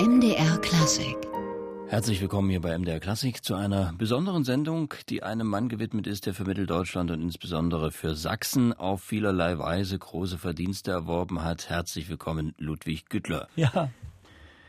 MDR 0.00 0.56
Klassik. 0.62 1.14
Herzlich 1.88 2.22
willkommen 2.22 2.48
hier 2.48 2.62
bei 2.62 2.78
MDR 2.78 3.00
Klassik 3.00 3.44
zu 3.44 3.54
einer 3.54 3.92
besonderen 3.98 4.44
Sendung, 4.44 4.94
die 5.10 5.22
einem 5.22 5.46
Mann 5.46 5.68
gewidmet 5.68 6.06
ist, 6.06 6.24
der 6.24 6.32
für 6.32 6.44
Mitteldeutschland 6.44 7.10
und 7.10 7.20
insbesondere 7.20 7.92
für 7.92 8.14
Sachsen 8.14 8.72
auf 8.72 9.02
vielerlei 9.02 9.58
Weise 9.58 9.98
große 9.98 10.38
Verdienste 10.38 10.90
erworben 10.90 11.44
hat. 11.44 11.68
Herzlich 11.68 12.08
willkommen, 12.08 12.54
Ludwig 12.56 13.10
Güttler. 13.10 13.48
Ja. 13.56 13.90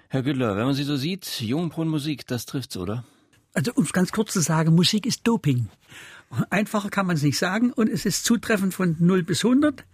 Herr 0.09 0.21
Güttler, 0.21 0.57
wenn 0.57 0.65
man 0.65 0.73
Sie 0.73 0.83
so 0.83 0.97
sieht, 0.97 1.39
Jungbrunnenmusik, 1.39 2.27
das 2.27 2.45
trifft's, 2.45 2.75
oder? 2.75 3.05
Also 3.53 3.71
um 3.75 3.85
es 3.85 3.93
ganz 3.93 4.11
kurz 4.11 4.33
zu 4.33 4.41
sagen, 4.41 4.75
Musik 4.75 5.05
ist 5.05 5.25
Doping. 5.25 5.69
Einfacher 6.49 6.89
kann 6.89 7.07
man 7.07 7.15
es 7.15 7.23
nicht 7.23 7.37
sagen 7.37 7.71
und 7.71 7.87
es 7.87 8.05
ist 8.05 8.25
zutreffend 8.25 8.73
von 8.73 8.97
0 8.99 9.23
bis 9.23 9.45
100. 9.45 9.85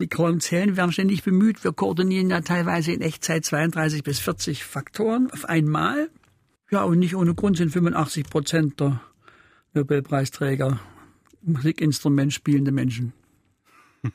Die 0.00 0.08
grauen 0.08 0.40
Zellen 0.40 0.76
werden 0.76 0.92
ständig 0.92 1.24
bemüht. 1.24 1.64
Wir 1.64 1.72
koordinieren 1.72 2.30
ja 2.30 2.40
teilweise 2.40 2.92
in 2.92 3.00
Echtzeit 3.00 3.44
32 3.44 4.04
bis 4.04 4.20
40 4.20 4.62
Faktoren 4.62 5.28
auf 5.32 5.44
einmal. 5.44 6.08
Ja, 6.70 6.84
und 6.84 7.00
nicht 7.00 7.16
ohne 7.16 7.34
Grund 7.34 7.56
sind 7.56 7.70
85 7.70 8.30
Prozent 8.30 8.78
der 8.78 9.00
Nobelpreisträger 9.74 10.78
Musikinstrument 11.42 12.32
spielende 12.32 12.70
Menschen. 12.70 13.12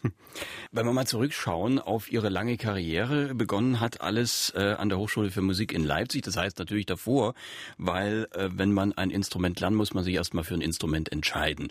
Wenn 0.72 0.86
wir 0.86 0.94
mal 0.94 1.06
zurückschauen 1.06 1.80
auf 1.80 2.12
Ihre 2.12 2.30
lange 2.30 2.58
Karriere, 2.58 3.36
begonnen 3.36 3.80
hat 3.80 4.02
alles 4.02 4.52
äh, 4.56 4.76
an 4.78 4.90
der 4.90 4.98
Hochschule 4.98 5.30
für 5.30 5.42
Musik 5.42 5.72
in 5.72 5.84
Leipzig. 5.84 6.24
Das 6.24 6.38
heißt 6.38 6.58
natürlich 6.60 6.86
davor, 6.86 7.34
weil 7.78 8.28
äh, 8.32 8.50
wenn 8.54 8.72
man 8.72 8.94
ein 8.94 9.10
Instrument 9.10 9.60
lernt, 9.60 9.76
muss 9.76 9.94
man 9.94 10.04
sich 10.04 10.16
erstmal 10.16 10.44
für 10.44 10.56
ein 10.56 10.62
Instrument 10.62 11.12
entscheiden. 11.12 11.68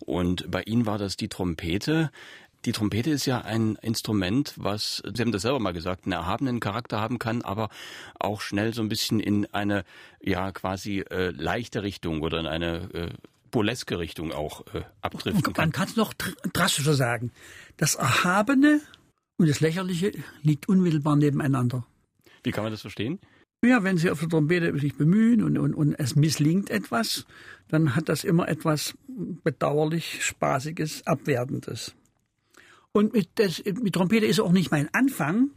Und 0.00 0.50
bei 0.50 0.62
Ihnen 0.62 0.86
war 0.86 0.98
das 0.98 1.16
die 1.16 1.28
Trompete. 1.28 2.10
Die 2.66 2.72
Trompete 2.72 3.10
ist 3.10 3.26
ja 3.26 3.42
ein 3.42 3.76
Instrument, 3.80 4.54
was, 4.56 5.00
Sie 5.14 5.22
haben 5.22 5.30
das 5.30 5.42
selber 5.42 5.60
mal 5.60 5.72
gesagt, 5.72 6.04
einen 6.04 6.12
erhabenen 6.12 6.58
Charakter 6.58 7.00
haben 7.00 7.20
kann, 7.20 7.42
aber 7.42 7.70
auch 8.18 8.40
schnell 8.40 8.74
so 8.74 8.82
ein 8.82 8.88
bisschen 8.88 9.20
in 9.20 9.46
eine, 9.54 9.84
ja, 10.20 10.50
quasi 10.50 10.98
äh, 10.98 11.30
leichte 11.30 11.84
Richtung 11.84 12.22
oder 12.22 12.40
in 12.40 12.46
eine 12.46 12.92
äh, 12.92 13.10
burleske 13.52 14.00
Richtung 14.00 14.32
auch 14.32 14.66
äh, 14.74 14.82
abdriften 15.00 15.44
kann. 15.44 15.54
Man 15.56 15.70
kann 15.70 15.86
es 15.86 15.94
noch 15.94 16.12
drastischer 16.12 16.94
sagen. 16.94 17.30
Das 17.76 17.94
Erhabene 17.94 18.80
und 19.36 19.48
das 19.48 19.60
Lächerliche 19.60 20.10
liegt 20.42 20.68
unmittelbar 20.68 21.14
nebeneinander. 21.14 21.86
Wie 22.42 22.50
kann 22.50 22.64
man 22.64 22.72
das 22.72 22.80
verstehen? 22.80 23.20
Ja, 23.64 23.84
wenn 23.84 23.96
Sie 23.96 24.10
auf 24.10 24.18
der 24.18 24.28
Trompete 24.28 24.76
sich 24.76 24.96
bemühen 24.96 25.44
und, 25.44 25.56
und, 25.56 25.72
und 25.72 25.94
es 25.94 26.16
misslingt 26.16 26.70
etwas, 26.70 27.26
dann 27.68 27.94
hat 27.94 28.08
das 28.08 28.24
immer 28.24 28.48
etwas 28.48 28.94
bedauerlich 29.44 30.24
Spaßiges, 30.24 31.06
Abwertendes. 31.06 31.94
Und 32.96 33.12
mit, 33.12 33.28
das, 33.34 33.62
mit 33.62 33.94
Trompete 33.94 34.24
ist 34.24 34.40
auch 34.40 34.52
nicht 34.52 34.70
mein 34.70 34.88
Anfang. 34.94 35.50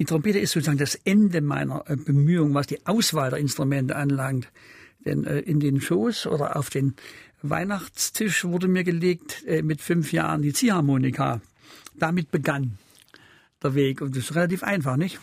Die 0.00 0.04
Trompete 0.04 0.40
ist 0.40 0.50
sozusagen 0.50 0.76
das 0.76 0.96
Ende 0.96 1.40
meiner 1.40 1.84
äh, 1.88 1.94
Bemühungen, 1.94 2.52
was 2.52 2.66
die 2.66 2.84
Auswahl 2.84 3.30
der 3.30 3.38
Instrumente 3.38 3.94
anlangt. 3.94 4.48
Denn 5.04 5.22
äh, 5.22 5.38
in 5.38 5.60
den 5.60 5.80
Shows 5.80 6.26
oder 6.26 6.56
auf 6.56 6.68
den 6.68 6.96
Weihnachtstisch 7.42 8.44
wurde 8.44 8.66
mir 8.66 8.82
gelegt 8.82 9.44
äh, 9.46 9.62
mit 9.62 9.80
fünf 9.82 10.12
Jahren 10.12 10.42
die 10.42 10.52
Ziehharmonika. 10.52 11.42
Damit 11.94 12.32
begann 12.32 12.76
der 13.62 13.76
Weg. 13.76 14.00
Und 14.00 14.16
das 14.16 14.24
ist 14.24 14.34
relativ 14.34 14.64
einfach, 14.64 14.96
nicht? 14.96 15.20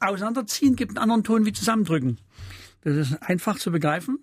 Auseinanderziehen 0.00 0.76
gibt 0.76 0.90
einen 0.90 0.98
anderen 0.98 1.24
Ton 1.24 1.46
wie 1.46 1.54
zusammendrücken. 1.54 2.18
Das 2.82 2.94
ist 2.96 3.22
einfach 3.22 3.58
zu 3.58 3.72
begreifen 3.72 4.18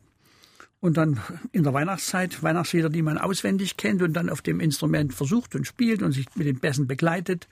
und 0.85 0.97
dann 0.97 1.19
in 1.51 1.63
der 1.63 1.73
Weihnachtszeit 1.73 2.43
Weihnachtslieder, 2.43 2.89
die 2.89 3.01
man 3.01 3.17
auswendig 3.17 3.75
kennt 3.75 4.03
und 4.03 4.13
dann 4.13 4.29
auf 4.29 4.43
dem 4.43 4.59
Instrument 4.59 5.15
versucht 5.15 5.55
und 5.55 5.65
spielt 5.65 6.03
und 6.03 6.11
sich 6.11 6.27
mit 6.35 6.45
den 6.45 6.59
Bässen 6.59 6.85
begleitet. 6.85 7.47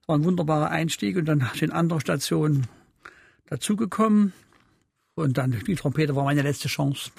Das 0.00 0.08
war 0.08 0.16
ein 0.16 0.24
wunderbarer 0.24 0.70
Einstieg 0.70 1.18
und 1.18 1.26
dann 1.26 1.50
sind 1.54 1.70
andere 1.70 2.00
Stationen 2.00 2.66
dazugekommen 3.46 4.32
und 5.14 5.36
dann 5.36 5.62
die 5.66 5.74
Trompete 5.74 6.16
war 6.16 6.24
meine 6.24 6.40
letzte 6.40 6.68
Chance. 6.68 7.10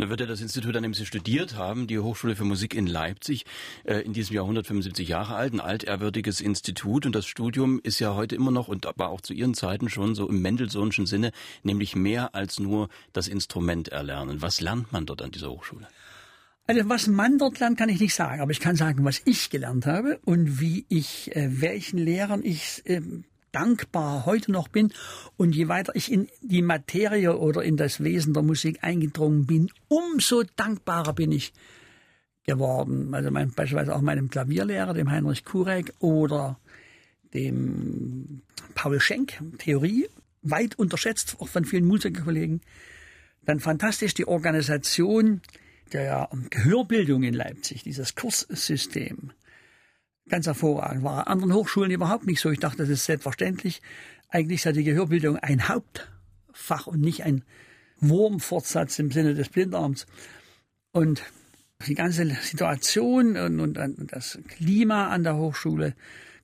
Da 0.00 0.08
wird 0.08 0.20
ja 0.20 0.26
das 0.26 0.40
Institut, 0.40 0.76
an 0.76 0.84
dem 0.84 0.94
Sie 0.94 1.04
studiert 1.04 1.56
haben, 1.56 1.88
die 1.88 1.98
Hochschule 1.98 2.36
für 2.36 2.44
Musik 2.44 2.72
in 2.72 2.86
Leipzig, 2.86 3.44
äh, 3.82 3.96
in 4.02 4.12
diesem 4.12 4.36
Jahr 4.36 4.44
175 4.44 5.08
Jahre 5.08 5.34
alt, 5.34 5.52
ein 5.52 5.58
altehrwürdiges 5.58 6.40
Institut. 6.40 7.04
Und 7.04 7.16
das 7.16 7.26
Studium 7.26 7.80
ist 7.82 7.98
ja 7.98 8.14
heute 8.14 8.36
immer 8.36 8.52
noch 8.52 8.68
und 8.68 8.86
aber 8.86 9.08
auch 9.08 9.20
zu 9.20 9.34
Ihren 9.34 9.54
Zeiten 9.54 9.90
schon 9.90 10.14
so 10.14 10.28
im 10.28 10.40
Mendelssohnschen 10.40 11.06
Sinne, 11.06 11.32
nämlich 11.64 11.96
mehr 11.96 12.36
als 12.36 12.60
nur 12.60 12.88
das 13.12 13.26
Instrument 13.26 13.88
erlernen. 13.88 14.40
Was 14.40 14.60
lernt 14.60 14.92
man 14.92 15.04
dort 15.04 15.20
an 15.20 15.32
dieser 15.32 15.50
Hochschule? 15.50 15.88
Also 16.68 16.88
was 16.88 17.08
man 17.08 17.36
dort 17.36 17.58
lernt, 17.58 17.76
kann 17.76 17.88
ich 17.88 17.98
nicht 17.98 18.14
sagen, 18.14 18.40
aber 18.40 18.52
ich 18.52 18.60
kann 18.60 18.76
sagen, 18.76 19.04
was 19.04 19.20
ich 19.24 19.50
gelernt 19.50 19.84
habe 19.84 20.20
und 20.24 20.60
wie 20.60 20.86
ich, 20.88 21.34
äh, 21.34 21.60
welchen 21.60 21.98
Lehrern 21.98 22.44
ich 22.44 22.82
äh, 22.84 23.00
dankbar 23.58 24.24
heute 24.24 24.52
noch 24.52 24.68
bin. 24.68 24.92
Und 25.36 25.54
je 25.54 25.68
weiter 25.68 25.94
ich 25.96 26.12
in 26.12 26.28
die 26.42 26.62
Materie 26.62 27.36
oder 27.36 27.62
in 27.64 27.76
das 27.76 28.02
Wesen 28.04 28.32
der 28.32 28.44
Musik 28.44 28.78
eingedrungen 28.82 29.46
bin, 29.46 29.70
umso 29.88 30.44
dankbarer 30.56 31.12
bin 31.12 31.32
ich 31.32 31.52
geworden. 32.44 33.12
Also 33.14 33.30
mein, 33.30 33.50
beispielsweise 33.50 33.94
auch 33.94 34.00
meinem 34.00 34.30
Klavierlehrer, 34.30 34.94
dem 34.94 35.10
Heinrich 35.10 35.44
Kurek 35.44 35.92
oder 35.98 36.58
dem 37.34 38.42
Paul 38.74 39.00
Schenk, 39.00 39.40
Theorie, 39.58 40.08
weit 40.42 40.78
unterschätzt, 40.78 41.36
auch 41.40 41.48
von 41.48 41.64
vielen 41.64 41.84
Musikerkollegen. 41.84 42.60
Dann 43.44 43.58
fantastisch 43.58 44.14
die 44.14 44.28
Organisation 44.28 45.42
der 45.92 46.28
Gehörbildung 46.50 47.24
in 47.24 47.34
Leipzig, 47.34 47.82
dieses 47.82 48.14
Kurssystem. 48.14 49.32
Ganz 50.28 50.46
hervorragend. 50.46 51.04
War 51.04 51.26
an 51.26 51.32
anderen 51.32 51.54
Hochschulen 51.54 51.90
überhaupt 51.90 52.26
nicht 52.26 52.40
so. 52.40 52.50
Ich 52.50 52.60
dachte, 52.60 52.78
das 52.78 52.88
ist 52.88 53.04
selbstverständlich. 53.04 53.80
Eigentlich 54.28 54.64
ist 54.64 54.76
die 54.76 54.84
Gehörbildung 54.84 55.36
ein 55.36 55.68
Hauptfach 55.68 56.86
und 56.86 57.00
nicht 57.00 57.24
ein 57.24 57.44
Wurmfortsatz 58.00 58.98
im 58.98 59.10
Sinne 59.10 59.34
des 59.34 59.48
Blindarms. 59.48 60.06
Und 60.92 61.22
die 61.86 61.94
ganze 61.94 62.26
Situation 62.42 63.36
und, 63.36 63.60
und, 63.60 63.78
und, 63.78 64.12
das 64.12 64.38
Klima 64.48 65.08
an 65.08 65.22
der 65.22 65.36
Hochschule, 65.36 65.94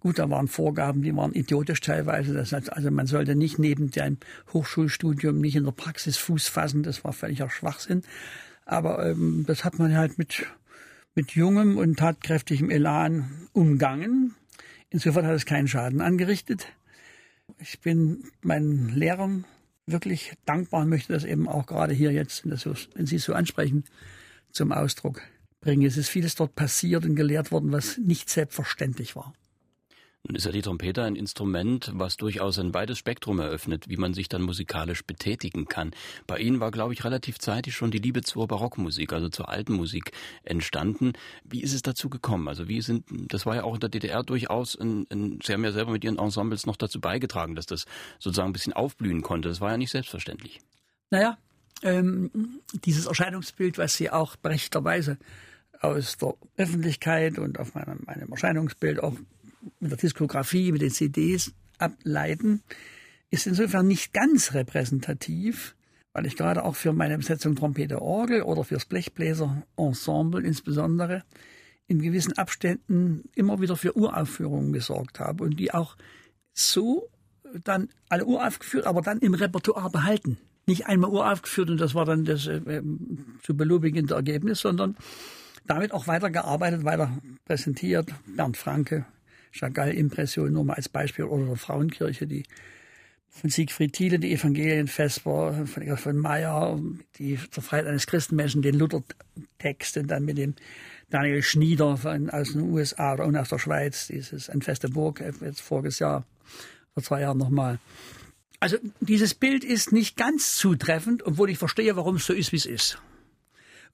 gut, 0.00 0.19
da 0.19 0.31
waren 0.31 0.49
Vorgaben, 0.49 1.03
die 1.03 1.15
waren 1.15 1.33
idiotisch 1.33 1.81
teilweise. 1.81 2.33
Das 2.33 2.53
heißt, 2.53 2.73
also 2.73 2.91
man 2.91 3.06
sollte 3.06 3.34
nicht 3.34 3.59
neben 3.59 3.91
dem 3.91 4.19
Hochschulstudium 4.53 5.41
nicht 5.41 5.56
in 5.56 5.65
der 5.65 5.73
Praxis 5.73 6.17
Fuß 6.17 6.49
fassen. 6.49 6.83
Das 6.83 7.05
war 7.05 7.12
völliger 7.12 7.50
Schwachsinn. 7.50 8.03
Aber 8.65 9.05
ähm, 9.05 9.44
das 9.47 9.65
hat 9.65 9.78
man 9.78 9.97
halt 9.97 10.17
mit 10.17 10.47
mit 11.14 11.32
jungem 11.32 11.78
und 11.78 11.98
tatkräftigem 11.98 12.70
Elan 12.70 13.48
umgangen. 13.52 14.34
Insofern 14.91 15.26
hat 15.26 15.34
es 15.34 15.47
keinen 15.47 15.69
Schaden 15.69 16.00
angerichtet. 16.00 16.66
Ich 17.58 17.80
bin 17.80 18.25
meinen 18.42 18.88
Lehrern 18.88 19.44
wirklich 19.86 20.32
dankbar 20.44 20.82
und 20.82 20.88
möchte 20.88 21.12
das 21.12 21.25
eben 21.25 21.48
auch 21.48 21.66
gerade 21.66 21.92
hier 21.92 22.10
jetzt, 22.10 22.44
wenn 22.48 23.06
Sie 23.06 23.16
es 23.16 23.25
so 23.25 23.34
ansprechen, 23.34 23.84
zum 24.50 24.72
Ausdruck 24.72 25.22
bringen. 25.60 25.86
Es 25.86 25.97
ist 25.97 26.08
vieles 26.08 26.34
dort 26.34 26.54
passiert 26.54 27.04
und 27.04 27.16
gelehrt 27.16 27.52
worden, 27.52 27.72
was 27.72 27.98
nicht 27.98 28.31
selbstverständlich 28.31 29.14
war. 29.14 29.34
Nun 30.27 30.37
ist 30.37 30.47
ja 30.47 30.53
die 30.53 30.62
Trompete 30.62 31.03
ein 31.03 31.17
Instrument, 31.17 31.91
was 31.95 32.17
durchaus 32.17 32.59
ein 32.59 32.73
weites 32.73 32.97
Spektrum 32.97 33.41
eröffnet, 33.41 33.91
wie 33.91 33.99
man 33.99 34.15
sich 34.15 34.31
dann 34.31 34.41
musikalisch 34.41 35.05
betätigen 35.05 35.67
kann. 35.67 35.91
Bei 36.27 36.39
Ihnen 36.39 36.61
war, 36.61 36.71
glaube 36.71 36.95
ich, 36.95 37.05
relativ 37.05 37.39
zeitig 37.39 37.75
schon 37.75 37.91
die 37.91 37.99
Liebe 37.99 38.23
zur 38.23 38.49
Barockmusik, 38.49 39.12
also 39.12 39.29
zur 39.29 39.51
alten 39.51 39.75
Musik 39.75 40.12
entstanden. 40.43 41.12
Wie 41.45 41.62
ist 41.62 41.75
es 41.75 41.83
dazu 41.83 42.09
gekommen? 42.09 42.49
Also 42.49 42.69
wie 42.69 42.81
sind, 42.81 43.05
das 43.11 43.45
war 43.45 43.57
ja 43.57 43.65
auch 43.65 43.75
in 43.75 43.81
der 43.81 43.91
DDR 43.91 44.23
durchaus, 44.23 44.75
ein, 44.77 45.07
ein, 45.12 45.41
Sie 45.43 45.53
haben 45.53 45.62
ja 45.62 45.73
selber 45.73 45.93
mit 45.93 46.05
Ihren 46.05 46.19
Ensembles 46.19 46.65
noch 46.65 46.77
dazu 46.77 47.03
beigetragen, 47.03 47.55
dass 47.55 47.67
das 47.67 47.85
sozusagen 48.19 48.49
ein 48.49 48.55
bisschen 48.55 48.73
aufblühen 48.73 49.21
konnte. 49.21 49.51
Das 49.51 49.61
war 49.61 49.73
ja 49.73 49.77
nicht 49.77 49.91
selbstverständlich. 49.91 50.61
Naja, 51.11 51.37
ähm, 51.83 52.31
dieses 52.73 53.05
Erscheinungsbild, 53.05 53.77
was 53.77 53.95
Sie 53.95 54.09
auch 54.09 54.37
berechterweise 54.37 55.19
aus 55.81 56.17
der 56.17 56.35
Öffentlichkeit 56.56 57.39
und 57.39 57.61
auf 57.61 57.75
meinem, 57.75 58.01
meinem 58.06 58.31
Erscheinungsbild 58.31 59.03
auch 59.03 59.17
mit 59.80 59.91
der 59.91 59.98
Diskografie, 59.98 60.72
mit 60.72 60.82
den 60.82 60.91
CDs 60.91 61.52
ableiten, 61.78 62.62
ist 63.31 63.46
insofern 63.46 63.87
nicht 63.87 64.12
ganz 64.12 64.55
repräsentativ, 64.55 65.75
weil 66.12 66.26
ich 66.26 66.37
gerade 66.37 66.64
auch 66.64 66.76
für 66.76 66.93
meine 66.93 67.19
Besetzung 67.19 67.56
Trompete 67.56 68.00
Orgel 68.00 68.43
oder 68.43 68.64
fürs 68.64 68.84
Blechbläser 68.84 69.64
Ensemble 69.76 70.44
insbesondere 70.44 71.25
in 71.87 72.00
gewissen 72.00 72.32
Abständen 72.34 73.25
immer 73.34 73.61
wieder 73.61 73.76
für 73.76 73.96
Uraufführungen 73.96 74.72
gesorgt 74.72 75.20
habe 75.20 75.44
und 75.44 75.58
die 75.58 75.75
auch 75.75 75.96
so 76.55 77.10
dann 77.62 77.88
alle 78.08 78.25
uraufgeführt, 78.25 78.87
aber 78.87 79.02
dann 79.02 79.19
im 79.19 79.34
Repertoire 79.34 79.90
behalten. 79.90 80.38
Nicht 80.67 80.87
einmal 80.87 81.10
uraufgeführt 81.10 81.70
und 81.70 81.81
das 81.81 81.94
war 81.94 82.05
dann 82.05 82.25
das 82.25 82.46
äh, 82.46 82.56
ähm, 82.67 83.38
zu 83.43 83.56
belobigende 83.56 84.14
Ergebnis, 84.14 84.60
sondern 84.60 84.96
damit 85.67 85.93
auch 85.93 86.06
weiter 86.06 86.31
gearbeitet, 86.31 86.84
weiter 86.84 87.19
präsentiert. 87.44 88.08
Bernd 88.26 88.56
Franke, 88.56 89.05
Chagall-Impression 89.55 90.53
nur 90.53 90.65
mal 90.65 90.75
als 90.75 90.89
Beispiel 90.89 91.25
oder 91.25 91.47
der 91.47 91.56
Frauenkirche, 91.56 92.27
die 92.27 92.45
von 93.29 93.51
Siegfried 93.51 93.93
Thiele, 93.93 94.19
die 94.19 94.33
Evangelienvesper, 94.33 95.67
von, 95.67 95.97
von 95.97 96.17
Meyer, 96.17 96.81
die 97.19 97.39
zur 97.51 97.62
Freiheit 97.62 97.87
eines 97.87 98.06
Christenmenschen, 98.06 98.62
den 98.62 98.79
Luther-Text 98.79 99.97
und 99.97 100.09
dann 100.09 100.25
mit 100.25 100.39
dem 100.39 100.55
Daniel 101.11 101.43
Schnieder 101.43 101.97
von, 101.97 102.31
aus 102.31 102.53
den 102.53 102.62
USA 102.62 103.15
oder 103.15 103.41
aus 103.41 103.49
der 103.49 103.59
Schweiz, 103.59 104.06
dieses 104.06 104.49
Ein 104.49 104.62
feste 104.62 104.89
Burg, 104.89 105.21
jetzt 105.41 105.61
voriges 105.61 105.99
Jahr 105.99 106.25
vor 106.93 107.03
zwei 107.03 107.23
Jahren 107.23 107.39
nochmal. 107.39 107.79
Also 108.61 108.79
dieses 109.01 109.35
Bild 109.35 109.65
ist 109.65 109.93
nicht 109.93 110.17
ganz 110.17 110.56
zutreffend, 110.56 111.27
obwohl 111.27 111.51
ich 111.51 111.59
verstehe, 111.59 111.97
warum 111.97 112.17
es 112.17 112.27
so 112.27 112.33
ist, 112.33 112.53
wie 112.53 112.56
es 112.56 112.67
ist. 112.67 112.99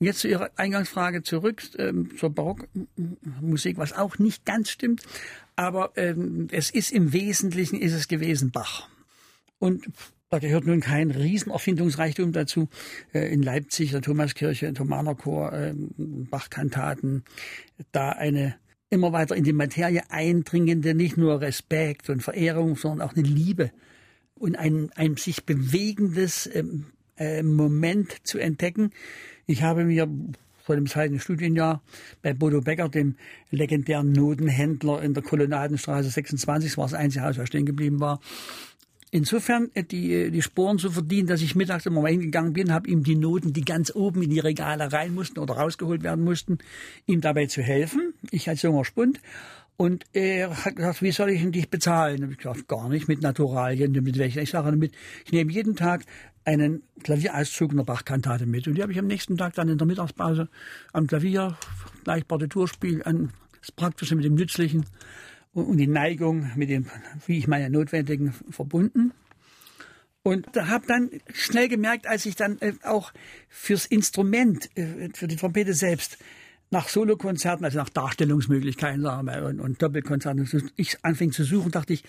Und 0.01 0.07
jetzt 0.07 0.21
zu 0.21 0.29
Ihrer 0.29 0.51
Eingangsfrage 0.57 1.23
zurück, 1.23 1.63
ähm, 1.77 2.17
zur 2.17 2.31
Barockmusik, 2.31 3.77
was 3.77 3.93
auch 3.93 4.19
nicht 4.19 4.47
ganz 4.47 4.71
stimmt, 4.71 5.03
aber 5.57 5.93
ähm, 5.97 6.49
es 6.51 6.71
ist 6.71 6.91
im 6.91 7.13
Wesentlichen 7.13 7.79
ist 7.79 7.93
es 7.93 8.09
gewesen 8.09 8.51
Bach. 8.51 8.89
Und 9.59 9.91
da 10.31 10.39
gehört 10.39 10.65
nun 10.65 10.81
kein 10.81 11.11
Riesenerfindungsreichtum 11.11 12.33
dazu. 12.33 12.71
Äh, 13.13 13.31
in 13.31 13.43
Leipzig, 13.43 13.91
der 13.91 14.01
Thomaskirche, 14.01 14.73
Thomanerchor, 14.73 15.53
äh, 15.53 15.75
Bachkantaten, 15.77 17.25
da 17.93 18.11
eine 18.11 18.55
immer 18.89 19.13
weiter 19.13 19.37
in 19.37 19.45
die 19.45 19.53
Materie 19.53 20.03
eindringende, 20.09 20.95
nicht 20.95 21.19
nur 21.19 21.43
Respekt 21.43 22.09
und 22.09 22.23
Verehrung, 22.23 22.77
sondern 22.77 23.07
auch 23.07 23.15
eine 23.15 23.27
Liebe 23.27 23.71
und 24.35 24.57
ein, 24.57 24.91
ein 24.95 25.17
sich 25.17 25.45
bewegendes 25.45 26.49
ähm, 26.53 26.87
äh, 27.19 27.43
Moment 27.43 28.27
zu 28.27 28.39
entdecken. 28.39 28.93
Ich 29.51 29.65
habe 29.65 29.85
mir 29.85 30.09
vor 30.63 30.77
dem 30.77 30.87
zweiten 30.87 31.19
Studienjahr 31.19 31.83
bei 32.23 32.33
Bodo 32.35 32.61
Becker, 32.61 32.89
dem 32.89 33.17
legendären 33.51 34.13
Notenhändler 34.13 35.03
in 35.03 35.13
der 35.13 35.25
Kolonnadenstraße 35.25 36.09
26, 36.09 36.71
das 36.71 36.79
war 36.79 36.85
das 36.85 36.95
einzige 36.95 37.25
Haus, 37.25 37.37
was 37.37 37.49
stehen 37.49 37.67
geblieben 37.67 37.99
war, 37.99 38.21
insofern 39.11 39.73
äh, 39.75 39.83
die, 39.83 40.31
die 40.31 40.43
Sporen 40.43 40.79
zu 40.79 40.93
verdienen, 40.93 41.27
dass 41.27 41.43
ich 41.43 41.57
mittags 41.57 41.85
immer 41.87 42.01
mal 42.01 42.13
hingegangen 42.13 42.53
bin, 42.53 42.73
habe 42.73 42.89
ihm 42.89 43.03
die 43.03 43.17
Noten, 43.17 43.53
die 43.53 43.65
ganz 43.65 43.93
oben 43.93 44.23
in 44.23 44.31
die 44.31 44.39
Regale 44.39 44.93
rein 44.93 45.15
mussten 45.15 45.41
oder 45.41 45.55
rausgeholt 45.55 46.05
werden 46.05 46.25
mussten, 46.25 46.59
ihm 47.07 47.21
dabei 47.21 47.47
zu 47.47 47.61
helfen. 47.61 48.15
Ich 48.31 48.49
als 48.49 48.63
junger 48.63 48.85
Spund. 48.85 49.21
Und 49.81 50.05
er 50.13 50.67
hat 50.67 50.77
gesagt, 50.77 51.01
wie 51.01 51.11
soll 51.11 51.31
ich 51.31 51.41
denn 51.41 51.53
dich 51.53 51.71
bezahlen? 51.71 52.23
Und 52.23 52.33
ich 52.33 52.37
gesagt, 52.37 52.69
gar 52.69 52.91
nicht, 52.91 53.09
mit 53.09 53.23
Naturalien, 53.23 53.93
mit 53.93 54.19
welchen. 54.19 54.43
Ich 54.43 54.51
sage 54.51 54.71
damit, 54.71 54.93
ich 55.25 55.33
nehme 55.33 55.51
jeden 55.51 55.75
Tag 55.75 56.05
einen 56.45 56.83
Klavierauszug 57.03 57.71
einer 57.71 57.85
Bachkantate 57.85 58.45
mit. 58.45 58.69
Und 58.69 58.75
die 58.75 58.83
habe 58.83 58.93
ich 58.93 58.99
am 58.99 59.07
nächsten 59.07 59.39
Tag 59.39 59.55
dann 59.55 59.71
in 59.71 59.79
der 59.79 59.87
Mittagspause 59.87 60.51
am 60.93 61.07
Klavier, 61.07 61.57
gleich 62.05 62.29
Partiturspiel, 62.29 63.03
das 63.59 63.73
Praktische 63.73 64.17
mit 64.17 64.27
dem 64.27 64.35
Nützlichen 64.35 64.85
und 65.55 65.79
die 65.79 65.87
Neigung 65.87 66.51
mit 66.57 66.69
dem, 66.69 66.85
wie 67.27 67.39
ich 67.39 67.49
meine, 67.49 67.71
Notwendigen 67.71 68.35
verbunden. 68.51 69.15
Und 70.23 70.47
da 70.53 70.69
habe 70.69 70.87
dann 70.87 71.09
schnell 71.33 71.69
gemerkt, 71.69 72.07
als 72.07 72.27
ich 72.27 72.37
dann 72.37 72.59
äh, 72.59 72.75
auch 72.83 73.15
fürs 73.49 73.87
Instrument, 73.87 74.69
äh, 74.77 75.09
für 75.15 75.27
die 75.27 75.37
Trompete 75.37 75.73
selbst, 75.73 76.19
nach 76.71 76.89
Solokonzerten, 76.89 77.65
also 77.65 77.79
nach 77.79 77.89
Darstellungsmöglichkeiten 77.89 79.03
sagen 79.03 79.27
wir, 79.27 79.45
und, 79.45 79.61
und 79.61 79.83
Doppelkonzerten, 79.83 80.71
ich 80.77 81.05
anfing 81.05 81.33
zu 81.33 81.45
suchen, 81.45 81.73
dachte 81.73 81.93
ich, 81.93 82.05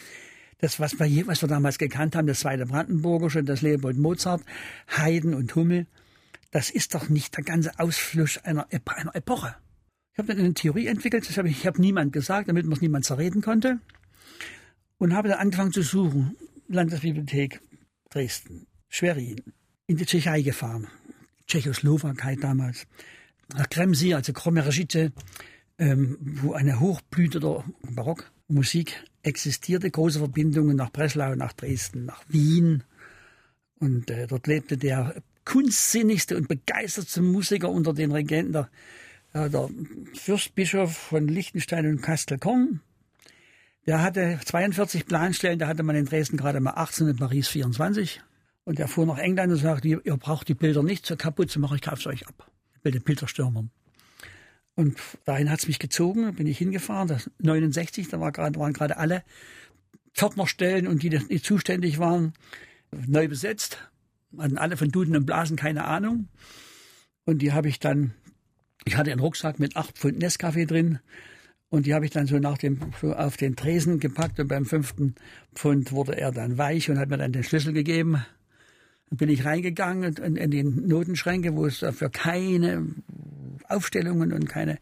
das, 0.59 0.79
was 0.79 0.99
wir, 0.99 1.27
was 1.27 1.41
wir 1.41 1.49
damals 1.49 1.79
gekannt 1.79 2.15
haben, 2.15 2.27
das 2.27 2.41
zweite 2.41 2.67
Brandenburgische, 2.67 3.43
das 3.43 3.63
Leopold 3.63 3.97
Mozart, 3.97 4.43
Haydn 4.87 5.33
und 5.33 5.55
Hummel, 5.55 5.87
das 6.51 6.69
ist 6.69 6.93
doch 6.93 7.09
nicht 7.09 7.35
der 7.35 7.43
ganze 7.43 7.79
Ausfluss 7.79 8.37
einer, 8.37 8.67
einer 8.85 9.15
Epoche. 9.15 9.55
Ich 10.13 10.19
habe 10.19 10.27
dann 10.27 10.39
eine 10.39 10.53
Theorie 10.53 10.87
entwickelt, 10.87 11.27
das 11.27 11.37
habe 11.37 11.49
ich, 11.49 11.59
ich 11.59 11.67
habe 11.67 11.81
niemand 11.81 12.13
gesagt, 12.13 12.49
damit 12.49 12.65
man 12.65 12.73
es 12.73 12.81
niemand 12.81 13.05
zerreden 13.05 13.41
konnte. 13.41 13.79
Und 14.97 15.15
habe 15.15 15.29
dann 15.29 15.39
angefangen 15.39 15.71
zu 15.71 15.81
suchen. 15.81 16.35
Landesbibliothek 16.67 17.59
Dresden, 18.11 18.67
Schwerin, 18.87 19.41
in 19.87 19.97
die 19.97 20.05
Tschechei 20.05 20.41
gefahren, 20.41 20.87
Tschechoslowakei 21.47 22.35
damals, 22.35 22.85
nach 23.55 23.69
Kremsi, 23.69 24.13
also 24.13 24.33
Kromeregice, 24.33 25.11
ähm, 25.77 26.17
wo 26.21 26.53
eine 26.53 26.79
Hochblüte 26.79 27.39
der 27.39 27.63
Barockmusik 27.89 29.03
existierte, 29.23 29.89
große 29.89 30.19
Verbindungen 30.19 30.77
nach 30.77 30.91
Breslau, 30.91 31.35
nach 31.35 31.53
Dresden, 31.53 32.05
nach 32.05 32.23
Wien. 32.27 32.83
Und 33.79 34.09
äh, 34.11 34.27
dort 34.27 34.47
lebte 34.47 34.77
der 34.77 35.15
kunstsinnigste 35.45 36.37
und 36.37 36.47
begeistertste 36.47 37.21
Musiker 37.21 37.69
unter 37.69 37.93
den 37.93 38.11
Regenten 38.11 38.53
der 38.53 38.69
ja, 39.33 39.49
der 39.49 39.69
Fürstbischof 40.13 40.95
von 40.95 41.27
Liechtenstein 41.27 41.87
und 41.87 42.01
Kastelkorn, 42.01 42.81
der 43.87 44.01
hatte 44.01 44.39
42 44.43 45.05
Planstellen, 45.05 45.59
da 45.59 45.67
hatte 45.67 45.83
man 45.83 45.95
in 45.95 46.05
Dresden 46.05 46.37
gerade 46.37 46.59
mal 46.59 46.73
18 46.75 47.07
und 47.07 47.19
Paris 47.19 47.47
24. 47.47 48.21
Und 48.63 48.79
er 48.79 48.87
fuhr 48.87 49.07
nach 49.07 49.17
England 49.17 49.51
und 49.51 49.57
sagte, 49.57 49.87
ihr 49.87 50.17
braucht 50.17 50.47
die 50.47 50.53
Bilder 50.53 50.83
nicht 50.83 51.05
so 51.05 51.15
kaputt 51.15 51.49
zu 51.49 51.59
machen, 51.59 51.75
ich 51.75 51.81
kaufe 51.81 52.09
euch 52.09 52.27
ab. 52.27 52.50
Mit 52.83 52.95
den 52.95 53.03
Bilderstürmern. 53.03 53.69
Und 54.75 54.97
dahin 55.25 55.49
hat 55.49 55.59
es 55.59 55.67
mich 55.67 55.79
gezogen, 55.79 56.33
bin 56.35 56.47
ich 56.47 56.57
hingefahren, 56.57 57.07
das 57.07 57.29
69, 57.39 58.07
da 58.07 58.19
war 58.19 58.31
grad, 58.31 58.57
waren 58.57 58.73
gerade 58.73 58.97
alle 58.97 59.23
Pförtnerstellen 60.13 60.87
und 60.87 61.03
die, 61.03 61.09
die 61.09 61.41
zuständig 61.41 61.99
waren, 61.99 62.33
neu 62.91 63.27
besetzt. 63.27 63.77
Hatten 64.37 64.57
alle 64.57 64.77
von 64.77 64.89
Duden 64.89 65.15
und 65.15 65.25
Blasen 65.25 65.57
keine 65.57 65.85
Ahnung. 65.85 66.29
Und 67.25 67.39
die 67.39 67.51
habe 67.51 67.67
ich 67.67 67.79
dann 67.79 68.13
ich 68.85 68.97
hatte 68.97 69.11
einen 69.11 69.19
Rucksack 69.19 69.59
mit 69.59 69.75
acht 69.75 69.97
Pfund 69.97 70.21
Nescafé 70.21 70.65
drin 70.65 70.99
und 71.69 71.85
die 71.85 71.93
habe 71.93 72.05
ich 72.05 72.11
dann 72.11 72.27
so 72.27 72.39
nach 72.39 72.57
dem 72.57 72.79
so 72.99 73.13
auf 73.13 73.37
den 73.37 73.55
Tresen 73.55 73.99
gepackt 73.99 74.39
und 74.39 74.47
beim 74.47 74.65
fünften 74.65 75.15
Pfund 75.53 75.91
wurde 75.91 76.17
er 76.17 76.31
dann 76.31 76.57
weich 76.57 76.89
und 76.89 76.97
hat 76.97 77.09
mir 77.09 77.17
dann 77.17 77.31
den 77.31 77.43
Schlüssel 77.43 77.73
gegeben. 77.73 78.25
Bin 79.11 79.29
ich 79.29 79.45
reingegangen 79.45 80.15
in, 80.15 80.35
in 80.37 80.51
die 80.51 80.63
Notenschränke, 80.63 81.55
wo 81.55 81.65
es 81.65 81.79
dafür 81.79 82.09
keine 82.09 82.87
Aufstellungen 83.67 84.33
und 84.33 84.47
keine. 84.47 84.79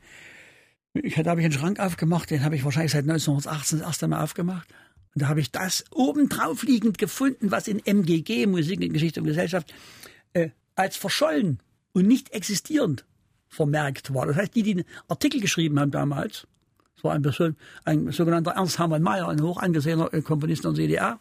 Ich, 0.94 1.16
da 1.16 1.32
habe 1.32 1.42
ich 1.42 1.46
einen 1.46 1.54
Schrank 1.54 1.80
aufgemacht, 1.80 2.30
den 2.30 2.44
habe 2.44 2.56
ich 2.56 2.64
wahrscheinlich 2.64 2.92
seit 2.92 3.04
1918 3.04 3.80
das 3.80 3.88
erste 3.88 4.08
Mal 4.08 4.24
aufgemacht. 4.24 4.68
Und 5.16 5.24
da 5.24 5.28
habe 5.28 5.40
ich 5.40 5.52
das 5.52 5.84
obendrauf 5.92 6.64
liegend 6.64 6.98
gefunden, 6.98 7.52
was 7.52 7.68
in 7.68 7.84
MGG, 7.84 8.46
Musik, 8.46 8.80
Geschichte 8.94 9.20
und 9.20 9.28
Gesellschaft, 9.28 9.74
äh, 10.34 10.50
als 10.76 10.96
verschollen 10.96 11.60
und 11.94 12.08
nicht 12.08 12.32
existierend 12.32 13.06
vermerkt 13.48 14.14
war. 14.14 14.28
Das 14.28 14.36
heißt, 14.36 14.56
die, 14.56 14.64
die 14.64 14.76
den 14.76 14.86
Artikel 15.08 15.42
geschrieben 15.42 15.80
haben 15.80 15.92
damals, 15.92 16.48
das 16.96 17.04
war 17.04 17.14
ein, 17.14 17.22
Person, 17.22 17.56
ein 17.86 18.12
sogenannter 18.12 18.52
Ernst 18.52 18.78
Hermann 18.78 19.02
Mayer, 19.02 19.28
ein 19.30 19.42
hoch 19.42 19.58
angesehener 19.58 20.10
Komponist 20.22 20.66
der 20.66 20.74
DDR, 20.74 21.20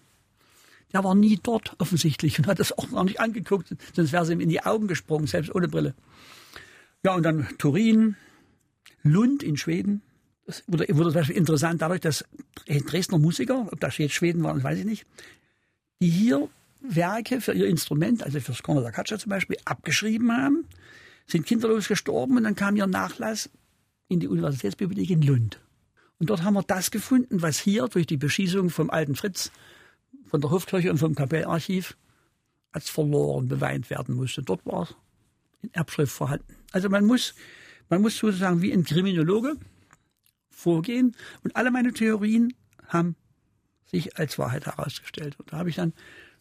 der 0.93 1.05
war 1.05 1.15
nie 1.15 1.39
dort 1.43 1.75
offensichtlich 1.79 2.39
und 2.39 2.47
hat 2.47 2.59
das 2.59 2.77
auch 2.77 2.91
noch 2.91 3.05
nicht 3.05 3.21
angeguckt, 3.21 3.75
sonst 3.95 4.13
wäre 4.13 4.25
es 4.25 4.31
ihm 4.31 4.41
in 4.41 4.49
die 4.49 4.63
Augen 4.63 4.89
gesprungen, 4.89 5.27
selbst 5.27 5.55
ohne 5.55 5.69
Brille. 5.69 5.95
Ja, 7.05 7.15
und 7.15 7.23
dann 7.23 7.49
Turin, 7.59 8.17
Lund 9.03 9.43
in 9.43 9.57
Schweden. 9.57 10.03
Das 10.47 10.65
wurde, 10.67 10.87
wurde 10.89 11.11
zum 11.11 11.21
Beispiel 11.21 11.37
interessant 11.37 11.83
dadurch, 11.83 12.01
dass 12.01 12.25
Dresdner 12.67 13.19
Musiker, 13.19 13.69
ob 13.71 13.81
das 13.81 13.99
jetzt 13.99 14.15
Schweden 14.15 14.43
waren, 14.43 14.63
weiß 14.63 14.79
ich 14.79 14.85
nicht, 14.85 15.07
die 16.01 16.09
hier 16.09 16.49
Werke 16.81 17.41
für 17.41 17.53
ihr 17.53 17.67
Instrument, 17.67 18.23
also 18.23 18.41
für 18.41 18.53
das 18.53 18.63
Corner 18.63 18.83
da 18.83 18.91
Caccia 18.91 19.19
zum 19.19 19.31
Beispiel, 19.31 19.59
abgeschrieben 19.65 20.33
haben 20.33 20.65
sind 21.29 21.47
kinderlos 21.47 21.89
gestorben 21.89 22.37
und 22.39 22.45
dann 22.45 22.57
kam 22.57 22.75
ihr 22.77 22.87
Nachlass 22.87 23.51
in 24.09 24.19
die 24.19 24.29
Universitätsbibliothek 24.29 25.11
in 25.11 25.23
Lund. 25.23 25.61
Und 26.19 26.31
dort 26.31 26.43
haben 26.43 26.55
wir 26.55 26.63
das 26.63 26.91
gefunden, 26.91 27.43
was 27.43 27.59
hier 27.59 27.87
durch 27.87 28.07
die 28.07 28.17
Beschießung 28.17 28.71
vom 28.71 28.91
alten 28.91 29.15
Fritz, 29.15 29.53
von 30.29 30.41
der 30.41 30.51
Hofkirche 30.51 30.91
und 30.91 30.99
vom 30.99 31.15
Kapellarchiv 31.15 31.97
als 32.73 32.91
verloren 32.91 33.49
beweint 33.49 33.91
werden 33.91 34.15
musste. 34.15 34.43
Dort 34.43 34.65
war 34.67 34.83
es 34.83 34.95
in 35.63 35.73
Erbschrift 35.75 36.13
vorhanden. 36.13 36.55
Also 36.73 36.89
man 36.89 37.05
muss, 37.05 37.35
man 37.89 38.03
muss 38.03 38.19
sozusagen 38.19 38.63
wie 38.63 38.73
ein 38.73 38.85
Kriminologe 38.85 39.57
vorgehen 40.51 41.17
und 41.45 41.57
alle 41.57 41.71
meine 41.71 41.93
Theorien 41.93 42.55
haben 42.87 43.17
sich 43.87 44.19
als 44.19 44.39
Wahrheit 44.39 44.67
herausgestellt. 44.67 45.39
Und 45.39 45.53
da 45.53 45.59
habe 45.59 45.71
ich 45.71 45.77
dann, 45.77 45.93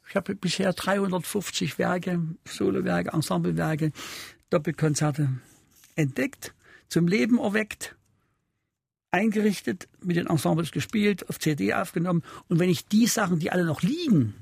ich 0.10 0.16
habe 0.16 0.36
bisher 0.36 0.74
350 0.74 1.78
Werke, 1.78 2.22
Solowerke, 2.46 3.12
Ensemblewerke, 3.12 3.92
Doppelkonzerte 4.50 5.30
entdeckt, 5.96 6.54
zum 6.90 7.08
Leben 7.08 7.40
erweckt, 7.40 7.97
eingerichtet, 9.12 9.88
mit 10.02 10.18
den 10.18 10.28
Ensembles 10.28 10.72
gespielt, 10.72 11.30
auf 11.30 11.40
CD 11.40 11.74
aufgenommen. 11.74 12.24
Und 12.48 12.60
wenn 12.60 12.70
ich 12.70 12.86
die 12.88 13.08
Sachen, 13.08 13.40
die 13.40 13.52
alle 13.52 13.66
noch 13.66 13.82
liegen, 13.82 14.36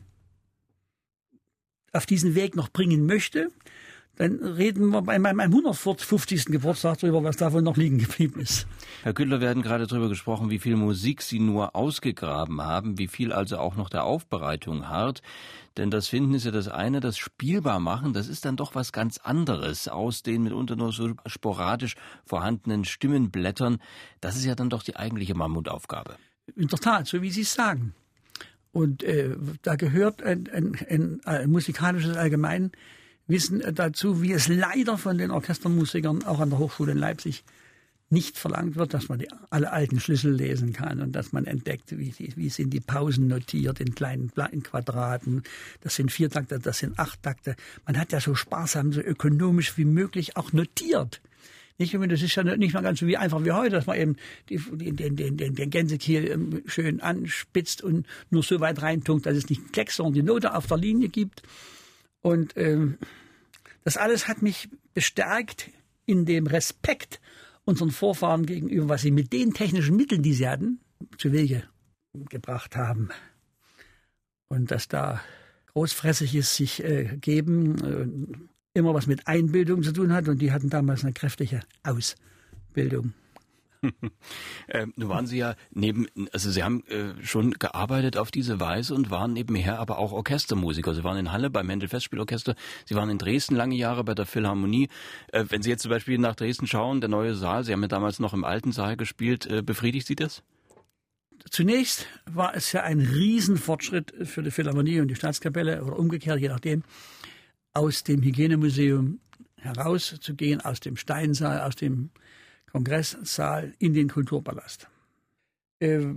auf 1.91 2.05
diesen 2.05 2.35
Weg 2.35 2.55
noch 2.55 2.69
bringen 2.69 3.05
möchte, 3.05 3.51
dann 4.17 4.37
reden 4.43 4.89
wir 4.89 5.01
bei 5.01 5.19
meinem 5.19 5.39
150. 5.39 6.45
Geburtstag 6.45 6.99
darüber, 6.99 7.23
was 7.23 7.37
davon 7.37 7.63
noch 7.63 7.75
liegen 7.75 7.97
geblieben 7.97 8.39
ist. 8.39 8.67
Herr 9.03 9.13
Küttler, 9.13 9.41
wir 9.41 9.49
hatten 9.49 9.61
gerade 9.61 9.87
darüber 9.87 10.09
gesprochen, 10.09 10.49
wie 10.49 10.59
viel 10.59 10.75
Musik 10.75 11.21
Sie 11.21 11.39
nur 11.39 11.75
ausgegraben 11.75 12.61
haben, 12.61 12.97
wie 12.97 13.07
viel 13.07 13.33
also 13.33 13.57
auch 13.57 13.75
noch 13.75 13.89
der 13.89 14.05
Aufbereitung 14.05 14.87
hart. 14.87 15.21
Denn 15.77 15.91
das 15.91 16.07
Finden 16.07 16.33
ist 16.33 16.45
ja 16.45 16.51
das 16.51 16.69
eine, 16.69 17.01
das 17.01 17.17
spielbar 17.17 17.81
machen, 17.81 18.13
das 18.13 18.29
ist 18.29 18.45
dann 18.45 18.55
doch 18.55 18.75
was 18.75 18.93
ganz 18.93 19.17
anderes 19.17 19.89
aus 19.89 20.23
den 20.23 20.43
mitunter 20.43 20.77
nur 20.77 20.93
so 20.93 21.11
sporadisch 21.25 21.95
vorhandenen 22.25 22.85
Stimmenblättern. 22.85 23.79
Das 24.21 24.37
ist 24.37 24.45
ja 24.45 24.55
dann 24.55 24.69
doch 24.69 24.83
die 24.83 24.95
eigentliche 24.95 25.35
Mammutaufgabe. 25.35 26.15
In 26.55 26.67
der 26.67 26.79
Tat, 26.79 27.07
so 27.07 27.21
wie 27.21 27.31
Sie 27.31 27.41
es 27.41 27.53
sagen. 27.53 27.93
Und 28.71 29.03
äh, 29.03 29.35
da 29.61 29.75
gehört 29.75 30.21
ein, 30.23 30.49
ein, 30.53 30.77
ein, 30.89 31.21
ein 31.25 31.49
musikalisches 31.49 32.15
Allgemein 32.15 32.71
Wissen 33.27 33.63
dazu, 33.73 34.21
wie 34.21 34.33
es 34.33 34.47
leider 34.47 34.97
von 34.97 35.17
den 35.17 35.31
Orchestermusikern 35.31 36.23
auch 36.23 36.39
an 36.39 36.49
der 36.49 36.59
Hochschule 36.59 36.91
in 36.91 36.97
Leipzig 36.97 37.43
nicht 38.09 38.37
verlangt 38.37 38.75
wird, 38.75 38.93
dass 38.93 39.09
man 39.09 39.19
die, 39.19 39.27
alle 39.49 39.71
alten 39.71 39.99
Schlüssel 39.99 40.31
lesen 40.31 40.73
kann 40.73 41.01
und 41.01 41.13
dass 41.13 41.33
man 41.33 41.45
entdeckt, 41.45 41.97
wie, 41.97 42.13
wie 42.17 42.49
sind 42.49 42.71
die 42.71 42.79
Pausen 42.79 43.27
notiert 43.27 43.79
in 43.79 43.95
kleinen 43.95 44.31
in 44.51 44.61
Quadraten. 44.61 45.43
Das 45.81 45.95
sind 45.95 46.11
vier 46.11 46.29
Takte, 46.29 46.59
das 46.59 46.79
sind 46.79 46.99
acht 46.99 47.23
Takte. 47.23 47.55
Man 47.85 47.97
hat 47.97 48.11
ja 48.11 48.19
so 48.19 48.35
sparsam, 48.35 48.93
so 48.93 49.01
ökonomisch 49.01 49.77
wie 49.77 49.85
möglich 49.85 50.37
auch 50.37 50.53
notiert. 50.53 51.19
Nicht, 51.77 51.93
das 51.93 52.21
ist 52.21 52.35
ja 52.35 52.43
nicht 52.43 52.73
mal 52.73 52.83
ganz 52.83 52.99
so 52.99 53.07
wie 53.07 53.17
einfach 53.17 53.43
wie 53.43 53.51
heute, 53.51 53.71
dass 53.71 53.85
man 53.85 53.97
eben 53.97 54.15
die, 54.49 54.57
den, 54.57 55.17
den, 55.17 55.35
den, 55.35 55.55
den 55.55 55.69
Gänsekiel 55.69 56.31
ähm, 56.31 56.63
schön 56.67 57.01
anspitzt 57.01 57.81
und 57.81 58.07
nur 58.29 58.43
so 58.43 58.61
weit 58.61 58.81
reintunkt, 58.81 59.25
dass 59.25 59.35
es 59.35 59.49
nicht 59.49 59.73
Klecks, 59.73 59.97
sondern 59.97 60.13
die 60.13 60.23
Note 60.23 60.55
auf 60.55 60.67
der 60.67 60.77
Linie 60.77 61.09
gibt. 61.09 61.41
Und 62.25 62.57
ähm, 62.57 62.97
das 63.83 63.97
alles 63.97 64.27
hat 64.27 64.41
mich 64.41 64.67
bestärkt 64.95 65.69
in 66.07 66.25
dem 66.25 66.47
Respekt 66.47 67.21
unseren 67.65 67.91
Vorfahren 67.91 68.47
gegenüber, 68.47 68.89
was 68.89 69.03
sie 69.03 69.11
mit 69.11 69.31
den 69.31 69.53
technischen 69.53 69.95
Mitteln, 69.95 70.23
die 70.23 70.33
sie 70.33 70.49
hatten, 70.49 70.79
zu 71.19 71.31
Wege 71.31 71.65
gebracht 72.29 72.75
haben. 72.75 73.09
Und 74.47 74.71
dass 74.71 74.87
da 74.87 75.21
großfrässiges 75.73 76.55
sich 76.55 76.83
äh, 76.83 77.15
geben 77.21 77.77
äh, 77.83 78.79
immer 78.79 78.95
was 78.95 79.05
mit 79.05 79.27
Einbildung 79.27 79.83
zu 79.83 79.91
tun 79.91 80.11
hat 80.11 80.27
und 80.27 80.41
die 80.41 80.51
hatten 80.51 80.71
damals 80.71 81.03
eine 81.03 81.13
kräftige 81.13 81.59
Ausbildung. 81.83 83.13
Äh, 84.67 84.87
nun 84.95 85.09
waren 85.09 85.27
Sie 85.27 85.37
ja 85.37 85.55
neben, 85.71 86.07
also 86.31 86.51
Sie 86.51 86.63
haben 86.63 86.83
äh, 86.87 87.13
schon 87.23 87.51
gearbeitet 87.51 88.17
auf 88.17 88.31
diese 88.31 88.59
Weise 88.59 88.95
und 88.95 89.09
waren 89.09 89.33
nebenher 89.33 89.79
aber 89.79 89.97
auch 89.99 90.11
Orchestermusiker. 90.11 90.93
Sie 90.93 91.03
waren 91.03 91.17
in 91.17 91.31
Halle 91.31 91.49
beim 91.49 91.67
Mendel 91.67 91.89
Festspielorchester, 91.89 92.55
Sie 92.85 92.95
waren 92.95 93.09
in 93.09 93.17
Dresden 93.17 93.55
lange 93.55 93.75
Jahre 93.75 94.03
bei 94.03 94.15
der 94.15 94.25
Philharmonie. 94.25 94.89
Äh, 95.31 95.45
wenn 95.49 95.61
Sie 95.61 95.69
jetzt 95.69 95.83
zum 95.83 95.91
Beispiel 95.91 96.17
nach 96.17 96.35
Dresden 96.35 96.67
schauen, 96.67 97.01
der 97.01 97.09
neue 97.09 97.35
Saal, 97.35 97.63
Sie 97.63 97.73
haben 97.73 97.81
ja 97.81 97.87
damals 97.87 98.19
noch 98.19 98.33
im 98.33 98.43
alten 98.43 98.71
Saal 98.71 98.97
gespielt, 98.97 99.45
äh, 99.45 99.61
befriedigt 99.61 100.07
Sie 100.07 100.15
das? 100.15 100.43
Zunächst 101.49 102.07
war 102.25 102.55
es 102.55 102.71
ja 102.71 102.83
ein 102.83 102.99
Riesenfortschritt 102.99 104.13
für 104.23 104.41
die 104.41 104.51
Philharmonie 104.51 104.99
und 104.99 105.09
die 105.09 105.15
Staatskapelle 105.15 105.83
oder 105.83 105.99
umgekehrt, 105.99 106.39
je 106.39 106.49
nachdem, 106.49 106.83
aus 107.73 108.03
dem 108.03 108.23
Hygienemuseum 108.23 109.19
herauszugehen, 109.57 110.61
aus 110.61 110.79
dem 110.79 110.95
Steinsaal, 110.95 111.61
aus 111.61 111.75
dem 111.75 112.09
Kongresssaal 112.75 113.73
in 113.79 113.93
den 113.93 114.09
Kulturpalast. 114.09 114.89
Äh, 115.79 116.07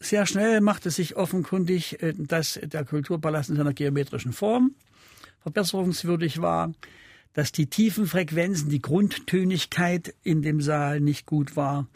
sehr 0.00 0.26
schnell 0.26 0.60
machte 0.60 0.90
sich 0.90 1.14
offenkundig, 1.14 2.02
äh, 2.02 2.12
dass 2.12 2.58
der 2.60 2.84
Kulturpalast 2.84 3.50
in 3.50 3.56
seiner 3.56 3.72
geometrischen 3.72 4.32
Form 4.32 4.74
verbesserungswürdig 5.42 6.40
war, 6.42 6.72
dass 7.34 7.52
die 7.52 7.66
tiefen 7.66 8.08
Frequenzen, 8.08 8.68
die 8.68 8.82
Grundtönigkeit 8.82 10.12
in 10.24 10.42
dem 10.42 10.60
Saal 10.60 10.98
nicht 10.98 11.24
gut 11.24 11.54
war, 11.54 11.86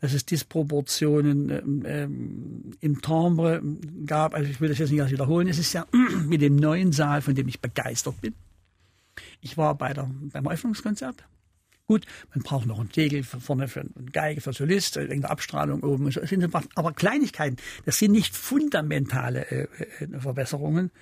dass 0.00 0.14
es 0.14 0.26
Disproportionen 0.26 1.50
ähm, 1.50 1.82
ähm, 1.86 2.70
im 2.80 3.00
Timbre 3.00 3.62
gab. 4.04 4.34
Also 4.34 4.50
ich 4.50 4.60
will 4.60 4.70
das 4.70 4.78
jetzt 4.78 4.90
nicht 4.90 5.00
alles 5.00 5.12
wiederholen. 5.12 5.46
Es 5.46 5.58
ist 5.58 5.74
ja 5.74 5.86
mit 6.26 6.42
dem 6.42 6.56
neuen 6.56 6.90
Saal, 6.90 7.22
von 7.22 7.36
dem 7.36 7.46
ich 7.46 7.60
begeistert 7.60 8.20
bin. 8.20 8.34
Ich 9.40 9.56
war 9.56 9.76
bei 9.76 9.92
der, 9.92 10.10
beim 10.32 10.46
Eröffnungskonzert 10.46 11.24
Gut, 11.90 12.06
man 12.32 12.44
braucht 12.44 12.66
noch 12.66 12.78
einen 12.78 12.92
Tegel 12.92 13.24
vorne 13.24 13.66
für 13.66 13.80
eine 13.80 13.90
Geige, 14.12 14.40
für 14.40 14.52
Solist, 14.52 14.96
irgendeine 14.96 15.28
Abstrahlung 15.28 15.82
oben. 15.82 16.08
Das 16.08 16.30
sind 16.30 16.48
aber 16.76 16.92
Kleinigkeiten. 16.92 17.56
Das 17.84 17.98
sind 17.98 18.12
nicht 18.12 18.36
fundamentale 18.36 19.50
äh, 19.50 19.66
äh, 19.98 20.20
Verbesserungen. 20.20 20.92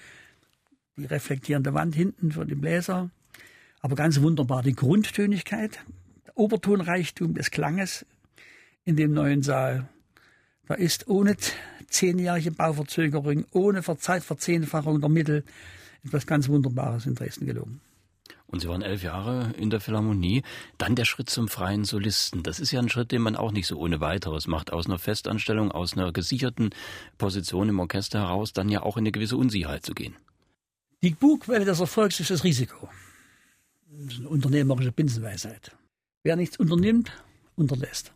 Die 0.96 1.04
reflektierende 1.04 1.74
Wand 1.74 1.94
hinten 1.94 2.32
für 2.32 2.46
den 2.46 2.62
Bläser. 2.62 3.10
Aber 3.80 3.96
ganz 3.96 4.22
wunderbar 4.22 4.62
die 4.62 4.74
Grundtönigkeit, 4.74 5.78
der 6.26 6.38
Obertonreichtum 6.38 7.34
des 7.34 7.50
Klanges 7.50 8.06
in 8.86 8.96
dem 8.96 9.12
neuen 9.12 9.42
Saal. 9.42 9.90
Da 10.68 10.74
ist 10.74 11.06
ohne 11.06 11.36
zehnjährige 11.88 12.52
Bauverzögerung, 12.52 13.44
ohne 13.52 13.82
Zeitverzehnfachung 13.82 15.02
der 15.02 15.10
Mittel 15.10 15.44
etwas 16.02 16.26
ganz 16.26 16.48
Wunderbares 16.48 17.04
in 17.04 17.14
Dresden 17.14 17.44
gelungen. 17.44 17.82
Und 18.50 18.60
Sie 18.60 18.68
waren 18.68 18.80
elf 18.80 19.02
Jahre 19.02 19.52
in 19.58 19.68
der 19.68 19.78
Philharmonie. 19.78 20.42
Dann 20.78 20.96
der 20.96 21.04
Schritt 21.04 21.28
zum 21.28 21.48
freien 21.48 21.84
Solisten. 21.84 22.42
Das 22.42 22.60
ist 22.60 22.72
ja 22.72 22.80
ein 22.80 22.88
Schritt, 22.88 23.12
den 23.12 23.20
man 23.20 23.36
auch 23.36 23.52
nicht 23.52 23.66
so 23.66 23.78
ohne 23.78 24.00
weiteres 24.00 24.46
macht. 24.46 24.72
Aus 24.72 24.86
einer 24.86 24.98
Festanstellung, 24.98 25.70
aus 25.70 25.92
einer 25.92 26.12
gesicherten 26.12 26.70
Position 27.18 27.68
im 27.68 27.78
Orchester 27.78 28.20
heraus, 28.20 28.54
dann 28.54 28.70
ja 28.70 28.82
auch 28.82 28.96
in 28.96 29.02
eine 29.02 29.12
gewisse 29.12 29.36
Unsicherheit 29.36 29.84
zu 29.84 29.92
gehen. 29.92 30.16
Die 31.02 31.10
Bugwelle 31.10 31.66
des 31.66 31.80
Erfolgs 31.80 32.20
ist 32.20 32.30
das 32.30 32.42
Risiko. 32.42 32.88
Das 33.90 34.14
ist 34.14 34.20
eine 34.20 34.30
unternehmerische 34.30 34.92
Binsenweisheit. 34.92 35.76
Wer 36.22 36.36
nichts 36.36 36.56
unternimmt, 36.56 37.12
unterlässt. 37.54 38.12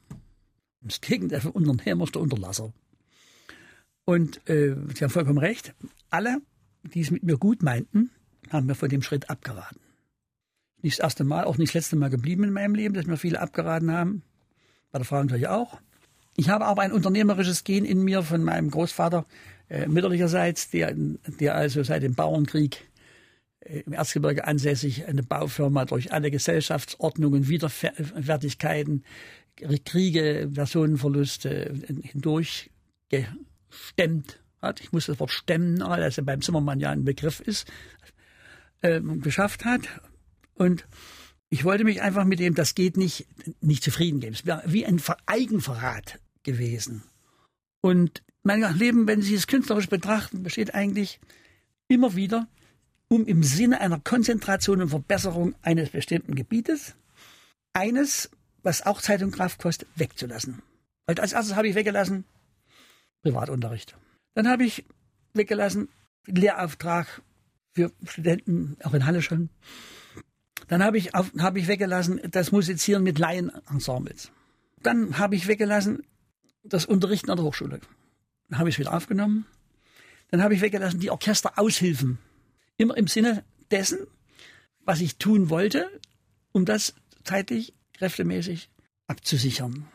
Das 0.80 1.02
Gegenteil 1.02 1.42
von 1.42 1.52
Unternehmer 1.52 2.04
ist 2.04 2.14
der 2.14 2.22
Unterlasser. 2.22 2.72
Und 4.06 4.48
äh, 4.48 4.76
Sie 4.94 5.04
haben 5.04 5.10
vollkommen 5.10 5.38
recht. 5.38 5.74
Alle, 6.08 6.38
die 6.82 7.02
es 7.02 7.10
mit 7.10 7.22
mir 7.22 7.36
gut 7.36 7.62
meinten, 7.62 8.10
haben 8.50 8.66
mir 8.66 8.74
von 8.74 8.88
dem 8.88 9.02
Schritt 9.02 9.28
abgeraten 9.28 9.81
nicht 10.82 10.98
das 10.98 11.04
erste 11.04 11.24
Mal, 11.24 11.44
auch 11.44 11.58
nicht 11.58 11.70
das 11.70 11.74
letzte 11.74 11.96
Mal 11.96 12.10
geblieben 12.10 12.44
in 12.44 12.52
meinem 12.52 12.74
Leben, 12.74 12.94
dass 12.94 13.06
mir 13.06 13.16
viele 13.16 13.40
abgeraten 13.40 13.90
haben. 13.90 14.22
Bei 14.90 14.98
der 14.98 15.06
Frau 15.06 15.22
natürlich 15.22 15.48
auch. 15.48 15.80
Ich 16.36 16.48
habe 16.48 16.64
aber 16.64 16.82
ein 16.82 16.92
unternehmerisches 16.92 17.64
Gen 17.64 17.84
in 17.84 18.02
mir 18.02 18.22
von 18.22 18.42
meinem 18.42 18.70
Großvater 18.70 19.26
äh, 19.68 19.86
mütterlicherseits, 19.86 20.70
der, 20.70 20.94
der 20.94 21.54
also 21.54 21.82
seit 21.82 22.02
dem 22.02 22.14
Bauernkrieg 22.14 22.88
äh, 23.60 23.80
im 23.80 23.92
Erzgebirge 23.92 24.46
ansässig 24.46 25.06
eine 25.06 25.22
Baufirma 25.22 25.84
durch 25.84 26.12
alle 26.12 26.30
Gesellschaftsordnungen, 26.30 27.48
Widerfertigkeiten, 27.48 29.04
Kriege, 29.84 30.50
Personenverluste 30.52 31.74
hindurch 32.02 32.70
gestemmt 33.10 34.40
hat. 34.62 34.80
Ich 34.80 34.92
muss 34.92 35.06
das 35.06 35.20
Wort 35.20 35.30
stemmen, 35.30 35.78
das 35.78 36.16
ja 36.16 36.22
beim 36.22 36.40
Zimmermann 36.40 36.80
ja 36.80 36.90
ein 36.90 37.04
Begriff 37.04 37.40
ist, 37.40 37.70
äh, 38.80 39.00
geschafft 39.00 39.66
hat 39.66 39.82
und 40.54 40.86
ich 41.50 41.64
wollte 41.64 41.84
mich 41.84 42.00
einfach 42.00 42.24
mit 42.24 42.38
dem, 42.38 42.54
das 42.54 42.74
geht 42.74 42.96
nicht, 42.96 43.26
nicht 43.60 43.84
zufrieden 43.84 44.20
geben. 44.20 44.34
Es 44.34 44.46
wäre 44.46 44.62
wie 44.66 44.86
ein 44.86 45.00
Eigenverrat 45.26 46.18
gewesen. 46.42 47.02
Und 47.82 48.22
mein 48.42 48.62
Leben, 48.78 49.06
wenn 49.06 49.22
Sie 49.22 49.34
es 49.34 49.46
künstlerisch 49.46 49.88
betrachten, 49.88 50.42
besteht 50.42 50.74
eigentlich 50.74 51.20
immer 51.88 52.16
wieder, 52.16 52.48
um 53.08 53.26
im 53.26 53.42
Sinne 53.42 53.80
einer 53.80 54.00
Konzentration 54.00 54.80
und 54.80 54.88
Verbesserung 54.88 55.54
eines 55.62 55.90
bestimmten 55.90 56.34
Gebietes 56.34 56.94
eines, 57.72 58.30
was 58.62 58.84
auch 58.86 59.00
Zeit 59.00 59.22
und 59.22 59.32
Kraft 59.32 59.60
kostet, 59.60 59.88
wegzulassen. 59.96 60.62
Und 61.06 61.20
als 61.20 61.32
erstes 61.32 61.56
habe 61.56 61.68
ich 61.68 61.74
weggelassen 61.74 62.24
Privatunterricht. 63.22 63.96
Dann 64.34 64.48
habe 64.48 64.64
ich 64.64 64.84
weggelassen 65.34 65.88
Lehrauftrag 66.26 67.22
für 67.72 67.92
Studenten, 68.04 68.76
auch 68.82 68.94
in 68.94 69.06
Halle 69.06 69.22
schon. 69.22 69.50
Dann 70.72 70.82
habe 70.82 70.96
ich, 70.96 71.12
hab 71.12 71.56
ich 71.58 71.68
weggelassen 71.68 72.18
das 72.30 72.50
Musizieren 72.50 73.02
mit 73.02 73.18
Laienensembles. 73.18 74.32
Dann 74.82 75.18
habe 75.18 75.36
ich 75.36 75.46
weggelassen 75.46 76.02
das 76.64 76.86
Unterrichten 76.86 77.30
an 77.30 77.36
der 77.36 77.44
Hochschule. 77.44 77.78
Dann 78.48 78.58
habe 78.58 78.70
ich 78.70 78.76
es 78.76 78.78
wieder 78.78 78.94
aufgenommen. 78.94 79.44
Dann 80.30 80.42
habe 80.42 80.54
ich 80.54 80.62
weggelassen 80.62 80.98
die 80.98 81.10
Orchesteraushilfen. 81.10 82.16
Immer 82.78 82.96
im 82.96 83.06
Sinne 83.06 83.44
dessen, 83.70 83.98
was 84.80 85.02
ich 85.02 85.16
tun 85.16 85.50
wollte, 85.50 85.90
um 86.52 86.64
das 86.64 86.94
zeitlich, 87.22 87.74
kräftemäßig 87.92 88.70
abzusichern. 89.08 89.86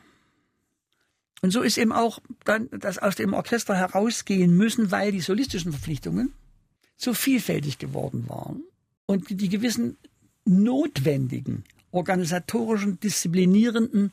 Und 1.41 1.49
so 1.49 1.63
ist 1.63 1.79
eben 1.79 1.91
auch 1.91 2.19
dann 2.45 2.69
das 2.69 2.99
aus 2.99 3.15
dem 3.15 3.33
Orchester 3.33 3.75
herausgehen 3.75 4.55
müssen, 4.55 4.91
weil 4.91 5.11
die 5.11 5.21
solistischen 5.21 5.71
Verpflichtungen 5.71 6.33
so 6.97 7.15
vielfältig 7.15 7.79
geworden 7.79 8.29
waren 8.29 8.61
und 9.07 9.41
die 9.41 9.49
gewissen 9.49 9.97
notwendigen 10.47 11.63
organisatorischen, 11.91 12.99
disziplinierenden 12.99 14.11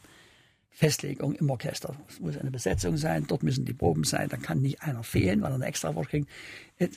Festlegung 0.71 1.35
im 1.35 1.50
Orchester. 1.50 1.97
Es 2.09 2.19
muss 2.19 2.37
eine 2.37 2.50
Besetzung 2.50 2.97
sein, 2.97 3.26
dort 3.29 3.45
müssen 3.45 3.64
die 3.64 3.73
Proben 3.73 4.03
sein, 4.03 4.29
da 4.29 4.37
kann 4.37 4.61
nicht 4.61 4.83
einer 4.83 5.05
fehlen, 5.05 5.41
weil 5.43 5.53
er 5.53 5.55
eine 5.55 5.67
extra 5.67 5.93
kriegt. 6.03 6.29
Äh, 6.79 6.88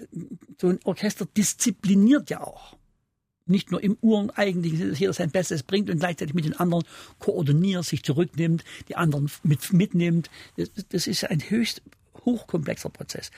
so 0.59 0.69
ein 0.69 0.79
Orchester 0.83 1.27
diszipliniert 1.37 2.29
ja 2.31 2.41
auch. 2.41 2.75
Nicht 3.45 3.71
nur 3.71 3.81
im 3.81 3.95
ureigentlichen, 4.01 4.89
dass 4.89 4.99
jeder 4.99 5.13
sein 5.13 5.29
Bestes 5.29 5.63
bringt 5.63 5.89
und 5.89 5.99
gleichzeitig 5.99 6.33
mit 6.33 6.45
den 6.45 6.59
anderen 6.59 6.83
koordiniert, 7.19 7.85
sich 7.85 8.03
zurücknimmt, 8.03 8.65
die 8.89 8.95
anderen 8.95 9.29
mit, 9.43 9.71
mitnimmt. 9.71 10.29
Das, 10.57 10.69
das 10.89 11.07
ist 11.07 11.23
ein 11.25 11.39
höchst 11.39 11.81
hochkomplexer 12.25 12.89
Prozess. 12.89 13.31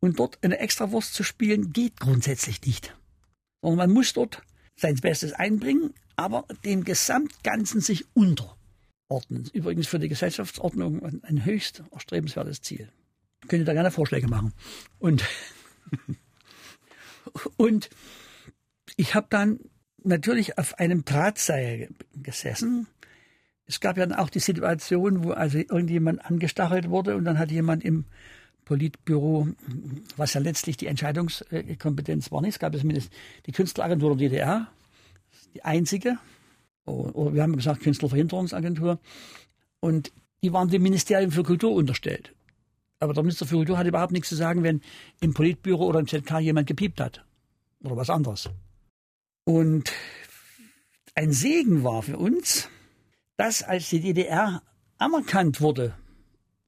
Und 0.00 0.18
dort 0.18 0.38
eine 0.42 0.58
Extrawurst 0.58 1.14
zu 1.14 1.24
spielen, 1.24 1.72
geht 1.72 1.98
grundsätzlich 1.98 2.60
nicht. 2.62 2.94
Sondern 3.62 3.78
man 3.78 3.90
muss 3.90 4.12
dort 4.12 4.42
sein 4.82 4.96
Bestes 4.96 5.32
einbringen, 5.32 5.94
aber 6.16 6.44
dem 6.64 6.84
Gesamtganzen 6.84 7.80
sich 7.80 8.04
unterordnen. 8.14 9.48
Übrigens 9.52 9.86
für 9.86 9.98
die 9.98 10.08
Gesellschaftsordnung 10.08 11.22
ein 11.22 11.44
höchst 11.44 11.82
erstrebenswertes 11.92 12.60
Ziel. 12.60 12.88
Ich 13.42 13.48
könnte 13.48 13.64
da 13.64 13.72
gerne 13.72 13.90
Vorschläge 13.90 14.28
machen. 14.28 14.52
Und, 14.98 15.24
und 17.56 17.90
ich 18.96 19.14
habe 19.14 19.28
dann 19.30 19.60
natürlich 20.02 20.58
auf 20.58 20.78
einem 20.78 21.04
Drahtseil 21.04 21.88
gesessen. 22.14 22.88
es 23.66 23.80
gab 23.80 23.96
ja 23.96 24.18
auch 24.18 24.30
die 24.30 24.40
Situation, 24.40 25.24
wo 25.24 25.30
also 25.30 25.58
irgendjemand 25.58 26.24
angestachelt 26.24 26.90
wurde 26.90 27.16
und 27.16 27.24
dann 27.24 27.38
hat 27.38 27.52
jemand 27.52 27.84
im 27.84 28.04
Politbüro, 28.64 29.48
was 30.16 30.34
ja 30.34 30.40
letztlich 30.40 30.76
die 30.76 30.86
Entscheidungskompetenz 30.86 32.30
war 32.30 32.40
nicht, 32.40 32.54
es 32.54 32.58
gab 32.58 32.76
zumindest 32.76 33.12
die 33.46 33.52
Künstleragentur 33.52 34.16
der 34.16 34.28
DDR, 34.28 34.68
die 35.54 35.64
einzige, 35.64 36.18
oder 36.84 37.34
wir 37.34 37.42
haben 37.42 37.56
gesagt 37.56 37.82
Künstlerverhinderungsagentur, 37.82 38.98
und 39.80 40.12
die 40.42 40.52
waren 40.52 40.68
dem 40.68 40.82
Ministerium 40.82 41.30
für 41.30 41.42
Kultur 41.42 41.72
unterstellt. 41.72 42.34
Aber 43.00 43.14
der 43.14 43.24
Minister 43.24 43.46
für 43.46 43.56
Kultur 43.56 43.78
hat 43.78 43.86
überhaupt 43.86 44.12
nichts 44.12 44.28
zu 44.28 44.36
sagen, 44.36 44.62
wenn 44.62 44.80
im 45.20 45.34
Politbüro 45.34 45.86
oder 45.86 45.98
im 45.98 46.06
ZK 46.06 46.38
jemand 46.38 46.68
gepiept 46.68 47.00
hat. 47.00 47.24
Oder 47.82 47.96
was 47.96 48.10
anderes. 48.10 48.48
Und 49.44 49.92
ein 51.16 51.32
Segen 51.32 51.82
war 51.82 52.02
für 52.02 52.16
uns, 52.16 52.68
dass 53.36 53.64
als 53.64 53.90
die 53.90 54.00
DDR 54.00 54.62
anerkannt 54.98 55.60
wurde 55.60 55.96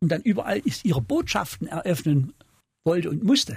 und 0.05 0.11
dann 0.11 0.21
überall 0.21 0.61
ihre 0.83 1.01
Botschaften 1.01 1.67
eröffnen 1.67 2.35
wollte 2.85 3.09
und 3.09 3.25
musste, 3.25 3.57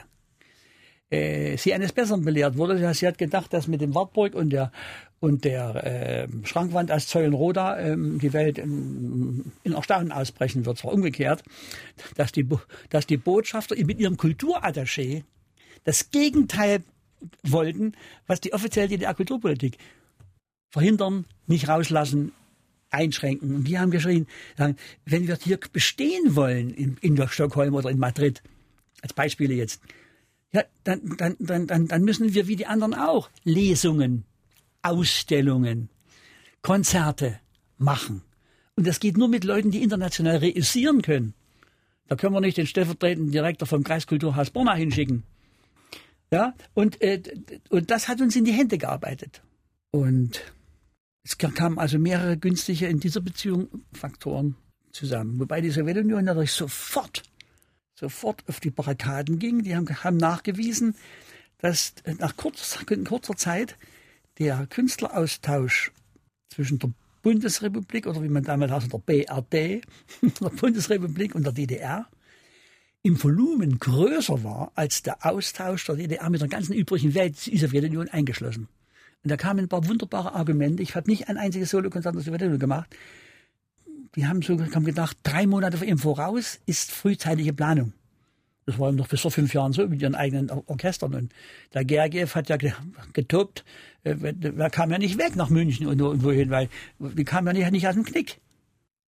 äh, 1.09 1.57
sie 1.57 1.73
eines 1.73 1.91
Besseren 1.91 2.23
belehrt 2.23 2.55
wurde. 2.55 2.93
Sie 2.93 3.05
hat 3.05 3.17
gedacht, 3.17 3.51
dass 3.51 3.67
mit 3.67 3.81
dem 3.81 3.93
Wartburg 3.93 4.33
und 4.33 4.51
der 4.51 4.71
und 5.19 5.43
der 5.43 5.83
äh, 5.83 6.27
Schrankwand 6.45 6.89
als 6.89 7.07
Zeulenroda 7.07 7.77
ähm, 7.79 8.19
die 8.19 8.31
Welt 8.31 8.59
in, 8.59 9.51
in 9.63 9.73
Erstaunen 9.73 10.13
ausbrechen 10.13 10.65
wird. 10.65 10.77
Zwar 10.77 10.93
umgekehrt, 10.93 11.43
dass 12.15 12.31
die, 12.31 12.47
dass 12.91 13.07
die 13.07 13.17
Botschafter 13.17 13.75
mit 13.83 13.99
ihrem 13.99 14.15
Kulturattaché 14.15 15.23
das 15.83 16.11
Gegenteil 16.11 16.81
wollten, 17.43 17.91
was 18.25 18.39
die 18.39 18.53
offizielle 18.53 18.87
DDR-Kulturpolitik 18.87 19.77
verhindern, 20.69 21.25
nicht 21.45 21.67
rauslassen, 21.67 22.31
einschränken. 22.89 23.55
Und 23.55 23.63
die 23.65 23.79
haben 23.79 23.91
geschrien, 23.91 24.27
wenn 25.05 25.27
wir 25.27 25.37
hier 25.41 25.59
bestehen 25.71 26.35
wollen 26.35 26.73
in, 26.73 26.97
in 27.01 27.27
Stockholm 27.27 27.73
oder 27.73 27.89
in 27.89 27.99
Madrid, 27.99 28.41
als 29.01 29.13
Beispiele 29.13 29.53
jetzt, 29.53 29.81
ja, 30.53 30.63
dann, 30.83 31.17
dann, 31.17 31.35
dann, 31.39 31.67
dann, 31.67 31.87
dann 31.87 32.03
müssen 32.03 32.33
wir 32.33 32.47
wie 32.47 32.55
die 32.55 32.65
anderen 32.65 32.93
auch 32.93 33.29
Lesungen, 33.43 34.23
Ausstellungen, 34.81 35.89
Konzerte 36.61 37.39
machen. 37.77 38.21
Und 38.75 38.87
das 38.87 38.99
geht 38.99 39.17
nur 39.17 39.27
mit 39.27 39.43
Leuten, 39.43 39.71
die 39.71 39.83
international 39.83 40.37
reüssieren 40.37 41.01
können. 41.01 41.33
Da 42.07 42.15
können 42.15 42.33
wir 42.33 42.41
nicht 42.41 42.57
den 42.57 42.67
stellvertretenden 42.67 43.31
Direktor 43.31 43.67
vom 43.67 43.83
Kreiskulturhaus 43.83 44.51
Borna 44.51 44.75
hinschicken. 44.75 45.23
Ja, 46.31 46.53
und, 46.73 47.01
äh, 47.01 47.21
und 47.69 47.89
das 47.89 48.07
hat 48.07 48.21
uns 48.21 48.35
in 48.35 48.45
die 48.45 48.51
Hände 48.51 48.77
gearbeitet. 48.77 49.41
Und 49.91 50.41
es 51.27 51.37
kamen 51.37 51.77
also 51.77 51.99
mehrere 51.99 52.37
günstige 52.37 52.87
in 52.87 53.01
dieser 53.01 53.19
Beziehung 53.19 53.67
Faktoren 53.91 54.55
zusammen. 54.91 55.37
Wobei 55.41 55.59
die 55.59 55.71
Sowjetunion 55.71 56.23
natürlich 56.23 56.53
sofort, 56.53 57.23
sofort 57.95 58.47
auf 58.47 58.61
die 58.61 58.69
Barrikaden 58.69 59.37
ging. 59.37 59.61
Die 59.61 59.75
haben, 59.75 59.89
haben 60.03 60.15
nachgewiesen, 60.15 60.95
dass 61.57 61.95
nach 62.19 62.37
kurzer, 62.37 62.85
kurzer 63.03 63.35
Zeit 63.35 63.75
der 64.39 64.67
Künstleraustausch 64.67 65.91
zwischen 66.49 66.79
der 66.79 66.91
Bundesrepublik 67.23 68.07
oder 68.07 68.23
wie 68.23 68.29
man 68.29 68.43
damals 68.43 68.71
heißt, 68.71 68.93
der 68.93 68.99
BRD, 68.99 69.51
der 70.41 70.49
Bundesrepublik 70.49 71.35
und 71.35 71.43
der 71.43 71.51
DDR 71.51 72.07
im 73.03 73.21
Volumen 73.21 73.79
größer 73.79 74.45
war 74.45 74.71
als 74.75 75.03
der 75.03 75.25
Austausch 75.25 75.85
der 75.87 75.95
DDR 75.95 76.29
mit 76.29 76.39
der 76.39 76.47
ganzen 76.47 76.73
übrigen 76.73 77.13
Welt, 77.15 77.45
die 77.45 77.57
Sowjetunion 77.57 78.07
eingeschlossen. 78.07 78.69
Und 79.23 79.31
da 79.31 79.37
kamen 79.37 79.61
ein 79.61 79.69
paar 79.69 79.87
wunderbare 79.87 80.33
Argumente. 80.33 80.83
Ich 80.83 80.95
habe 80.95 81.09
nicht 81.09 81.27
ein 81.29 81.37
einziges 81.37 81.71
Solokonzert 81.71 82.15
aus 82.15 82.25
Sowjetunion 82.25 82.59
gemacht. 82.59 82.95
Die 84.15 84.25
haben 84.25 84.41
so 84.41 84.59
haben 84.59 84.85
gedacht, 84.85 85.17
drei 85.23 85.45
Monate 85.45 85.83
im 85.83 85.97
Voraus 85.97 86.59
ist 86.65 86.91
frühzeitige 86.91 87.53
Planung. 87.53 87.93
Das 88.65 88.79
war 88.79 88.91
noch 88.91 89.07
bis 89.07 89.21
vor 89.21 89.31
fünf 89.31 89.53
Jahren 89.53 89.71
so 89.71 89.87
mit 89.87 90.01
ihren 90.01 90.15
eigenen 90.15 90.49
Orchestern. 90.49 91.13
Und 91.15 91.33
der 91.73 91.85
Gergiev 91.85 92.35
hat 92.35 92.49
ja 92.49 92.57
getobt, 93.13 93.63
äh, 94.03 94.15
er 94.57 94.69
kam 94.69 94.91
ja 94.91 94.97
nicht 94.97 95.17
weg 95.17 95.35
nach 95.35 95.49
München 95.49 95.87
und 95.87 96.23
wohin, 96.23 96.49
weil 96.49 96.69
die 96.99 97.23
kam 97.23 97.47
ja 97.47 97.53
nicht, 97.53 97.71
nicht 97.71 97.87
aus 97.87 97.93
dem 97.93 98.03
Knick. 98.03 98.39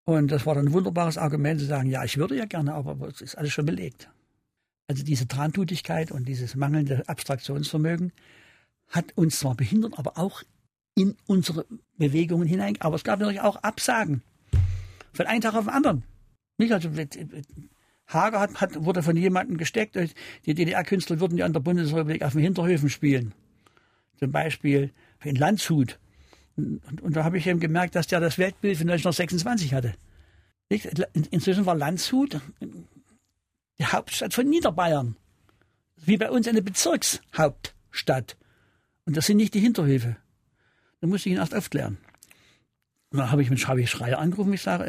Und 0.06 0.32
das 0.32 0.46
war 0.46 0.56
dann 0.56 0.68
ein 0.68 0.74
wunderbares 0.74 1.18
Argument 1.18 1.60
zu 1.60 1.66
sagen, 1.66 1.90
ja, 1.90 2.04
ich 2.04 2.18
würde 2.18 2.36
ja 2.36 2.46
gerne, 2.46 2.74
aber 2.74 3.08
es 3.08 3.22
ist 3.22 3.38
alles 3.38 3.52
schon 3.52 3.66
belegt. 3.66 4.10
Also 4.88 5.04
diese 5.04 5.28
Trantutigkeit 5.28 6.12
und 6.12 6.28
dieses 6.28 6.56
mangelnde 6.56 7.08
Abstraktionsvermögen 7.08 8.12
hat 8.90 9.16
uns 9.16 9.40
zwar 9.40 9.56
behindert, 9.56 9.98
aber 9.98 10.18
auch 10.18 10.44
in 10.96 11.16
unsere 11.28 11.66
Bewegungen 11.98 12.48
hinein. 12.48 12.76
Aber 12.80 12.96
es 12.96 13.04
gab 13.04 13.20
natürlich 13.20 13.42
auch 13.42 13.58
Absagen. 13.58 14.22
Von 15.14 15.28
einem 15.28 15.42
Tag 15.42 15.56
auf 15.56 15.66
den 15.66 15.74
anderen. 15.74 16.04
Nicht 16.58 16.74
also, 16.74 16.90
Hager 18.08 18.40
hat, 18.40 18.62
hat, 18.62 18.84
wurde 18.84 19.04
von 19.04 19.16
jemandem 19.16 19.58
gesteckt, 19.58 19.98
die 20.46 20.54
DDR-Künstler 20.54 21.20
würden 21.20 21.38
ja 21.38 21.46
in 21.46 21.54
der 21.54 21.60
Bundesrepublik 21.60 22.24
auf 22.24 22.34
den 22.34 22.42
Hinterhöfen 22.42 22.90
spielen. 22.90 23.34
Zum 24.18 24.32
Beispiel 24.32 24.92
in 25.24 25.36
Landshut. 25.36 26.00
Und, 26.58 27.02
und 27.02 27.16
da 27.16 27.24
habe 27.24 27.38
ich 27.38 27.48
eben 27.48 27.60
gemerkt, 27.60 27.96
dass 27.96 28.08
der 28.08 28.20
das 28.20 28.38
Weltbild 28.38 28.78
von 28.78 28.90
1926 28.90 29.74
hatte. 29.74 29.94
Inzwischen 31.32 31.66
war 31.66 31.76
Landshut 31.76 32.42
die 33.80 33.86
Hauptstadt 33.86 34.34
von 34.34 34.50
Niederbayern. 34.50 35.16
Wie 35.96 36.18
bei 36.18 36.30
uns 36.30 36.48
eine 36.48 36.62
Bezirkshauptstadt. 36.62 38.38
Und 39.10 39.18
das 39.18 39.26
sind 39.26 39.38
nicht 39.38 39.56
die 39.56 39.60
Hinterhöfe. 39.60 40.18
Da 41.02 41.08
musste 41.08 41.30
ich 41.30 41.34
ihn 41.34 41.40
erst 41.40 41.56
aufklären. 41.56 41.98
Und 43.10 43.18
dann 43.18 43.32
habe 43.32 43.42
ich 43.42 43.50
mit 43.50 43.60
Schabi 43.60 43.88
Schreier 43.88 44.20
angerufen. 44.20 44.54
Ich 44.54 44.62
sage, 44.62 44.84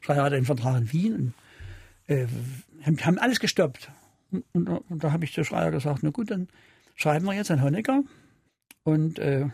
Schreier 0.00 0.22
hat 0.22 0.32
einen 0.32 0.46
Vertrag 0.46 0.78
in 0.78 0.90
Wien 0.90 1.14
und 1.14 1.34
äh, 2.06 2.26
haben 3.02 3.18
alles 3.18 3.40
gestoppt. 3.40 3.90
Und, 4.30 4.46
und, 4.54 4.68
und 4.68 5.04
da 5.04 5.12
habe 5.12 5.26
ich 5.26 5.34
zu 5.34 5.44
Schreier 5.44 5.70
gesagt, 5.70 5.98
na 6.00 6.08
gut, 6.08 6.30
dann 6.30 6.48
schreiben 6.94 7.26
wir 7.26 7.34
jetzt 7.34 7.50
an 7.50 7.60
Honecker 7.60 8.02
und 8.84 9.18
äh, 9.18 9.50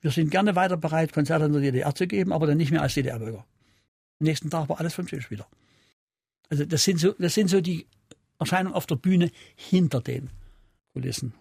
wir 0.00 0.10
sind 0.12 0.30
gerne 0.30 0.56
weiter 0.56 0.78
bereit, 0.78 1.12
Konzerte 1.12 1.44
in 1.44 1.52
der 1.52 1.60
DDR 1.60 1.94
zu 1.94 2.06
geben, 2.06 2.32
aber 2.32 2.46
dann 2.46 2.56
nicht 2.56 2.70
mehr 2.70 2.80
als 2.80 2.94
DDR-Bürger. 2.94 3.44
Am 4.20 4.24
nächsten 4.24 4.48
Tag 4.48 4.70
war 4.70 4.80
alles 4.80 4.94
vom 4.94 5.06
Tisch 5.06 5.30
wieder. 5.30 5.46
Also 6.48 6.64
das 6.64 6.84
sind 6.84 6.98
so, 6.98 7.12
das 7.18 7.34
sind 7.34 7.50
so 7.50 7.60
die 7.60 7.86
Erscheinungen 8.38 8.74
auf 8.74 8.86
der 8.86 8.96
Bühne 8.96 9.30
hinter 9.56 10.00
den 10.00 10.30
Kulissen. 10.94 11.34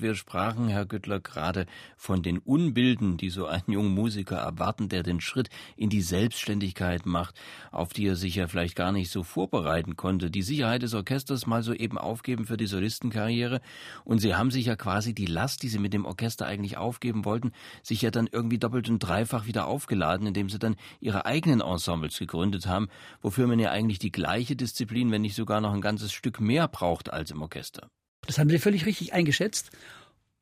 Wir 0.00 0.14
sprachen, 0.14 0.68
Herr 0.68 0.86
Güttler, 0.86 1.20
gerade 1.20 1.66
von 1.96 2.22
den 2.22 2.38
Unbilden, 2.38 3.18
die 3.18 3.28
so 3.28 3.46
einen 3.46 3.64
jungen 3.68 3.94
Musiker 3.94 4.36
erwarten, 4.36 4.88
der 4.88 5.02
den 5.02 5.20
Schritt 5.20 5.50
in 5.76 5.90
die 5.90 6.00
Selbstständigkeit 6.00 7.04
macht, 7.04 7.34
auf 7.70 7.92
die 7.92 8.06
er 8.06 8.16
sich 8.16 8.36
ja 8.36 8.46
vielleicht 8.46 8.76
gar 8.76 8.92
nicht 8.92 9.10
so 9.10 9.22
vorbereiten 9.22 9.96
konnte. 9.96 10.30
Die 10.30 10.42
Sicherheit 10.42 10.82
des 10.82 10.94
Orchesters 10.94 11.46
mal 11.46 11.62
so 11.62 11.74
eben 11.74 11.98
aufgeben 11.98 12.46
für 12.46 12.56
die 12.56 12.66
Solistenkarriere. 12.66 13.60
Und 14.04 14.20
Sie 14.20 14.34
haben 14.34 14.50
sich 14.50 14.66
ja 14.66 14.76
quasi 14.76 15.14
die 15.14 15.26
Last, 15.26 15.62
die 15.62 15.68
Sie 15.68 15.78
mit 15.78 15.92
dem 15.92 16.06
Orchester 16.06 16.46
eigentlich 16.46 16.78
aufgeben 16.78 17.24
wollten, 17.24 17.52
sich 17.82 18.00
ja 18.00 18.10
dann 18.10 18.28
irgendwie 18.30 18.58
doppelt 18.58 18.88
und 18.88 19.00
dreifach 19.00 19.46
wieder 19.46 19.66
aufgeladen, 19.66 20.26
indem 20.26 20.48
Sie 20.48 20.58
dann 20.58 20.76
Ihre 21.00 21.26
eigenen 21.26 21.60
Ensembles 21.60 22.18
gegründet 22.18 22.66
haben, 22.66 22.88
wofür 23.20 23.46
man 23.46 23.58
ja 23.58 23.70
eigentlich 23.70 23.98
die 23.98 24.12
gleiche 24.12 24.56
Disziplin, 24.56 25.10
wenn 25.10 25.22
nicht 25.22 25.34
sogar 25.34 25.60
noch 25.60 25.74
ein 25.74 25.80
ganzes 25.80 26.12
Stück 26.12 26.40
mehr 26.40 26.68
braucht 26.68 27.12
als 27.12 27.30
im 27.30 27.42
Orchester. 27.42 27.90
Das 28.26 28.38
haben 28.38 28.50
Sie 28.50 28.58
völlig 28.58 28.86
richtig 28.86 29.12
eingeschätzt. 29.12 29.70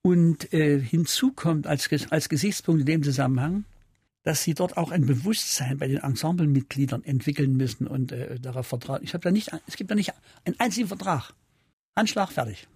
Und 0.02 0.52
äh, 0.52 0.80
hinzu 0.80 1.32
kommt 1.32 1.66
als, 1.66 1.90
als 2.10 2.28
Gesichtspunkt 2.28 2.80
in 2.80 2.86
dem 2.86 3.02
Zusammenhang, 3.02 3.64
dass 4.22 4.42
sie 4.42 4.54
dort 4.54 4.76
auch 4.76 4.90
ein 4.90 5.06
Bewusstsein 5.06 5.78
bei 5.78 5.88
den 5.88 5.98
Ensemblemitgliedern 5.98 7.04
entwickeln 7.04 7.56
müssen 7.56 7.86
und 7.86 8.12
äh, 8.12 8.38
darauf 8.38 8.66
vertrauen. 8.66 9.00
Ich 9.02 9.14
habe 9.14 9.22
da 9.22 9.30
nicht, 9.30 9.50
es 9.66 9.76
gibt 9.76 9.90
da 9.90 9.94
nicht 9.94 10.12
einen 10.44 10.58
einzigen 10.60 10.88
Vertrag. 10.88 11.32
Anschlag 11.94 12.30
fertig. 12.30 12.68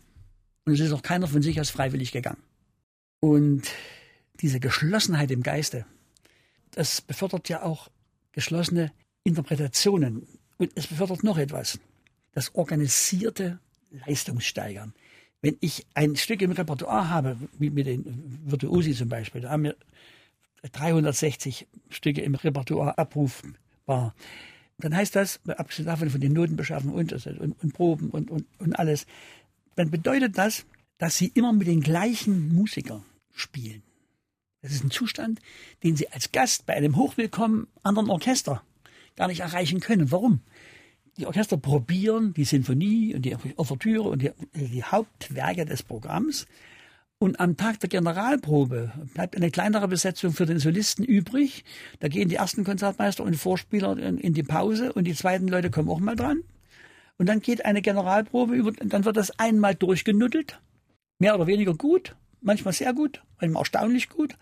Und 0.65 0.75
es 0.75 0.81
ist 0.81 0.93
auch 0.93 1.03
keiner 1.03 1.29
von 1.29 1.43
sich 1.43 1.61
aus 1.61 1.71
freiwillig 1.71 2.13
gegangen. 2.13 2.43
Und 3.21 3.63
diese 4.41 4.61
Geschlossenheit 4.61 5.31
im 5.31 5.43
Geiste, 5.43 5.87
das 6.73 7.01
befördert 7.01 7.49
ja 7.49 7.63
auch 7.63 7.91
geschlossene 8.33 8.93
Interpretationen. 9.25 10.27
Und 10.59 10.73
es 10.75 10.87
befördert 10.87 11.23
noch 11.23 11.39
etwas. 11.39 11.79
Das 12.33 12.55
organisierte 12.55 13.59
Leistungssteigern. 14.07 14.95
Wenn 15.41 15.57
ich 15.61 15.87
ein 15.95 16.17
Stück 16.17 16.41
im 16.43 16.53
Repertoire 16.53 17.11
habe, 17.11 17.37
wie 17.59 17.71
mit 17.71 17.87
den 17.87 18.41
Virtuosi 18.45 18.95
zum 18.95 19.09
Beispiel, 19.09 19.41
da 19.41 19.51
haben 19.51 19.65
wir 19.65 19.77
360 20.71 21.67
Stücke 21.91 22.21
im 22.21 22.37
Repertoire 22.37 22.97
abrufbar. 22.97 24.15
Dann 24.79 24.97
heißt 24.97 25.17
das, 25.17 25.41
abgesehen 25.47 25.87
davon 25.87 26.11
von 26.11 26.21
den 26.21 26.33
Notenbeschaffungen 26.33 26.95
und, 26.95 27.13
und, 27.13 27.63
und 27.63 27.73
Proben 27.75 28.11
und, 28.11 28.31
und, 28.31 28.47
und 28.59 28.75
alles, 28.75 29.07
dann 29.75 29.91
bedeutet 29.91 30.39
das, 30.39 30.65
dass 30.99 31.17
sie 31.17 31.33
immer 31.35 31.53
mit 31.53 31.67
den 31.67 31.81
gleichen 31.81 32.55
Musikern 32.55 33.03
spielen. 33.35 33.83
Das 34.61 34.73
ist 34.73 34.85
ein 34.85 34.91
Zustand, 34.91 35.41
den 35.83 35.97
sie 35.97 36.09
als 36.11 36.31
Gast 36.31 36.67
bei 36.67 36.75
einem 36.75 36.97
hochwillkommen 36.97 37.67
anderen 37.83 38.11
Orchester 38.11 38.63
gar 39.17 39.29
nicht 39.29 39.41
erreichen 39.41 39.81
können. 39.81 40.11
Warum? 40.11 40.41
Die 41.19 41.27
Orchester 41.27 41.57
probieren 41.57 42.33
die 42.35 42.45
Sinfonie 42.45 43.15
und 43.15 43.23
die 43.23 43.37
Ouvertüre 43.57 44.09
und 44.09 44.23
die, 44.23 44.31
die 44.55 44.83
Hauptwerke 44.83 45.65
des 45.65 45.83
Programms 45.83 46.47
Und 47.23 47.39
am 47.39 47.57
Tag 47.57 47.79
der 47.79 47.89
Generalprobe 47.89 48.91
bleibt 49.15 49.37
eine 49.37 49.53
kleinere 49.53 49.87
Besetzung 49.87 50.33
für 50.33 50.45
den 50.45 50.59
Solisten 50.59 51.05
übrig. 51.05 51.65
Da 52.01 52.09
gehen 52.09 52.29
die 52.29 52.35
ersten 52.35 52.65
Konzertmeister 52.65 53.23
und 53.23 53.37
Vorspieler 53.37 53.97
in, 53.97 54.35
die 54.35 54.43
Pause 54.43 54.93
und 54.93 55.05
die 55.05 55.15
zweiten 55.15 55.47
Leute 55.47 55.71
kommen 55.71 55.89
auch 55.89 56.01
mal 56.01 56.17
dran. 56.17 56.43
Und 57.19 57.29
dann 57.29 57.41
geht 57.41 57.65
eine 57.65 57.81
Generalprobe 57.81 58.57
über, 58.57 58.73
dann 58.73 59.05
wird 59.05 59.17
das 59.17 59.39
einmal 59.39 59.77
durchgenuddelt. 59.77 60.59
Mehr 61.21 61.37
oder 61.37 61.47
weniger 61.47 61.75
gut, 61.75 62.17
manchmal 62.41 62.75
sehr 62.75 62.93
gut, 62.93 63.23
manchmal 63.41 63.61
erstaunlich 63.61 64.09
gut, 64.09 64.37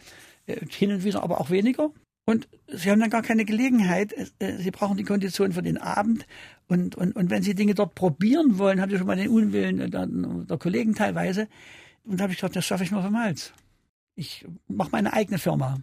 äh, 0.47 0.65
hin 0.67 0.91
und 0.91 1.05
wieder 1.05 1.23
aber 1.23 1.39
auch 1.39 1.51
weniger. 1.51 1.91
Und 2.31 2.47
sie 2.69 2.93
haben 2.93 3.01
dann 3.01 3.11
gar 3.11 3.23
keine 3.23 3.45
Gelegenheit. 3.45 4.15
Äh, 4.39 4.59
sie 4.59 4.71
brauchen 4.71 4.97
die 4.97 5.03
Kondition 5.03 5.53
für 5.53 5.63
den 5.63 5.79
Abend. 5.79 6.27
Und, 6.69 6.95
und, 6.95 7.17
und 7.17 7.29
wenn 7.29 7.43
sie 7.43 7.57
Dinge 7.57 7.75
dort 7.75 7.97
probieren 7.97 8.57
wollen, 8.57 8.81
haben 8.81 8.89
sie 8.89 8.99
schon 8.99 9.09
mal 9.09 9.17
den 9.17 9.31
Unwillen 9.31 9.91
der, 9.91 10.07
der 10.07 10.59
Kollegen 10.59 10.95
teilweise. 10.95 11.49
Und 12.05 12.19
da 12.19 12.23
habe 12.23 12.33
ich 12.33 12.39
gedacht, 12.39 12.55
das 12.55 12.65
schaffe 12.65 12.85
ich 12.85 12.93
mal 12.93 13.03
vom 13.03 13.19
Hals. 13.19 13.53
Ich 14.15 14.47
mache 14.69 14.91
meine 14.93 15.13
eigene 15.13 15.39
Firma. 15.39 15.81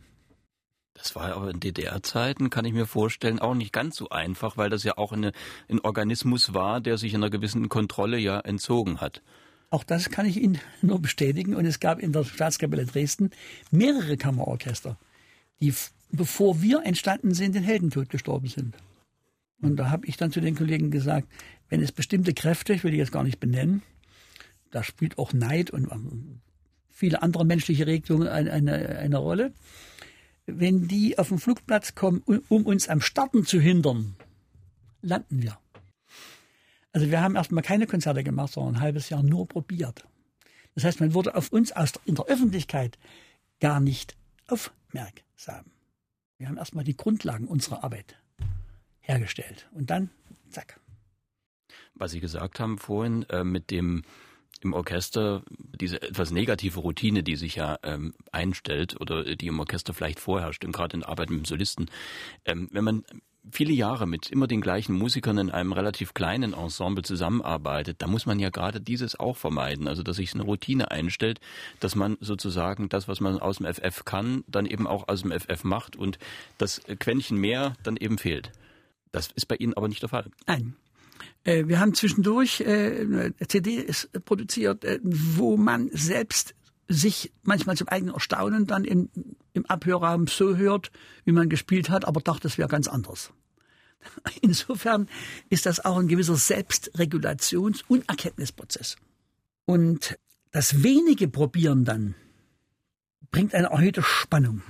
Das 0.94 1.16
war 1.16 1.36
aber 1.36 1.50
in 1.50 1.60
DDR-Zeiten, 1.60 2.50
kann 2.50 2.64
ich 2.64 2.74
mir 2.74 2.88
vorstellen, 2.88 3.40
auch 3.40 3.54
nicht 3.54 3.74
ganz 3.74 3.98
so 3.98 4.10
einfach, 4.10 4.56
weil 4.56 4.70
das 4.70 4.86
ja 4.86 4.98
auch 4.98 5.12
eine, 5.12 5.34
ein 5.70 5.82
Organismus 5.82 6.54
war, 6.54 6.80
der 6.80 6.98
sich 6.98 7.14
einer 7.14 7.30
gewissen 7.30 7.68
Kontrolle 7.68 8.18
ja 8.18 8.40
entzogen 8.40 9.02
hat. 9.02 9.22
Auch 9.70 9.84
das 9.84 10.10
kann 10.10 10.26
ich 10.26 10.38
Ihnen 10.38 10.60
nur 10.82 11.02
bestätigen. 11.02 11.56
Und 11.56 11.66
es 11.66 11.82
gab 11.82 12.00
in 12.00 12.14
der 12.14 12.24
Staatskapelle 12.24 12.86
Dresden 12.86 13.32
mehrere 13.70 14.16
Kammerorchester, 14.16 14.98
die 15.60 15.74
bevor 16.12 16.62
wir 16.62 16.84
entstanden 16.84 17.34
sind, 17.34 17.56
den 17.56 17.64
Heldentod 17.64 18.10
gestorben 18.10 18.48
sind. 18.48 18.76
Und 19.62 19.78
da 19.78 19.90
habe 19.90 20.06
ich 20.06 20.18
dann 20.18 20.32
zu 20.32 20.40
den 20.40 20.56
Kollegen 20.56 20.92
gesagt, 20.92 21.28
wenn 21.70 21.82
es 21.82 21.92
bestimmte 21.92 22.34
Kräfte, 22.34 22.74
ich 22.74 22.84
will 22.84 22.92
die 22.92 22.98
jetzt 22.98 23.12
gar 23.12 23.24
nicht 23.24 23.40
benennen, 23.40 23.82
da 24.72 24.84
spielt 24.84 25.18
auch 25.18 25.34
Neid 25.34 25.72
und 25.72 25.92
ähm, 25.92 26.42
viele 26.90 27.22
andere 27.22 27.46
menschliche 27.46 27.88
Regungen 27.88 28.28
eine, 28.28 28.52
eine, 28.52 29.00
eine 29.00 29.18
Rolle. 29.18 29.54
Wenn 30.46 30.88
die 30.88 31.18
auf 31.18 31.30
den 31.30 31.40
Flugplatz 31.40 31.96
kommen, 31.96 32.22
um 32.50 32.66
uns 32.66 32.88
am 32.88 33.02
Starten 33.02 33.46
zu 33.46 33.60
hindern, 33.60 34.16
landen 35.02 35.42
wir. 35.42 35.58
Also 36.94 37.12
wir 37.12 37.22
haben 37.22 37.36
erstmal 37.36 37.64
keine 37.64 37.86
Konzerte 37.86 38.24
gemacht, 38.24 38.54
sondern 38.54 38.76
ein 38.76 38.82
halbes 38.82 39.10
Jahr 39.10 39.24
nur 39.24 39.48
probiert. 39.48 40.06
Das 40.76 40.84
heißt, 40.84 41.00
man 41.00 41.14
wurde 41.14 41.36
auf 41.36 41.52
uns 41.52 41.72
aus 41.72 41.94
in 42.06 42.16
der 42.16 42.26
Öffentlichkeit 42.26 42.98
gar 43.60 43.80
nicht 43.80 44.16
aufmerksam. 44.48 45.66
Wir 46.38 46.48
haben 46.48 46.58
erstmal 46.58 46.84
die 46.84 46.96
Grundlagen 46.96 47.48
unserer 47.48 47.84
Arbeit 47.84 48.16
hergestellt 49.00 49.68
und 49.74 49.90
dann 49.90 50.10
zack. 50.50 50.80
Was 51.96 52.12
Sie 52.12 52.20
gesagt 52.20 52.60
haben 52.60 52.78
vorhin 52.78 53.24
äh, 53.30 53.44
mit 53.44 53.72
dem 53.72 54.04
im 54.62 54.74
Orchester 54.74 55.44
diese 55.50 56.02
etwas 56.02 56.32
negative 56.32 56.80
Routine, 56.80 57.22
die 57.24 57.36
sich 57.36 57.56
ja 57.56 57.78
ähm, 57.84 58.14
einstellt 58.32 59.00
oder 59.00 59.36
die 59.36 59.48
im 59.48 59.60
Orchester 59.60 59.94
vielleicht 59.94 60.20
vorherrscht 60.20 60.62
gerade 60.62 60.98
in 60.98 61.04
Arbeit 61.04 61.30
mit 61.30 61.40
dem 61.40 61.46
Solisten. 61.46 61.90
Ähm, 62.46 62.68
wenn 62.72 62.84
man 62.84 63.06
viele 63.52 63.74
Jahre 63.74 64.08
mit 64.08 64.30
immer 64.32 64.48
den 64.48 64.62
gleichen 64.62 64.94
Musikern 64.94 65.38
in 65.38 65.52
einem 65.52 65.74
relativ 65.74 66.14
kleinen 66.14 66.54
Ensemble 66.54 67.04
zusammenarbeitet, 67.04 68.02
da 68.02 68.08
muss 68.08 68.26
man 68.26 68.40
ja 68.40 68.50
gerade 68.50 68.82
dieses 68.82 69.20
auch 69.20 69.38
vermeiden. 69.38 69.88
Also, 69.88 70.04
dass 70.04 70.18
sich 70.18 70.34
eine 70.34 70.44
Routine 70.44 70.92
einstellt, 70.92 71.40
dass 71.80 71.96
man 71.96 72.18
sozusagen 72.20 72.90
das, 72.90 73.08
was 73.08 73.20
man 73.20 73.40
aus 73.40 73.58
dem 73.58 73.66
FF 73.66 74.06
kann, 74.06 74.44
dann 74.48 74.66
eben 74.66 74.88
auch 74.88 75.08
aus 75.08 75.22
dem 75.22 75.32
FF 75.32 75.64
macht 75.64 75.96
und 75.96 76.20
das 76.58 76.82
Quäntchen 77.00 77.38
mehr 77.38 77.76
dann 77.84 77.98
eben 77.98 78.18
fehlt. 78.18 78.52
Das 79.12 79.30
ist 79.36 79.48
bei 79.48 79.56
Ihnen 79.56 79.74
aber 79.74 79.88
nicht 79.88 80.02
der 80.02 80.10
Fall. 80.10 80.30
Nein, 80.46 80.76
äh, 81.44 81.68
wir 81.68 81.80
haben 81.80 81.94
zwischendurch 81.94 82.62
äh, 82.62 83.32
CDs 83.48 84.10
produziert, 84.26 84.84
äh, 84.84 85.00
wo 85.04 85.58
man 85.58 85.90
selbst 85.92 86.54
sich 86.88 87.34
manchmal 87.44 87.76
zum 87.76 87.88
eigenen 87.88 88.14
Erstaunen 88.14 88.66
dann 88.66 88.86
im, 88.86 89.10
im 89.54 89.66
Abhörraum 89.66 90.28
so 90.28 90.56
hört, 90.56 90.92
wie 91.26 91.32
man 91.32 91.50
gespielt 91.50 91.90
hat, 91.90 92.06
aber 92.06 92.22
dachte, 92.22 92.48
es 92.48 92.58
wäre 92.58 92.70
ganz 92.70 92.88
anders. 92.88 93.32
Insofern 94.42 95.10
ist 95.50 95.66
das 95.66 95.84
auch 95.84 95.98
ein 95.98 96.08
gewisser 96.08 96.36
Selbstregulations- 96.36 97.84
und 97.88 98.08
Erkenntnisprozess. 98.10 98.96
Und 99.66 100.18
das 100.52 100.84
wenige 100.84 101.28
Probieren 101.28 101.84
dann 101.84 102.16
bringt 103.32 103.54
eine 103.54 103.68
erhöhte 103.68 104.02
Spannung. 104.02 104.62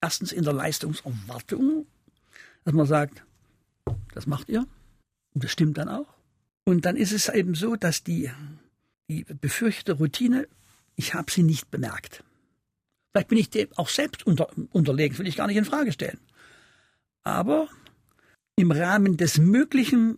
Erstens 0.00 0.32
in 0.32 0.44
der 0.44 0.52
Leistungserwartung, 0.52 1.86
dass 2.64 2.74
man 2.74 2.86
sagt, 2.86 3.24
das 4.14 4.26
macht 4.26 4.48
ihr. 4.48 4.66
Und 5.34 5.44
das 5.44 5.50
stimmt 5.50 5.76
dann 5.76 5.88
auch. 5.88 6.06
Und 6.64 6.84
dann 6.84 6.96
ist 6.96 7.12
es 7.12 7.28
eben 7.28 7.54
so, 7.54 7.76
dass 7.76 8.02
die, 8.02 8.30
die 9.08 9.24
befürchtete 9.24 9.92
Routine, 9.92 10.48
ich 10.96 11.14
habe 11.14 11.30
sie 11.30 11.42
nicht 11.42 11.70
bemerkt. 11.70 12.24
Vielleicht 13.12 13.28
bin 13.28 13.38
ich 13.38 13.50
dem 13.50 13.68
auch 13.76 13.88
selbst 13.88 14.26
unter, 14.26 14.48
unterlegen, 14.72 15.18
will 15.18 15.26
ich 15.26 15.36
gar 15.36 15.46
nicht 15.46 15.56
in 15.56 15.64
Frage 15.64 15.92
stellen. 15.92 16.18
Aber 17.22 17.68
im 18.56 18.70
Rahmen 18.70 19.16
des 19.16 19.38
Möglichen, 19.38 20.16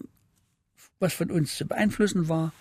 was 0.99 1.15
von 1.15 1.31
uns 1.31 1.57
zu 1.57 1.67
beeinflussen 1.67 2.29
war, 2.29 2.53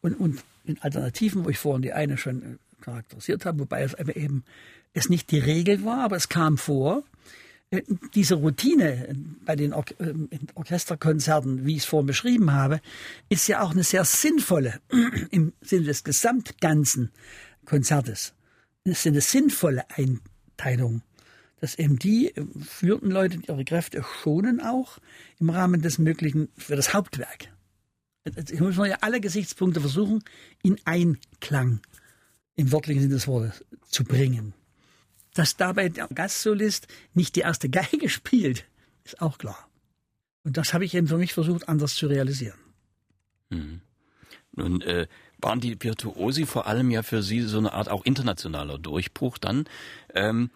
und, 0.00 0.14
und 0.14 0.44
in 0.64 0.80
Alternativen, 0.82 1.44
wo 1.44 1.48
ich 1.48 1.58
vorhin 1.58 1.82
die 1.82 1.92
eine 1.92 2.18
schon 2.18 2.42
äh, 2.42 2.56
charakterisiert 2.80 3.44
habe, 3.46 3.60
wobei 3.60 3.82
es 3.82 3.94
eben 3.94 4.44
es 4.92 5.08
nicht 5.08 5.30
die 5.30 5.38
Regel 5.38 5.84
war, 5.84 6.04
aber 6.04 6.16
es 6.16 6.28
kam 6.28 6.58
vor, 6.58 7.02
äh, 7.70 7.82
diese 8.14 8.36
Routine 8.36 9.14
bei 9.44 9.56
den 9.56 9.72
Or 9.72 9.84
äh, 9.98 10.14
Orchesterkonzerten, 10.54 11.66
wie 11.66 11.72
ich 11.72 11.82
es 11.82 11.84
vorhin 11.84 12.06
beschrieben 12.06 12.52
habe, 12.52 12.80
ist 13.28 13.48
ja 13.48 13.62
auch 13.62 13.72
eine 13.72 13.84
sehr 13.84 14.04
sinnvolle 14.04 14.80
im 15.30 15.52
Sinne 15.60 15.86
des 15.86 16.04
gesamtganzen 16.04 17.10
Konzertes. 17.66 18.32
Es 18.84 19.00
ist 19.00 19.06
eine 19.06 19.20
sinnvolle 19.20 19.84
Einteilung, 19.90 21.02
dass 21.60 21.74
eben 21.74 21.98
die 21.98 22.34
äh, 22.34 22.44
führten 22.62 23.10
Leute 23.10 23.38
ihre 23.46 23.64
Kräfte 23.64 24.04
schonen 24.22 24.60
auch 24.60 24.98
im 25.38 25.50
Rahmen 25.50 25.82
des 25.82 25.98
Möglichen 25.98 26.48
für 26.56 26.76
das 26.76 26.94
Hauptwerk. 26.94 27.48
Hier 28.48 28.62
muss 28.62 28.76
man 28.76 28.90
ja 28.90 28.98
alle 29.02 29.20
Gesichtspunkte 29.20 29.80
versuchen, 29.80 30.24
in 30.62 30.80
Einklang 30.84 31.80
im 32.56 32.72
wörtlichen 32.72 33.02
Sinne 33.02 33.14
des 33.14 33.28
Wortes 33.28 33.64
zu 33.88 34.04
bringen. 34.04 34.54
Dass 35.34 35.56
dabei 35.56 35.90
der 35.90 36.08
Gastsolist 36.08 36.88
nicht 37.14 37.36
die 37.36 37.40
erste 37.40 37.68
Geige 37.68 38.08
spielt, 38.08 38.66
ist 39.04 39.20
auch 39.20 39.38
klar. 39.38 39.68
Und 40.42 40.56
das 40.56 40.74
habe 40.74 40.84
ich 40.84 40.94
eben 40.94 41.08
für 41.08 41.18
mich 41.18 41.34
versucht, 41.34 41.68
anders 41.68 41.94
zu 41.94 42.06
realisieren. 42.06 42.58
Mhm. 43.50 43.80
Nun 44.52 44.80
äh, 44.82 45.06
waren 45.46 45.60
die 45.60 45.80
Virtuosi 45.80 46.44
vor 46.44 46.66
allem 46.66 46.90
ja 46.90 47.04
für 47.04 47.22
Sie 47.22 47.40
so 47.42 47.58
eine 47.58 47.72
Art 47.72 47.88
auch 47.88 48.04
internationaler 48.04 48.78
Durchbruch 48.78 49.38
dann. 49.38 49.64
Ähm, 50.12 50.50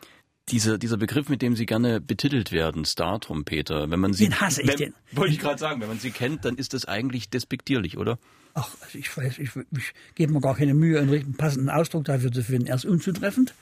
diese, 0.49 0.81
dieser 0.81 0.97
Begriff, 0.97 1.29
mit 1.29 1.43
dem 1.43 1.55
Sie 1.55 1.65
gerne 1.65 2.01
betitelt 2.01 2.51
werden, 2.51 2.85
Star-Trompeter, 2.85 3.89
wenn 3.89 4.01
man 4.01 4.13
Sie... 4.13 4.25
Den 4.25 4.41
hasse 4.41 4.63
ich, 4.63 4.69
wenn, 4.69 4.77
den. 4.77 4.95
Wollte 5.13 5.33
ich 5.33 5.39
gerade 5.39 5.61
sagen, 5.61 5.81
wenn 5.81 5.87
man 5.87 6.01
Sie 6.01 6.11
kennt, 6.11 6.45
dann 6.45 6.57
ist 6.57 6.75
das 6.75 6.87
eigentlich 6.87 7.31
despektierlich, 7.31 7.99
oder? 7.99 8.19
Ach, 8.55 8.69
also 8.81 8.99
ich 8.99 9.17
weiß, 9.17 9.39
ich, 9.39 9.51
ich 9.55 9.93
gebe 10.17 10.33
mir 10.33 10.41
gar 10.41 10.57
keine 10.57 10.75
Mühe, 10.75 10.99
einen 10.99 11.35
passenden 11.35 11.71
Ausdruck 11.71 12.07
dafür 12.07 12.33
zu 12.33 12.43
finden. 12.43 12.67
Er 12.67 12.75
ist 12.75 12.85
unzutreffend. 12.85 13.55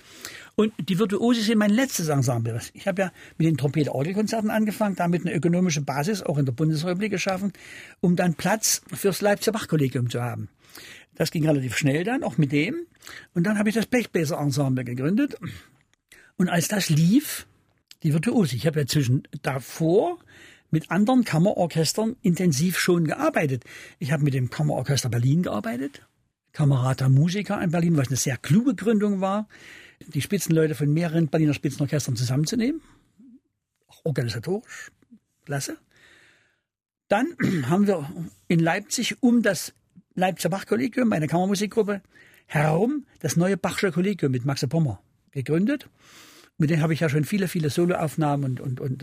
Und 0.55 0.73
die 0.79 0.99
Virtuosi 0.99 1.43
sind 1.43 1.59
mein 1.59 1.71
letztes 1.71 2.09
Ensemble. 2.09 2.59
Ich 2.73 2.89
habe 2.89 3.03
ja 3.03 3.13
mit 3.37 3.47
den 3.47 3.59
Trompete-Orgelkonzerten 3.59 4.49
angefangen, 4.49 4.97
damit 4.97 5.27
eine 5.27 5.35
ökonomische 5.35 5.83
Basis 5.83 6.23
auch 6.23 6.39
in 6.39 6.47
der 6.47 6.53
Bundesrepublik 6.53 7.11
geschaffen, 7.11 7.53
um 8.01 8.17
dann 8.17 8.33
Platz 8.33 8.81
fürs 8.95 9.21
Leipziger 9.21 9.53
Bachkollegium 9.53 10.09
zu 10.09 10.23
haben. 10.23 10.49
Das 11.19 11.31
ging 11.31 11.47
relativ 11.47 11.77
schnell 11.77 12.05
dann, 12.05 12.23
auch 12.23 12.39
mit 12.39 12.53
dem. 12.53 12.87
Und 13.35 13.45
dann 13.45 13.59
habe 13.59 13.69
ich 13.69 13.75
das 13.75 13.87
Blechbläser-Ensemble 13.87 14.85
gegründet. 14.85 15.37
Und 16.37 16.49
als 16.49 16.69
das 16.69 16.89
lief, 16.89 17.47
die 18.03 18.15
Virtuosi, 18.15 18.57
ich 18.57 18.67
habe 18.67 18.81
ja 18.81 18.87
zwischen 18.87 19.25
davor 19.43 20.19
mit 20.71 20.91
anderen 20.91 21.25
Kammerorchestern 21.25 22.17
intensiv 22.23 22.79
schon 22.79 23.05
gearbeitet. 23.05 23.65
Ich 23.99 24.13
habe 24.13 24.23
mit 24.23 24.35
dem 24.35 24.49
Kammerorchester 24.49 25.09
Berlin 25.09 25.43
gearbeitet, 25.43 26.07
Kamerata 26.53 27.09
Musiker 27.09 27.61
in 27.61 27.71
Berlin, 27.71 27.97
was 27.97 28.09
eine 28.09 28.17
sehr 28.17 28.37
kluge 28.37 28.75
Gründung 28.75 29.21
war 29.21 29.49
die 30.07 30.23
Spitzenleute 30.23 30.75
von 30.75 30.93
mehreren 30.93 31.29
Berliner 31.29 31.55
Spitzenorchestern 31.55 32.17
zusammenzunehmen. 32.17 32.81
Auch 33.89 34.05
organisatorisch. 34.05 34.91
Klasse. 35.45 35.79
Dann 37.09 37.37
haben 37.69 37.87
wir 37.87 38.11
in 38.49 38.61
Leipzig 38.61 39.23
um 39.23 39.43
das 39.43 39.75
Leipziger 40.19 40.51
Bachkollegium, 40.51 41.13
eine 41.13 41.29
Kammermusikgruppe, 41.29 42.03
herum 42.47 43.07
das 43.21 43.37
neue 43.37 43.57
Bachsche 43.57 43.93
Kollegium 43.93 44.33
mit 44.33 44.45
Maxe 44.45 44.69
Pommer 44.69 45.01
gegründet. 45.31 45.89
Mit 46.59 46.71
dem 46.71 46.83
habe 46.83 46.93
ich 46.93 47.01
ja 47.01 47.09
schon 47.09 47.25
viele, 47.25 47.47
viele 47.47 47.71
Soloaufnahmen 47.71 48.59
und, 48.59 48.81
und, 48.81 49.03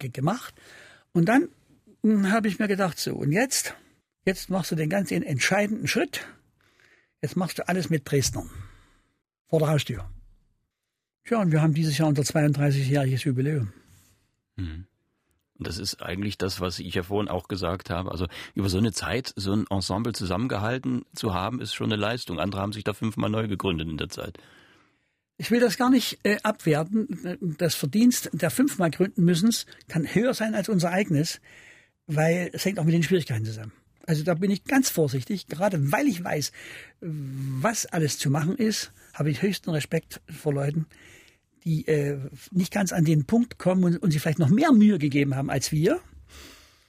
äh, 0.00 0.08
gemacht. 0.08 0.54
Und 1.12 1.26
dann 1.26 1.48
hm, 2.02 2.32
habe 2.32 2.48
ich 2.48 2.58
mir 2.58 2.66
gedacht, 2.66 2.98
so, 2.98 3.14
und 3.14 3.32
jetzt, 3.32 3.74
jetzt 4.24 4.50
machst 4.50 4.72
du 4.72 4.74
den 4.74 4.90
ganz 4.90 5.12
entscheidenden 5.12 5.86
Schritt. 5.86 6.26
Jetzt 7.22 7.36
machst 7.36 7.58
du 7.58 7.68
alles 7.68 7.88
mit 7.88 8.10
Dresdnern. 8.10 8.50
Vor 9.48 9.60
der 9.60 9.68
Haustür. 9.68 10.10
Ja, 11.28 11.40
und 11.40 11.52
wir 11.52 11.62
haben 11.62 11.74
dieses 11.74 11.96
Jahr 11.96 12.08
unser 12.08 12.22
32-jähriges 12.22 13.24
Jubiläum. 13.24 13.72
Hm. 14.56 14.86
Und 15.58 15.66
das 15.66 15.78
ist 15.78 16.02
eigentlich 16.02 16.38
das, 16.38 16.60
was 16.60 16.78
ich 16.78 16.94
ja 16.94 17.02
vorhin 17.02 17.28
auch 17.28 17.48
gesagt 17.48 17.90
habe. 17.90 18.10
Also 18.10 18.26
über 18.54 18.68
so 18.68 18.78
eine 18.78 18.92
Zeit, 18.92 19.32
so 19.36 19.52
ein 19.52 19.66
Ensemble 19.70 20.12
zusammengehalten 20.12 21.04
zu 21.14 21.34
haben, 21.34 21.60
ist 21.60 21.74
schon 21.74 21.92
eine 21.92 22.00
Leistung. 22.00 22.38
Andere 22.38 22.60
haben 22.60 22.72
sich 22.72 22.84
da 22.84 22.92
fünfmal 22.92 23.30
neu 23.30 23.48
gegründet 23.48 23.88
in 23.88 23.96
der 23.96 24.08
Zeit. 24.08 24.38
Ich 25.38 25.50
will 25.50 25.60
das 25.60 25.76
gar 25.76 25.90
nicht 25.90 26.18
äh, 26.22 26.38
abwerten. 26.42 27.56
Das 27.58 27.74
Verdienst 27.74 28.30
der 28.32 28.50
fünfmal 28.50 28.90
gründen 28.90 29.24
müssens 29.24 29.66
kann 29.88 30.06
höher 30.06 30.32
sein 30.34 30.54
als 30.54 30.68
unser 30.68 30.90
eigenes, 30.90 31.40
weil 32.06 32.50
es 32.52 32.64
hängt 32.64 32.78
auch 32.78 32.84
mit 32.84 32.94
den 32.94 33.02
Schwierigkeiten 33.02 33.44
zusammen. 33.44 33.72
Also 34.06 34.22
da 34.22 34.34
bin 34.34 34.50
ich 34.50 34.64
ganz 34.64 34.88
vorsichtig, 34.88 35.48
gerade 35.48 35.92
weil 35.92 36.06
ich 36.06 36.22
weiß, 36.22 36.52
was 37.00 37.86
alles 37.86 38.18
zu 38.18 38.30
machen 38.30 38.56
ist, 38.56 38.92
habe 39.12 39.30
ich 39.30 39.42
höchsten 39.42 39.70
Respekt 39.70 40.20
vor 40.30 40.54
Leuten, 40.54 40.86
die 41.66 41.86
äh, 41.88 42.18
nicht 42.52 42.72
ganz 42.72 42.92
an 42.92 43.04
den 43.04 43.26
Punkt 43.26 43.58
kommen 43.58 43.84
und, 43.84 43.96
und 43.98 44.12
sich 44.12 44.22
vielleicht 44.22 44.38
noch 44.38 44.48
mehr 44.48 44.72
Mühe 44.72 44.98
gegeben 44.98 45.34
haben 45.34 45.50
als 45.50 45.72
wir, 45.72 46.00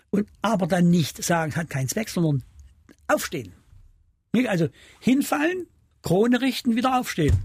und 0.09 0.27
aber 0.41 0.67
dann 0.67 0.89
nicht 0.89 1.21
sagen, 1.21 1.51
es 1.51 1.57
hat 1.57 1.69
keinen 1.69 1.89
Zweck, 1.89 2.09
sondern 2.09 2.43
aufstehen. 3.07 3.51
Also 4.47 4.69
hinfallen, 4.99 5.67
Krone 6.03 6.41
richten, 6.41 6.75
wieder 6.75 6.97
aufstehen. 6.99 7.35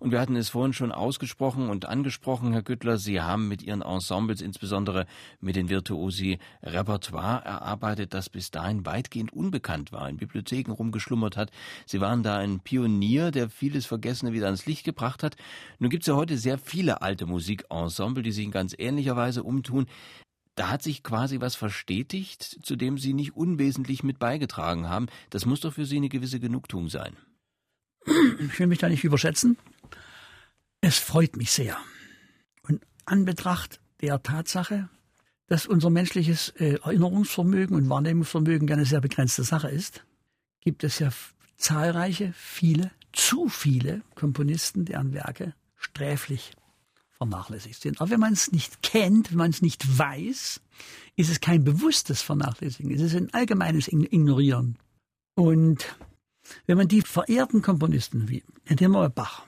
Und 0.00 0.12
wir 0.12 0.20
hatten 0.20 0.36
es 0.36 0.50
vorhin 0.50 0.72
schon 0.72 0.92
ausgesprochen 0.92 1.68
und 1.68 1.86
angesprochen, 1.86 2.52
Herr 2.52 2.62
Güttler, 2.62 2.98
Sie 2.98 3.20
haben 3.20 3.48
mit 3.48 3.62
Ihren 3.62 3.82
Ensembles, 3.82 4.40
insbesondere 4.40 5.06
mit 5.40 5.56
den 5.56 5.68
Virtuosi, 5.68 6.38
Repertoire 6.62 7.44
erarbeitet, 7.44 8.14
das 8.14 8.30
bis 8.30 8.52
dahin 8.52 8.86
weitgehend 8.86 9.32
unbekannt 9.32 9.90
war, 9.90 10.08
in 10.08 10.16
Bibliotheken 10.16 10.70
rumgeschlummert 10.70 11.36
hat. 11.36 11.50
Sie 11.84 12.00
waren 12.00 12.22
da 12.22 12.38
ein 12.38 12.60
Pionier, 12.60 13.32
der 13.32 13.50
vieles 13.50 13.86
Vergessene 13.86 14.32
wieder 14.32 14.46
ans 14.46 14.66
Licht 14.66 14.84
gebracht 14.84 15.24
hat. 15.24 15.36
Nun 15.80 15.90
gibt 15.90 16.04
es 16.04 16.06
ja 16.06 16.14
heute 16.14 16.38
sehr 16.38 16.58
viele 16.58 17.02
alte 17.02 17.26
Musikensemble, 17.26 18.22
die 18.22 18.32
sich 18.32 18.44
in 18.44 18.52
ganz 18.52 18.76
ähnlicher 18.78 19.16
Weise 19.16 19.42
umtun. 19.42 19.86
Da 20.54 20.70
hat 20.70 20.82
sich 20.82 21.02
quasi 21.02 21.40
was 21.40 21.56
verstetigt, 21.56 22.60
zu 22.62 22.76
dem 22.76 22.98
Sie 22.98 23.14
nicht 23.14 23.36
unwesentlich 23.36 24.04
mit 24.04 24.20
beigetragen 24.20 24.88
haben. 24.88 25.06
Das 25.30 25.44
muss 25.44 25.60
doch 25.60 25.72
für 25.72 25.86
Sie 25.86 25.96
eine 25.96 26.08
gewisse 26.08 26.38
Genugtuung 26.38 26.88
sein. 26.88 27.16
Ich 28.06 28.58
will 28.58 28.68
mich 28.68 28.78
da 28.78 28.88
nicht 28.88 29.04
überschätzen. 29.04 29.56
Es 30.80 30.98
freut 30.98 31.36
mich 31.36 31.50
sehr. 31.50 31.76
Und 32.62 32.84
an 33.04 33.24
Betracht 33.24 33.80
der 34.00 34.22
Tatsache, 34.22 34.88
dass 35.46 35.66
unser 35.66 35.90
menschliches 35.90 36.50
äh, 36.50 36.74
Erinnerungsvermögen 36.74 37.76
und 37.76 37.88
Wahrnehmungsvermögen 37.88 38.70
eine 38.70 38.84
sehr 38.84 39.00
begrenzte 39.00 39.42
Sache 39.42 39.68
ist, 39.68 40.04
gibt 40.60 40.84
es 40.84 40.98
ja 40.98 41.10
zahlreiche, 41.56 42.32
viele, 42.36 42.90
zu 43.12 43.48
viele 43.48 44.02
Komponisten, 44.14 44.84
deren 44.84 45.12
Werke 45.14 45.54
sträflich 45.76 46.52
vernachlässigt 47.16 47.82
sind. 47.82 48.00
Aber 48.00 48.10
wenn 48.10 48.20
man 48.20 48.32
es 48.32 48.52
nicht 48.52 48.82
kennt, 48.82 49.30
wenn 49.30 49.38
man 49.38 49.50
es 49.50 49.62
nicht 49.62 49.98
weiß, 49.98 50.60
ist 51.16 51.30
es 51.30 51.40
kein 51.40 51.64
bewusstes 51.64 52.22
Vernachlässigen, 52.22 52.92
es 52.92 53.00
ist 53.00 53.16
ein 53.16 53.32
allgemeines 53.34 53.88
Ignorieren. 53.88 54.78
Und 55.34 55.96
wenn 56.66 56.78
man 56.78 56.88
die 56.88 57.02
verehrten 57.02 57.62
Komponisten 57.62 58.28
wie 58.28 58.44
nehmen 58.68 58.94
wir 58.94 59.08
Bach, 59.10 59.44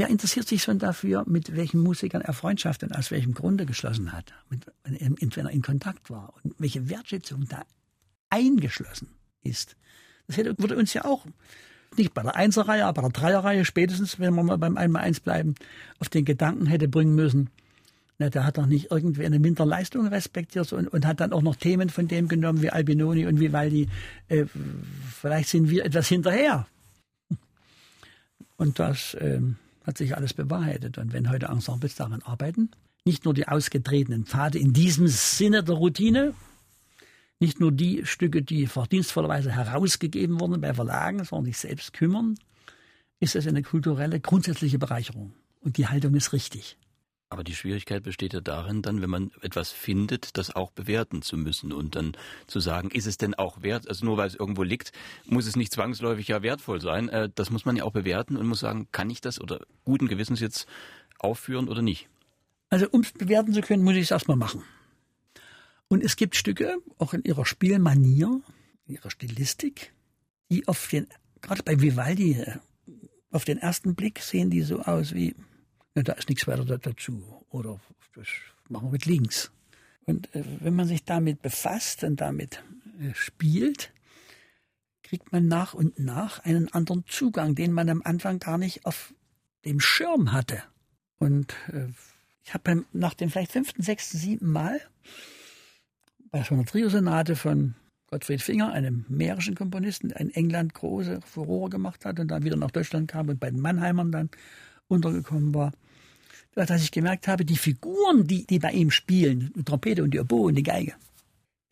wer 0.00 0.08
interessiert 0.08 0.48
sich 0.48 0.62
schon 0.62 0.78
dafür, 0.78 1.24
mit 1.26 1.54
welchen 1.54 1.80
Musikern 1.80 2.22
er 2.22 2.32
Freundschaften 2.32 2.90
aus 2.92 3.10
welchem 3.10 3.34
Grunde 3.34 3.66
geschlossen 3.66 4.12
hat, 4.12 4.32
mit, 4.48 4.64
wenn 4.82 5.46
er 5.46 5.50
in 5.50 5.60
Kontakt 5.60 6.08
war 6.08 6.32
und 6.42 6.54
welche 6.58 6.88
Wertschätzung 6.88 7.46
da 7.46 7.66
eingeschlossen 8.30 9.08
ist. 9.42 9.76
Das 10.26 10.38
hätte, 10.38 10.54
würde 10.56 10.78
uns 10.78 10.94
ja 10.94 11.04
auch 11.04 11.26
nicht 11.98 12.14
bei 12.14 12.22
der 12.22 12.34
Einserreihe, 12.34 12.86
aber 12.86 13.02
bei 13.02 13.08
der 13.08 13.20
Dreierreihe 13.20 13.66
spätestens, 13.66 14.18
wenn 14.18 14.32
wir 14.32 14.42
mal 14.42 14.56
beim 14.56 14.78
Einmal-Eins 14.78 15.20
bleiben, 15.20 15.54
auf 15.98 16.08
den 16.08 16.24
Gedanken 16.24 16.64
hätte 16.64 16.88
bringen 16.88 17.14
müssen, 17.14 17.50
na, 18.16 18.30
der 18.30 18.46
hat 18.46 18.56
doch 18.56 18.66
nicht 18.66 18.90
irgendwie 18.90 19.26
eine 19.26 19.38
Minderleistung 19.38 20.06
respektiert 20.06 20.72
und, 20.72 20.88
und, 20.88 21.04
hat 21.04 21.20
dann 21.20 21.34
auch 21.34 21.42
noch 21.42 21.56
Themen 21.56 21.90
von 21.90 22.08
dem 22.08 22.26
genommen 22.26 22.62
wie 22.62 22.70
Albinoni 22.70 23.26
und 23.26 23.38
Vivaldi. 23.38 23.90
Äh, 24.28 24.46
vielleicht 25.20 25.50
sind 25.50 25.68
wir 25.68 25.84
etwas 25.84 26.08
hinterher. 26.08 26.66
Und 28.56 28.78
das 28.78 29.12
äh, 29.14 29.40
hat 29.84 29.98
sich 29.98 30.16
alles 30.16 30.34
bewahrheitet. 30.34 30.98
Und 30.98 31.12
wenn 31.12 31.30
heute 31.30 31.46
Ensembles 31.46 31.94
daran 31.94 32.22
arbeiten, 32.22 32.70
nicht 33.04 33.24
nur 33.24 33.34
die 33.34 33.48
ausgetretenen 33.48 34.26
Pfade 34.26 34.58
in 34.58 34.72
diesem 34.72 35.08
Sinne 35.08 35.64
der 35.64 35.76
Routine, 35.76 36.34
nicht 37.38 37.58
nur 37.58 37.72
die 37.72 38.04
Stücke, 38.04 38.42
die 38.42 38.66
verdienstvollerweise 38.66 39.50
herausgegeben 39.50 40.38
wurden 40.40 40.60
bei 40.60 40.74
Verlagen, 40.74 41.24
sondern 41.24 41.46
sich 41.46 41.58
selbst 41.58 41.94
kümmern, 41.94 42.36
ist 43.18 43.34
es 43.34 43.46
eine 43.46 43.62
kulturelle, 43.62 44.20
grundsätzliche 44.20 44.78
Bereicherung. 44.78 45.32
Und 45.60 45.78
die 45.78 45.86
Haltung 45.86 46.14
ist 46.14 46.32
richtig. 46.32 46.76
Aber 47.32 47.44
die 47.44 47.54
Schwierigkeit 47.54 48.02
besteht 48.02 48.32
ja 48.32 48.40
darin, 48.40 48.82
dann, 48.82 49.00
wenn 49.02 49.08
man 49.08 49.30
etwas 49.40 49.70
findet, 49.70 50.36
das 50.36 50.54
auch 50.56 50.72
bewerten 50.72 51.22
zu 51.22 51.36
müssen 51.36 51.72
und 51.72 51.94
dann 51.94 52.16
zu 52.48 52.58
sagen, 52.58 52.90
ist 52.90 53.06
es 53.06 53.18
denn 53.18 53.34
auch 53.34 53.62
wert? 53.62 53.88
Also 53.88 54.04
nur 54.04 54.16
weil 54.16 54.26
es 54.26 54.34
irgendwo 54.34 54.64
liegt, 54.64 54.90
muss 55.26 55.46
es 55.46 55.54
nicht 55.54 55.72
zwangsläufig 55.72 56.26
ja 56.26 56.42
wertvoll 56.42 56.80
sein. 56.80 57.08
Äh, 57.08 57.30
das 57.32 57.50
muss 57.50 57.64
man 57.64 57.76
ja 57.76 57.84
auch 57.84 57.92
bewerten 57.92 58.36
und 58.36 58.48
muss 58.48 58.58
sagen, 58.58 58.88
kann 58.90 59.08
ich 59.10 59.20
das 59.20 59.40
oder 59.40 59.60
guten 59.84 60.08
Gewissens 60.08 60.40
jetzt 60.40 60.66
aufführen 61.20 61.68
oder 61.68 61.82
nicht? 61.82 62.08
Also 62.68 62.88
um 62.90 63.02
es 63.02 63.12
bewerten 63.12 63.52
zu 63.52 63.60
können, 63.60 63.84
muss 63.84 63.94
ich 63.94 64.02
es 64.02 64.10
erstmal 64.10 64.36
machen. 64.36 64.64
Und 65.86 66.02
es 66.02 66.16
gibt 66.16 66.34
Stücke, 66.34 66.78
auch 66.98 67.14
in 67.14 67.22
ihrer 67.22 67.46
Spielmanier, 67.46 68.40
in 68.86 68.94
ihrer 68.94 69.10
Stilistik, 69.10 69.92
die 70.50 70.66
auf 70.66 70.88
den, 70.88 71.06
gerade 71.42 71.62
bei 71.62 71.80
Vivaldi, 71.80 72.40
äh, 72.40 72.58
auf 73.30 73.44
den 73.44 73.58
ersten 73.58 73.94
Blick 73.94 74.18
sehen 74.18 74.50
die 74.50 74.62
so 74.62 74.80
aus 74.80 75.14
wie 75.14 75.36
ja, 75.94 76.02
da 76.02 76.12
ist 76.12 76.28
nichts 76.28 76.46
weiter 76.46 76.64
dazu. 76.78 77.44
Oder 77.50 77.80
das 78.14 78.26
machen 78.68 78.88
wir 78.88 78.92
mit 78.92 79.06
links. 79.06 79.50
Und 80.06 80.34
äh, 80.34 80.44
wenn 80.60 80.74
man 80.74 80.86
sich 80.86 81.04
damit 81.04 81.42
befasst 81.42 82.04
und 82.04 82.20
damit 82.20 82.62
äh, 83.00 83.14
spielt, 83.14 83.92
kriegt 85.02 85.32
man 85.32 85.48
nach 85.48 85.74
und 85.74 85.98
nach 85.98 86.38
einen 86.40 86.72
anderen 86.72 87.04
Zugang, 87.06 87.54
den 87.54 87.72
man 87.72 87.88
am 87.88 88.02
Anfang 88.02 88.38
gar 88.38 88.58
nicht 88.58 88.86
auf 88.86 89.12
dem 89.64 89.80
Schirm 89.80 90.32
hatte. 90.32 90.62
Und 91.18 91.54
äh, 91.72 91.88
ich 92.44 92.54
habe 92.54 92.84
nach 92.92 93.14
dem 93.14 93.30
vielleicht 93.30 93.52
fünften, 93.52 93.82
sechsten, 93.82 94.18
siebten 94.18 94.50
Mal 94.50 94.80
bei 96.30 96.42
so 96.44 96.54
einer 96.54 96.64
Triosonate 96.64 97.36
von 97.36 97.74
Gottfried 98.06 98.42
Finger, 98.42 98.72
einem 98.72 99.04
mährischen 99.08 99.54
Komponisten, 99.54 100.08
der 100.08 100.20
in 100.20 100.30
England 100.30 100.74
große 100.74 101.20
Furore 101.22 101.70
gemacht 101.70 102.04
hat 102.04 102.18
und 102.18 102.28
dann 102.28 102.44
wieder 102.44 102.56
nach 102.56 102.70
Deutschland 102.70 103.08
kam 103.08 103.28
und 103.28 103.38
bei 103.38 103.50
den 103.50 103.60
Mannheimern 103.60 104.10
dann 104.10 104.30
untergekommen 104.90 105.54
war, 105.54 105.72
dass 106.54 106.82
ich 106.82 106.90
gemerkt 106.90 107.28
habe, 107.28 107.44
die 107.44 107.56
Figuren, 107.56 108.26
die, 108.26 108.46
die 108.46 108.58
bei 108.58 108.72
ihm 108.72 108.90
spielen, 108.90 109.52
die 109.56 109.64
Trompete 109.64 110.02
und 110.02 110.12
die 110.12 110.20
Oboe 110.20 110.48
und 110.48 110.56
die 110.56 110.62
Geige, 110.62 110.94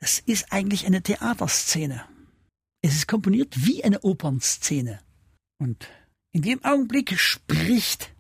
das 0.01 0.21
ist 0.21 0.53
eigentlich 0.53 0.87
eine 0.87 1.03
Theaterszene. 1.03 2.05
Es 2.81 2.95
ist 2.95 3.09
komponiert 3.09 3.67
wie 3.67 3.83
eine 3.83 4.01
Opernszene. 4.01 5.01
Und 5.59 5.89
in 6.31 6.43
dem 6.43 6.65
Augenblick 6.65 7.19
spricht 7.19 8.13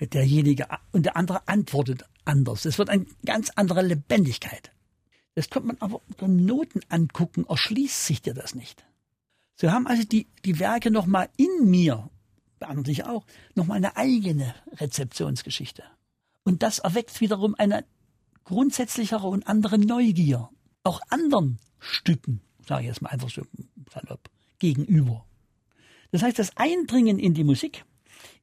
derjenige 0.00 0.66
und 0.92 1.06
der 1.06 1.16
andere 1.16 1.46
antwortet 1.46 2.04
anders. 2.24 2.64
Es 2.64 2.78
wird 2.78 2.90
eine 2.90 3.06
ganz 3.24 3.50
andere 3.54 3.82
Lebendigkeit. 3.82 4.72
Das 5.34 5.48
kommt 5.48 5.66
man 5.66 5.76
aber 5.80 6.00
unter 6.08 6.26
Noten 6.26 6.80
angucken, 6.88 7.46
erschließt 7.48 8.06
sich 8.06 8.22
dir 8.22 8.34
das 8.34 8.54
nicht. 8.54 8.84
So 9.54 9.70
haben 9.70 9.86
also 9.86 10.02
die, 10.04 10.26
die 10.44 10.58
Werke 10.58 10.90
nochmal 10.90 11.28
in 11.36 11.70
mir 11.70 12.09
sich 12.84 13.04
auch, 13.04 13.24
nochmal 13.54 13.78
eine 13.78 13.96
eigene 13.96 14.54
Rezeptionsgeschichte. 14.72 15.82
Und 16.44 16.62
das 16.62 16.78
erweckt 16.78 17.20
wiederum 17.20 17.54
eine 17.56 17.84
grundsätzlichere 18.44 19.26
und 19.26 19.46
andere 19.46 19.78
Neugier, 19.78 20.48
auch 20.82 21.00
anderen 21.08 21.58
Stücken, 21.78 22.40
sage 22.66 22.82
ich 22.82 22.88
jetzt 22.88 23.02
mal 23.02 23.10
einfach 23.10 23.30
so 23.30 23.42
salopp, 23.92 24.30
gegenüber. 24.58 25.24
Das 26.10 26.22
heißt, 26.22 26.38
das 26.38 26.56
Eindringen 26.56 27.18
in 27.18 27.34
die 27.34 27.44
Musik 27.44 27.84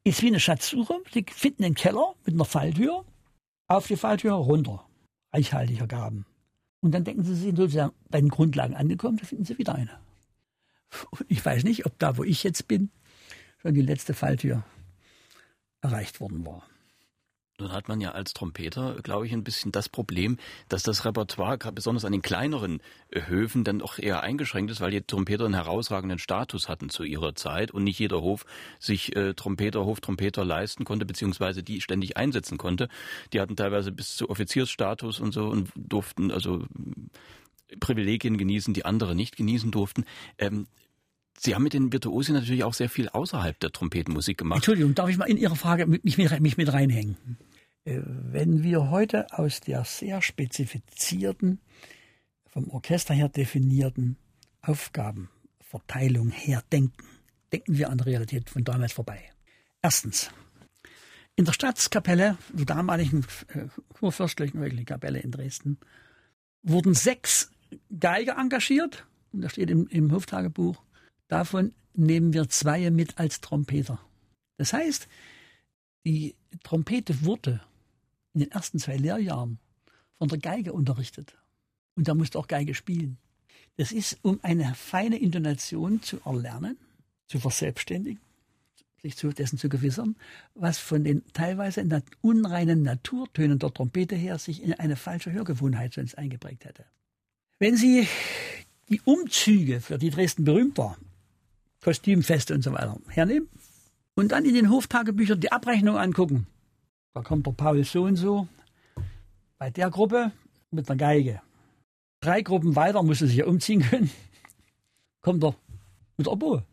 ist 0.03 0.21
wie 0.21 0.27
eine 0.27 0.39
Schatzsuche. 0.39 1.01
Sie 1.13 1.25
finden 1.29 1.65
einen 1.65 1.75
Keller 1.75 2.15
mit 2.25 2.33
einer 2.33 2.45
Falltür, 2.45 3.05
auf 3.67 3.87
die 3.87 3.97
Falltür 3.97 4.33
runter, 4.33 4.85
reichhaltiger 5.33 5.87
Gaben. 5.87 6.25
Und 6.79 6.91
dann 6.91 7.03
denken 7.03 7.23
Sie, 7.23 7.35
Sie 7.35 7.41
sind 7.41 7.57
sozusagen 7.57 7.93
bei 8.09 8.21
den 8.21 8.29
Grundlagen 8.29 8.75
angekommen, 8.75 9.17
da 9.17 9.25
finden 9.25 9.45
Sie 9.45 9.57
wieder 9.57 9.75
eine. 9.75 9.99
Und 11.11 11.25
ich 11.27 11.43
weiß 11.43 11.63
nicht, 11.63 11.85
ob 11.85 11.99
da, 11.99 12.17
wo 12.17 12.23
ich 12.23 12.43
jetzt 12.43 12.67
bin, 12.67 12.91
schon 13.57 13.73
die 13.73 13.81
letzte 13.81 14.13
Falltür 14.13 14.63
erreicht 15.81 16.19
worden 16.19 16.45
war. 16.45 16.63
Nun 17.59 17.71
hat 17.71 17.87
man 17.87 17.99
ja 17.99 18.11
als 18.11 18.33
Trompeter, 18.33 18.97
glaube 19.01 19.25
ich, 19.25 19.33
ein 19.33 19.43
bisschen 19.43 19.71
das 19.71 19.89
Problem, 19.89 20.37
dass 20.69 20.83
das 20.83 21.05
Repertoire, 21.05 21.57
besonders 21.71 22.05
an 22.05 22.11
den 22.11 22.21
kleineren 22.21 22.81
äh, 23.09 23.21
Höfen, 23.25 23.63
dann 23.63 23.79
doch 23.79 23.97
eher 23.97 24.21
eingeschränkt 24.21 24.69
ist, 24.69 24.79
weil 24.79 24.91
die 24.91 25.01
Trompeter 25.01 25.45
einen 25.45 25.55
herausragenden 25.55 26.19
Status 26.19 26.69
hatten 26.69 26.91
zu 26.91 27.03
ihrer 27.03 27.33
Zeit 27.33 27.71
und 27.71 27.83
nicht 27.83 27.97
jeder 27.97 28.21
Hof 28.21 28.45
sich 28.79 29.15
äh, 29.15 29.33
Trompeter, 29.33 29.85
Hoftrompeter 29.85 30.45
leisten 30.45 30.85
konnte, 30.85 31.07
beziehungsweise 31.07 31.63
die 31.63 31.81
ständig 31.81 32.15
einsetzen 32.15 32.59
konnte. 32.59 32.89
Die 33.33 33.41
hatten 33.41 33.55
teilweise 33.55 33.91
bis 33.91 34.15
zu 34.15 34.29
Offiziersstatus 34.29 35.19
und 35.19 35.33
so 35.33 35.47
und 35.47 35.71
durften 35.75 36.29
also 36.29 36.63
Privilegien 37.79 38.37
genießen, 38.37 38.75
die 38.75 38.85
andere 38.85 39.15
nicht 39.15 39.35
genießen 39.35 39.71
durften. 39.71 40.05
Ähm, 40.37 40.67
Sie 41.39 41.53
haben 41.53 41.63
mit 41.63 41.73
den 41.73 41.93
Virtuosi 41.93 42.31
natürlich 42.31 42.63
auch 42.63 42.73
sehr 42.73 42.89
viel 42.89 43.09
außerhalb 43.09 43.59
der 43.59 43.71
Trompetenmusik 43.71 44.37
gemacht. 44.37 44.57
Entschuldigung, 44.57 44.95
darf 44.95 45.09
ich 45.09 45.17
mal 45.17 45.25
in 45.25 45.37
Ihre 45.37 45.55
Frage 45.55 45.85
mich, 45.85 46.17
mich, 46.17 46.39
mich 46.39 46.57
mit 46.57 46.73
reinhängen? 46.73 47.37
Äh, 47.85 48.01
wenn 48.03 48.63
wir 48.63 48.89
heute 48.89 49.27
aus 49.31 49.61
der 49.61 49.85
sehr 49.85 50.21
spezifizierten, 50.21 51.59
vom 52.47 52.69
Orchester 52.69 53.13
her 53.13 53.29
definierten 53.29 54.17
Aufgabenverteilung 54.61 56.31
her 56.31 56.63
denken, 56.71 57.05
denken 57.53 57.77
wir 57.77 57.89
an 57.89 57.99
der 57.99 58.07
Realität 58.07 58.49
von 58.49 58.63
damals 58.63 58.93
vorbei. 58.93 59.21
Erstens, 59.81 60.31
in 61.35 61.45
der 61.45 61.53
Staatskapelle, 61.53 62.37
der 62.51 62.65
damaligen 62.65 63.25
äh, 63.53 63.67
kurfürstlichen 63.89 64.85
Kapelle 64.85 65.19
in 65.19 65.31
Dresden, 65.31 65.77
wurden 66.63 66.95
sechs 66.95 67.51
Geiger 67.97 68.37
engagiert. 68.37 69.05
Und 69.31 69.41
da 69.41 69.49
steht 69.49 69.69
im, 69.69 69.87
im 69.87 70.11
Hoftagebuch, 70.11 70.81
davon 71.27 71.73
nehmen 71.93 72.33
wir 72.33 72.49
zwei 72.49 72.89
mit 72.91 73.17
als 73.17 73.41
Trompeter. 73.41 73.99
Das 74.57 74.73
heißt, 74.73 75.07
die 76.05 76.35
Trompete 76.63 77.23
wurde 77.23 77.61
in 78.33 78.41
den 78.41 78.51
ersten 78.51 78.79
zwei 78.79 78.97
Lehrjahren 78.97 79.59
von 80.17 80.27
der 80.27 80.37
Geige 80.37 80.73
unterrichtet. 80.73 81.35
Und 81.95 82.07
da 82.07 82.13
musste 82.13 82.39
auch 82.39 82.47
Geige 82.47 82.75
spielen. 82.75 83.17
Das 83.77 83.91
ist, 83.91 84.17
um 84.21 84.39
eine 84.41 84.73
feine 84.75 85.17
Intonation 85.17 86.01
zu 86.01 86.19
erlernen, 86.25 86.77
zu 87.27 87.39
verselbstständigen, 87.39 88.21
sich 89.01 89.15
zu, 89.15 89.29
dessen 89.29 89.57
zu 89.57 89.69
gewissern, 89.69 90.15
was 90.55 90.79
von 90.79 91.03
den 91.03 91.23
teilweise 91.33 91.85
unreinen 92.21 92.83
Naturtönen 92.83 93.59
der 93.59 93.73
Trompete 93.73 94.15
her 94.15 94.39
sich 94.39 94.63
in 94.63 94.73
eine 94.73 94.95
falsche 94.95 95.31
Hörgewohnheit 95.31 95.93
sonst 95.93 96.17
eingeprägt 96.17 96.65
hätte. 96.65 96.85
Wenn 97.59 97.75
Sie 97.75 98.07
die 98.89 99.01
Umzüge, 99.01 99.81
für 99.81 99.97
die 99.97 100.09
Dresden 100.09 100.43
berühmt 100.43 100.77
war, 100.77 100.97
Kostümfeste 101.87 102.53
und 102.53 102.63
so 102.63 102.73
weiter, 102.73 102.99
hernehmen 103.07 103.47
und 104.13 104.33
dann 104.33 104.43
in 104.43 104.55
den 104.55 104.69
Hoftagebüchern 104.69 105.39
die 105.39 105.53
Abrechnung 105.53 105.95
angucken, 105.97 106.45
da 107.13 107.21
kommt 107.21 107.47
der 107.47 107.51
Paul 107.53 107.85
so 107.85 108.03
und 108.03 108.17
so 108.17 108.49
bei 109.57 109.69
der 109.69 109.89
Gruppe 109.89 110.33
mit 110.69 110.89
einer 110.89 110.97
Geige. 110.97 111.41
Drei 112.19 112.41
Gruppen 112.41 112.75
weiter 112.75 113.03
muss 113.03 113.21
er 113.21 113.27
sich 113.27 113.37
ja 113.37 113.45
umziehen 113.45 113.83
können. 113.83 114.11
Kommt 115.21 115.45
er 115.45 115.55
mit 116.17 116.27
Oboe 116.27 116.65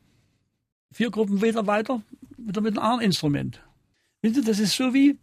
vier 0.90 1.12
Gruppen 1.12 1.40
weiter, 1.40 2.02
wieder 2.36 2.60
mit 2.60 2.76
einem 2.76 2.84
anderen 2.84 3.04
Instrument. 3.04 3.60
Wisst 4.20 4.36
ihr, 4.36 4.44
das 4.44 4.58
ist 4.58 4.76
so 4.76 4.92
wie, 4.94 5.16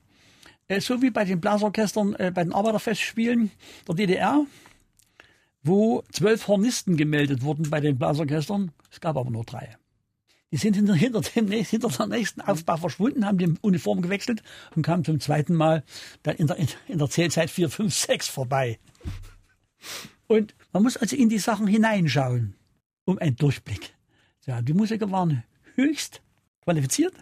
äh, 0.70 0.80
so 0.80 1.02
wie 1.02 1.10
bei 1.10 1.26
den 1.26 1.42
Blasorchestern, 1.42 2.16
äh, 2.16 2.32
bei 2.34 2.46
den 2.46 2.54
Arbeiterfestspielen 2.54 3.52
der 3.90 3.96
DDR, 3.96 4.46
wo 5.64 6.04
zwölf 6.14 6.48
Hornisten 6.48 6.96
gemeldet 6.96 7.42
wurden 7.42 7.70
bei 7.70 7.82
den 7.82 7.98
Blasorchestern. 7.98 8.72
Es 8.90 9.02
gab 9.02 9.18
aber 9.18 9.32
nur 9.32 9.44
drei. 9.44 9.78
Die 10.52 10.58
sind 10.58 10.76
hinter, 10.76 10.94
hinter, 10.96 11.22
dem, 11.22 11.50
hinter 11.50 11.88
der 11.88 12.08
nächsten 12.08 12.42
Aufbau 12.42 12.78
verschwunden, 12.78 13.26
haben 13.26 13.38
die 13.38 13.54
Uniform 13.62 14.02
gewechselt 14.02 14.44
und 14.76 14.82
kamen 14.82 15.06
zum 15.06 15.20
zweiten 15.20 15.56
Mal 15.56 15.84
dann 16.24 16.36
in 16.36 16.48
der, 16.48 16.58
in 16.88 16.98
der 16.98 17.10
Zählzeit 17.10 17.50
4, 17.50 17.70
5, 17.70 17.94
6 17.94 18.28
vorbei. 18.28 18.80
Und 20.28 20.54
man 20.74 20.84
muss 20.84 20.98
also 20.98 21.16
in 21.16 21.30
die 21.30 21.40
Sachen 21.40 21.68
hineinschauen, 21.68 22.56
um 23.06 23.18
einen 23.18 23.38
Durchblick. 23.38 23.94
Ja, 24.46 24.62
die 24.62 24.74
Musiker 24.74 25.10
waren 25.12 25.44
höchst 25.76 26.22
qualifiziert. 26.64 27.14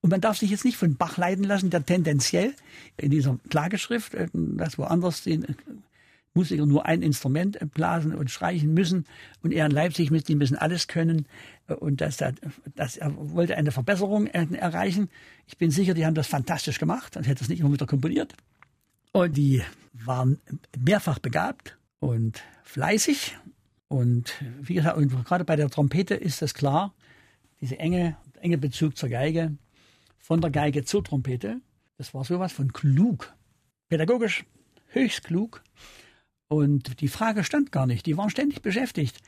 Und 0.00 0.10
man 0.10 0.20
darf 0.20 0.38
sich 0.38 0.50
jetzt 0.50 0.64
nicht 0.64 0.76
von 0.76 0.96
Bach 0.96 1.16
leiten 1.16 1.44
lassen, 1.44 1.70
der 1.70 1.84
tendenziell 1.84 2.54
in 2.96 3.10
dieser 3.10 3.38
Klageschrift, 3.48 4.14
äh, 4.14 4.28
das 4.32 4.78
woanders 4.78 5.22
die 5.22 5.42
Musiker 6.36 6.66
nur 6.66 6.86
ein 6.86 7.02
Instrument 7.02 7.58
blasen 7.72 8.14
und 8.14 8.30
streichen 8.30 8.72
müssen 8.74 9.04
und 9.42 9.52
er 9.52 9.66
in 9.66 9.72
Leipzig 9.72 10.10
mit, 10.10 10.28
die 10.28 10.36
müssen 10.36 10.56
alles 10.56 10.86
können 10.86 11.26
äh, 11.66 11.74
und 11.74 12.00
das, 12.00 12.18
das, 12.18 12.96
er 12.96 13.12
wollte 13.16 13.56
eine 13.56 13.72
Verbesserung 13.72 14.26
erreichen. 14.28 15.08
Ich 15.46 15.58
bin 15.58 15.70
sicher, 15.70 15.94
die 15.94 16.06
haben 16.06 16.14
das 16.14 16.26
fantastisch 16.26 16.78
gemacht 16.78 17.16
und 17.16 17.26
hätte 17.26 17.42
es 17.42 17.48
nicht 17.48 17.60
immer 17.60 17.72
wieder 17.72 17.86
komponiert. 17.86 18.34
Und 19.12 19.36
die 19.36 19.62
waren 19.92 20.38
mehrfach 20.78 21.18
begabt 21.18 21.78
und 21.98 22.42
fleißig 22.62 23.36
und 23.88 24.34
wie 24.60 24.74
gesagt, 24.74 24.96
und 24.96 25.24
gerade 25.24 25.44
bei 25.44 25.56
der 25.56 25.70
Trompete 25.70 26.14
ist 26.14 26.42
das 26.42 26.54
klar, 26.54 26.94
diese 27.60 27.78
enge, 27.78 28.16
enge 28.40 28.58
Bezug 28.58 28.96
zur 28.96 29.08
Geige, 29.08 29.56
von 30.18 30.40
der 30.40 30.50
Geige 30.50 30.84
zur 30.84 31.04
Trompete, 31.04 31.60
das 31.96 32.12
war 32.12 32.24
sowas 32.24 32.52
von 32.52 32.72
klug. 32.72 33.32
Pädagogisch 33.88 34.44
höchst 34.88 35.24
klug. 35.24 35.62
Und 36.48 37.00
die 37.00 37.08
Frage 37.08 37.44
stand 37.44 37.72
gar 37.72 37.86
nicht. 37.86 38.06
Die 38.06 38.16
waren 38.16 38.30
ständig 38.30 38.62
beschäftigt. 38.62 39.18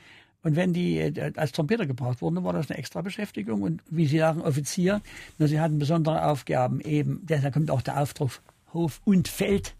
Und 0.43 0.55
wenn 0.55 0.73
die 0.73 0.99
äh, 0.99 1.33
als 1.37 1.53
Trompeter 1.53 1.87
gebraucht 1.87 2.23
wurden, 2.23 2.45
war 2.45 2.53
das 2.53 2.71
eine 2.71 2.79
extra 2.79 3.03
Beschäftigung. 3.03 3.63
Und 3.63 3.83
wie 3.91 4.07
Sie 4.07 4.19
sagen, 4.19 4.41
Offizier, 4.41 5.01
nur 5.39 5.49
sie 5.49 5.61
hatten 5.61 5.79
besondere 5.79 6.27
Aufgaben 6.27 6.81
eben. 6.81 7.23
Da 7.27 7.51
kommt 7.51 7.71
auch 7.71 7.83
der 7.83 8.01
Aufdruck 8.01 8.41
Hof 8.73 9.01
und 9.05 9.29
Feld 9.29 9.75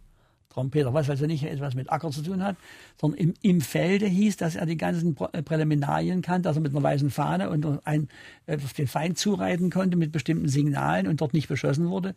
Trompeter, 0.59 0.93
was 0.93 1.09
also 1.09 1.27
nicht 1.27 1.45
etwas 1.45 1.75
mit 1.75 1.93
Acker 1.93 2.11
zu 2.11 2.23
tun 2.23 2.43
hat, 2.43 2.57
sondern 3.01 3.21
im, 3.21 3.35
im 3.43 3.61
Felde 3.61 4.07
hieß, 4.07 4.39
dass 4.39 4.57
er 4.57 4.67
die 4.67 4.77
ganzen 4.77 5.17
äh, 5.33 5.43
Präliminarien 5.43 6.23
kannte, 6.23 6.49
dass 6.49 6.57
er 6.57 6.63
mit 6.63 6.73
einer 6.73 6.83
weißen 6.83 7.11
Fahne 7.11 7.51
und 7.51 7.87
ein, 7.87 8.09
äh, 8.47 8.57
auf 8.57 8.73
den 8.73 8.89
Feind 8.89 9.19
zureiten 9.19 9.71
konnte 9.71 9.97
mit 9.97 10.11
bestimmten 10.11 10.49
Signalen 10.49 11.07
und 11.07 11.21
dort 11.21 11.35
nicht 11.35 11.49
beschossen 11.49 11.89
wurde. 11.89 12.15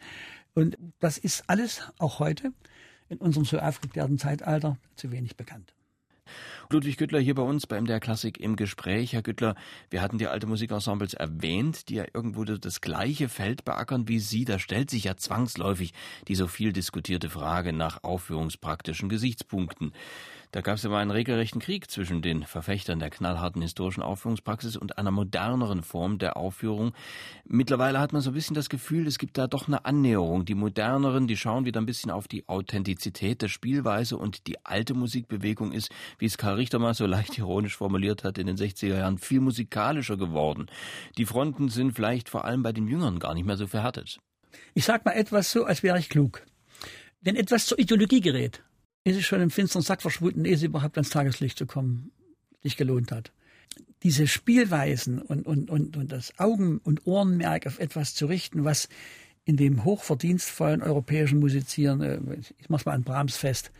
Und 0.55 0.77
das 0.99 1.17
ist 1.17 1.43
alles 1.47 1.83
auch 1.99 2.19
heute 2.19 2.51
in 3.11 3.17
unserem 3.17 3.45
so 3.45 3.59
aufgeklärten 3.59 4.17
Zeitalter 4.17 4.77
zu 4.95 5.11
wenig 5.11 5.35
bekannt. 5.35 5.73
Ludwig 6.69 6.95
Güttler 6.95 7.19
hier 7.19 7.35
bei 7.35 7.41
uns 7.41 7.67
beim 7.67 7.85
der 7.85 7.99
Klassik 7.99 8.39
im 8.39 8.55
Gespräch. 8.55 9.11
Herr 9.11 9.21
Güttler, 9.21 9.55
wir 9.89 10.01
hatten 10.01 10.17
die 10.17 10.27
alte 10.27 10.47
Musikensembles 10.47 11.13
erwähnt, 11.13 11.89
die 11.89 11.95
ja 11.95 12.05
irgendwo 12.13 12.45
das 12.45 12.79
gleiche 12.79 13.27
Feld 13.27 13.65
beackern 13.65 14.07
wie 14.07 14.19
Sie. 14.19 14.45
Da 14.45 14.57
stellt 14.57 14.89
sich 14.89 15.03
ja 15.03 15.17
zwangsläufig 15.17 15.93
die 16.29 16.35
so 16.35 16.47
viel 16.47 16.71
diskutierte 16.71 17.29
Frage 17.29 17.73
nach 17.73 18.03
aufführungspraktischen 18.03 19.09
Gesichtspunkten. 19.09 19.91
Da 20.51 20.59
gab 20.59 20.75
es 20.75 20.83
immer 20.83 20.97
einen 20.97 21.11
regelrechten 21.11 21.61
Krieg 21.61 21.89
zwischen 21.89 22.21
den 22.21 22.43
Verfechtern 22.43 22.99
der 22.99 23.09
knallharten 23.09 23.61
historischen 23.61 24.03
Aufführungspraxis 24.03 24.75
und 24.75 24.97
einer 24.97 25.11
moderneren 25.11 25.81
Form 25.81 26.17
der 26.17 26.35
Aufführung. 26.35 26.91
Mittlerweile 27.45 27.99
hat 27.99 28.11
man 28.11 28.21
so 28.21 28.31
ein 28.31 28.33
bisschen 28.33 28.53
das 28.53 28.67
Gefühl, 28.67 29.07
es 29.07 29.17
gibt 29.17 29.37
da 29.37 29.47
doch 29.47 29.67
eine 29.67 29.85
Annäherung. 29.85 30.43
Die 30.43 30.55
moderneren, 30.55 31.27
die 31.27 31.37
schauen 31.37 31.63
wieder 31.63 31.79
ein 31.79 31.85
bisschen 31.85 32.11
auf 32.11 32.27
die 32.27 32.49
Authentizität 32.49 33.41
der 33.41 33.47
Spielweise 33.47 34.17
und 34.17 34.45
die 34.47 34.65
alte 34.65 34.93
Musikbewegung 34.93 35.71
ist, 35.71 35.89
wie 36.17 36.25
es 36.25 36.37
Karl 36.37 36.55
Richter 36.55 36.79
mal 36.79 36.93
so 36.93 37.05
leicht 37.05 37.37
ironisch 37.37 37.77
formuliert 37.77 38.25
hat, 38.25 38.37
in 38.37 38.47
den 38.47 38.57
60er 38.57 38.97
Jahren 38.97 39.19
viel 39.19 39.39
musikalischer 39.39 40.17
geworden. 40.17 40.65
Die 41.17 41.25
Fronten 41.25 41.69
sind 41.69 41.93
vielleicht 41.93 42.27
vor 42.27 42.43
allem 42.43 42.61
bei 42.61 42.73
den 42.73 42.89
Jüngeren 42.89 43.19
gar 43.19 43.33
nicht 43.35 43.45
mehr 43.45 43.57
so 43.57 43.67
verhärtet. 43.67 44.19
Ich 44.73 44.83
sag 44.83 45.05
mal 45.05 45.13
etwas 45.13 45.49
so, 45.49 45.63
als 45.63 45.81
wäre 45.81 45.97
ich 45.97 46.09
klug. 46.09 46.45
Wenn 47.21 47.37
etwas 47.37 47.67
zur 47.67 47.79
Ideologie 47.79 48.19
gerät, 48.19 48.63
ist 49.03 49.17
es 49.17 49.25
schon 49.25 49.41
im 49.41 49.49
finsteren 49.49 49.81
Sack 49.81 50.01
verschwunden, 50.01 50.45
ehe 50.45 50.55
es 50.55 50.63
überhaupt 50.63 50.97
ans 50.97 51.09
Tageslicht 51.09 51.57
zu 51.57 51.65
kommen 51.65 52.11
sich 52.61 52.77
gelohnt 52.77 53.11
hat. 53.11 53.31
Diese 54.03 54.27
Spielweisen 54.27 55.21
und, 55.21 55.45
und, 55.45 55.69
und, 55.69 55.97
und 55.97 56.11
das 56.11 56.37
Augen- 56.39 56.79
und 56.79 57.05
Ohrenmerk 57.05 57.67
auf 57.67 57.79
etwas 57.79 58.15
zu 58.15 58.25
richten, 58.25 58.63
was 58.63 58.89
in 59.45 59.57
dem 59.57 59.83
hochverdienstvollen 59.83 60.81
europäischen 60.81 61.39
Musizieren, 61.39 62.01
äh, 62.01 62.19
ich 62.57 62.69
mach's 62.69 62.85
mal 62.85 62.93
an 62.93 63.03
Brahms 63.03 63.37
fest, 63.37 63.71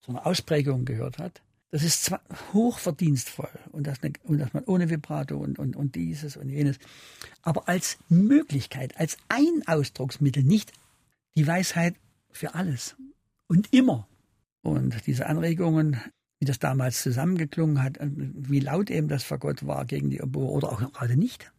so 0.00 0.12
eine 0.12 0.24
Ausprägung 0.26 0.84
gehört 0.84 1.18
hat, 1.18 1.42
das 1.70 1.84
ist 1.84 2.04
zwar 2.04 2.20
hochverdienstvoll 2.52 3.50
und, 3.70 3.86
das, 3.86 3.98
und 4.24 4.38
dass 4.38 4.52
man 4.52 4.64
ohne 4.64 4.90
Vibrato 4.90 5.36
und, 5.36 5.58
und, 5.58 5.76
und 5.76 5.94
dieses 5.94 6.36
und 6.36 6.48
jenes, 6.48 6.78
aber 7.42 7.68
als 7.68 7.98
Möglichkeit, 8.08 8.98
als 8.98 9.16
ein 9.28 9.62
Ausdrucksmittel, 9.66 10.42
nicht 10.42 10.72
die 11.36 11.46
Weisheit 11.46 11.94
für 12.32 12.54
alles 12.54 12.96
und 13.46 13.72
immer. 13.72 14.08
Und 14.62 15.06
diese 15.06 15.26
Anregungen, 15.26 16.00
wie 16.38 16.46
das 16.46 16.58
damals 16.58 17.02
zusammengeklungen 17.02 17.82
hat, 17.82 17.98
wie 18.00 18.60
laut 18.60 18.90
eben 18.90 19.08
das 19.08 19.24
Fagott 19.24 19.66
war 19.66 19.84
gegen 19.84 20.10
die 20.10 20.22
Oboe 20.22 20.50
oder 20.50 20.72
auch 20.72 20.92
gerade 20.92 21.16
nicht. 21.16 21.50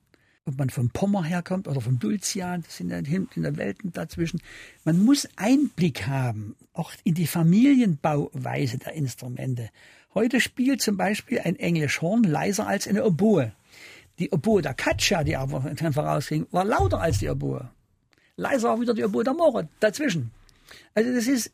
Ob 0.45 0.57
man 0.57 0.71
vom 0.71 0.89
Pommer 0.89 1.23
herkommt 1.23 1.67
oder 1.67 1.81
vom 1.81 1.99
Dulcian, 1.99 2.63
das 2.63 2.77
sind 2.77 2.89
ja 2.89 2.97
in 2.97 3.43
der 3.43 3.57
Welten 3.57 3.91
dazwischen. 3.91 4.41
Man 4.83 5.03
muss 5.03 5.29
Einblick 5.35 6.07
haben, 6.07 6.55
auch 6.73 6.91
in 7.03 7.13
die 7.13 7.27
Familienbauweise 7.27 8.79
der 8.79 8.93
Instrumente. 8.93 9.69
Heute 10.15 10.41
spielt 10.41 10.81
zum 10.81 10.97
Beispiel 10.97 11.39
ein 11.39 11.55
Englischhorn 11.57 12.23
leiser 12.23 12.67
als 12.67 12.87
eine 12.87 13.05
Oboe. 13.05 13.53
Die 14.17 14.31
Oboe 14.31 14.63
der 14.63 14.73
Katscha, 14.73 15.23
die 15.23 15.37
aber 15.37 15.73
vorausging, 15.75 16.47
war 16.51 16.65
lauter 16.65 16.99
als 16.99 17.19
die 17.19 17.29
Oboe. 17.29 17.69
Leiser 18.35 18.69
war 18.69 18.81
wieder 18.81 18.95
die 18.95 19.03
Oboe 19.03 19.23
der 19.23 19.33
Mora 19.33 19.67
dazwischen. 19.79 20.31
Also 20.95 21.13
das 21.13 21.27
ist 21.27 21.51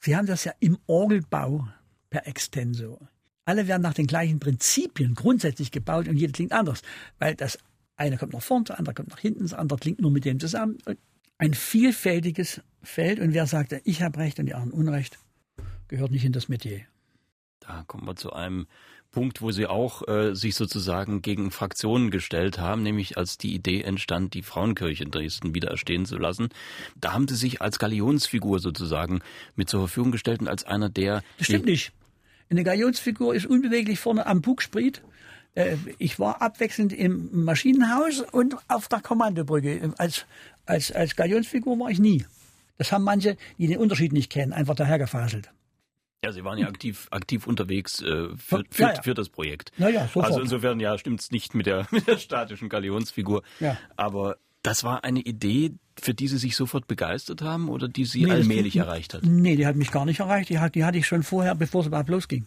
Sie 0.00 0.16
haben 0.16 0.26
das 0.26 0.44
ja 0.44 0.52
im 0.60 0.78
Orgelbau 0.86 1.68
per 2.08 2.26
Extenso. 2.26 2.98
Alle 3.44 3.68
werden 3.68 3.82
nach 3.82 3.94
den 3.94 4.06
gleichen 4.06 4.40
Prinzipien 4.40 5.14
grundsätzlich 5.14 5.70
gebaut 5.70 6.08
und 6.08 6.16
jeder 6.16 6.32
klingt 6.32 6.52
anders, 6.52 6.82
weil 7.18 7.34
das 7.34 7.58
eine 7.96 8.16
kommt 8.16 8.32
nach 8.32 8.42
vorne, 8.42 8.64
der 8.64 8.78
andere 8.78 8.94
kommt 8.94 9.10
nach 9.10 9.18
hinten, 9.18 9.42
das 9.42 9.52
andere 9.52 9.78
klingt 9.78 10.00
nur 10.00 10.10
mit 10.10 10.24
dem 10.24 10.40
zusammen. 10.40 10.78
Ein 11.36 11.54
vielfältiges 11.54 12.62
Feld 12.82 13.20
und 13.20 13.34
wer 13.34 13.46
sagt, 13.46 13.74
ich 13.84 14.02
habe 14.02 14.18
Recht 14.18 14.38
und 14.38 14.46
die 14.46 14.54
anderen 14.54 14.72
Unrecht, 14.72 15.18
gehört 15.88 16.10
nicht 16.10 16.24
in 16.24 16.32
das 16.32 16.48
Metier. 16.48 16.80
Da 17.60 17.84
kommen 17.86 18.06
wir 18.06 18.16
zu 18.16 18.32
einem 18.32 18.66
Punkt, 19.10 19.42
wo 19.42 19.50
Sie 19.50 19.66
auch 19.66 20.06
äh, 20.06 20.34
sich 20.34 20.54
sozusagen 20.54 21.22
gegen 21.22 21.50
Fraktionen 21.50 22.10
gestellt 22.10 22.58
haben, 22.58 22.82
nämlich 22.82 23.18
als 23.18 23.38
die 23.38 23.54
Idee 23.54 23.82
entstand, 23.82 24.34
die 24.34 24.42
Frauenkirche 24.42 25.04
in 25.04 25.10
Dresden 25.10 25.54
wieder 25.54 25.70
erstehen 25.70 26.06
zu 26.06 26.16
lassen. 26.16 26.48
Da 26.96 27.12
haben 27.12 27.26
Sie 27.26 27.34
sich 27.34 27.60
als 27.60 27.78
Galionsfigur 27.78 28.60
sozusagen 28.60 29.20
mit 29.56 29.68
zur 29.68 29.80
Verfügung 29.80 30.12
gestellt 30.12 30.40
und 30.40 30.48
als 30.48 30.64
einer 30.64 30.88
der... 30.88 31.22
Das 31.38 31.46
stimmt 31.46 31.66
nicht. 31.66 31.92
Eine 32.50 32.64
Galionsfigur 32.64 33.34
ist 33.34 33.46
unbeweglich 33.46 33.98
vorne 33.98 34.26
am 34.26 34.42
Bugspriet. 34.42 35.02
Äh, 35.54 35.76
ich 35.98 36.18
war 36.18 36.40
abwechselnd 36.42 36.92
im 36.92 37.44
Maschinenhaus 37.44 38.20
und 38.20 38.56
auf 38.68 38.88
der 38.88 39.00
Kommandobrücke. 39.00 39.92
Als, 39.98 40.26
als, 40.66 40.92
als 40.92 41.16
Galionsfigur 41.16 41.78
war 41.78 41.90
ich 41.90 41.98
nie. 41.98 42.24
Das 42.78 42.92
haben 42.92 43.04
manche, 43.04 43.36
die 43.58 43.66
den 43.66 43.78
Unterschied 43.78 44.12
nicht 44.12 44.30
kennen, 44.30 44.52
einfach 44.52 44.74
dahergefaselt. 44.74 45.50
Ja, 46.22 46.32
Sie 46.32 46.44
waren 46.44 46.58
ja 46.58 46.68
aktiv, 46.68 47.08
aktiv 47.10 47.46
unterwegs 47.46 48.02
äh, 48.02 48.28
für, 48.36 48.62
für, 48.70 48.82
ja, 48.82 48.92
ja. 48.92 49.02
für 49.02 49.14
das 49.14 49.30
Projekt. 49.30 49.72
Naja, 49.78 50.02
sofort. 50.02 50.26
Also 50.26 50.40
insofern 50.40 50.78
ja, 50.78 50.98
stimmt's 50.98 51.30
nicht 51.30 51.54
mit 51.54 51.64
der, 51.64 51.86
mit 51.90 52.06
der 52.06 52.18
statischen 52.18 52.68
Galionsfigur. 52.68 53.42
Ja. 53.58 53.78
Aber 53.96 54.36
das 54.62 54.84
war 54.84 55.02
eine 55.04 55.20
Idee, 55.20 55.72
für 55.98 56.12
die 56.12 56.28
Sie 56.28 56.36
sich 56.36 56.56
sofort 56.56 56.86
begeistert 56.86 57.40
haben 57.40 57.70
oder 57.70 57.88
die 57.88 58.04
Sie 58.04 58.24
nee, 58.24 58.32
allmählich 58.32 58.74
die, 58.74 58.80
erreicht 58.80 59.14
hat? 59.14 59.22
Nee, 59.24 59.56
die 59.56 59.66
hat 59.66 59.76
mich 59.76 59.90
gar 59.90 60.04
nicht 60.04 60.20
erreicht. 60.20 60.50
Die, 60.50 60.58
hat, 60.58 60.74
die 60.74 60.84
hatte 60.84 60.98
ich 60.98 61.06
schon 61.06 61.22
vorher, 61.22 61.54
bevor 61.54 61.80
es 61.80 61.86
überhaupt 61.86 62.10
losging. 62.10 62.46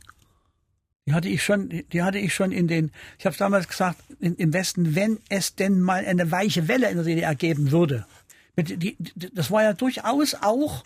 Die 1.08 1.14
hatte 1.14 1.28
ich 1.28 1.44
schon, 1.44 1.70
die 1.92 2.04
hatte 2.04 2.20
ich 2.20 2.34
schon 2.34 2.52
in 2.52 2.68
den, 2.68 2.92
ich 3.18 3.26
habe 3.26 3.34
es 3.34 3.40
damals 3.40 3.68
gesagt, 3.68 3.98
in, 4.20 4.36
im 4.36 4.54
Westen, 4.54 4.94
wenn 4.94 5.20
es 5.30 5.56
denn 5.56 5.82
mal 5.82 6.06
eine 6.06 6.30
weiche 6.30 6.68
Welle 6.68 6.90
in 6.90 6.98
der 6.98 7.06
DDR 7.06 7.36
geben 7.36 7.72
würde. 7.72 8.06
Die, 8.56 8.78
die, 8.78 8.96
das 9.34 9.50
war 9.50 9.64
ja 9.64 9.74
durchaus 9.74 10.36
auch 10.36 10.84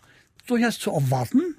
durchaus 0.47 0.79
zu 0.79 0.91
erwarten 0.91 1.57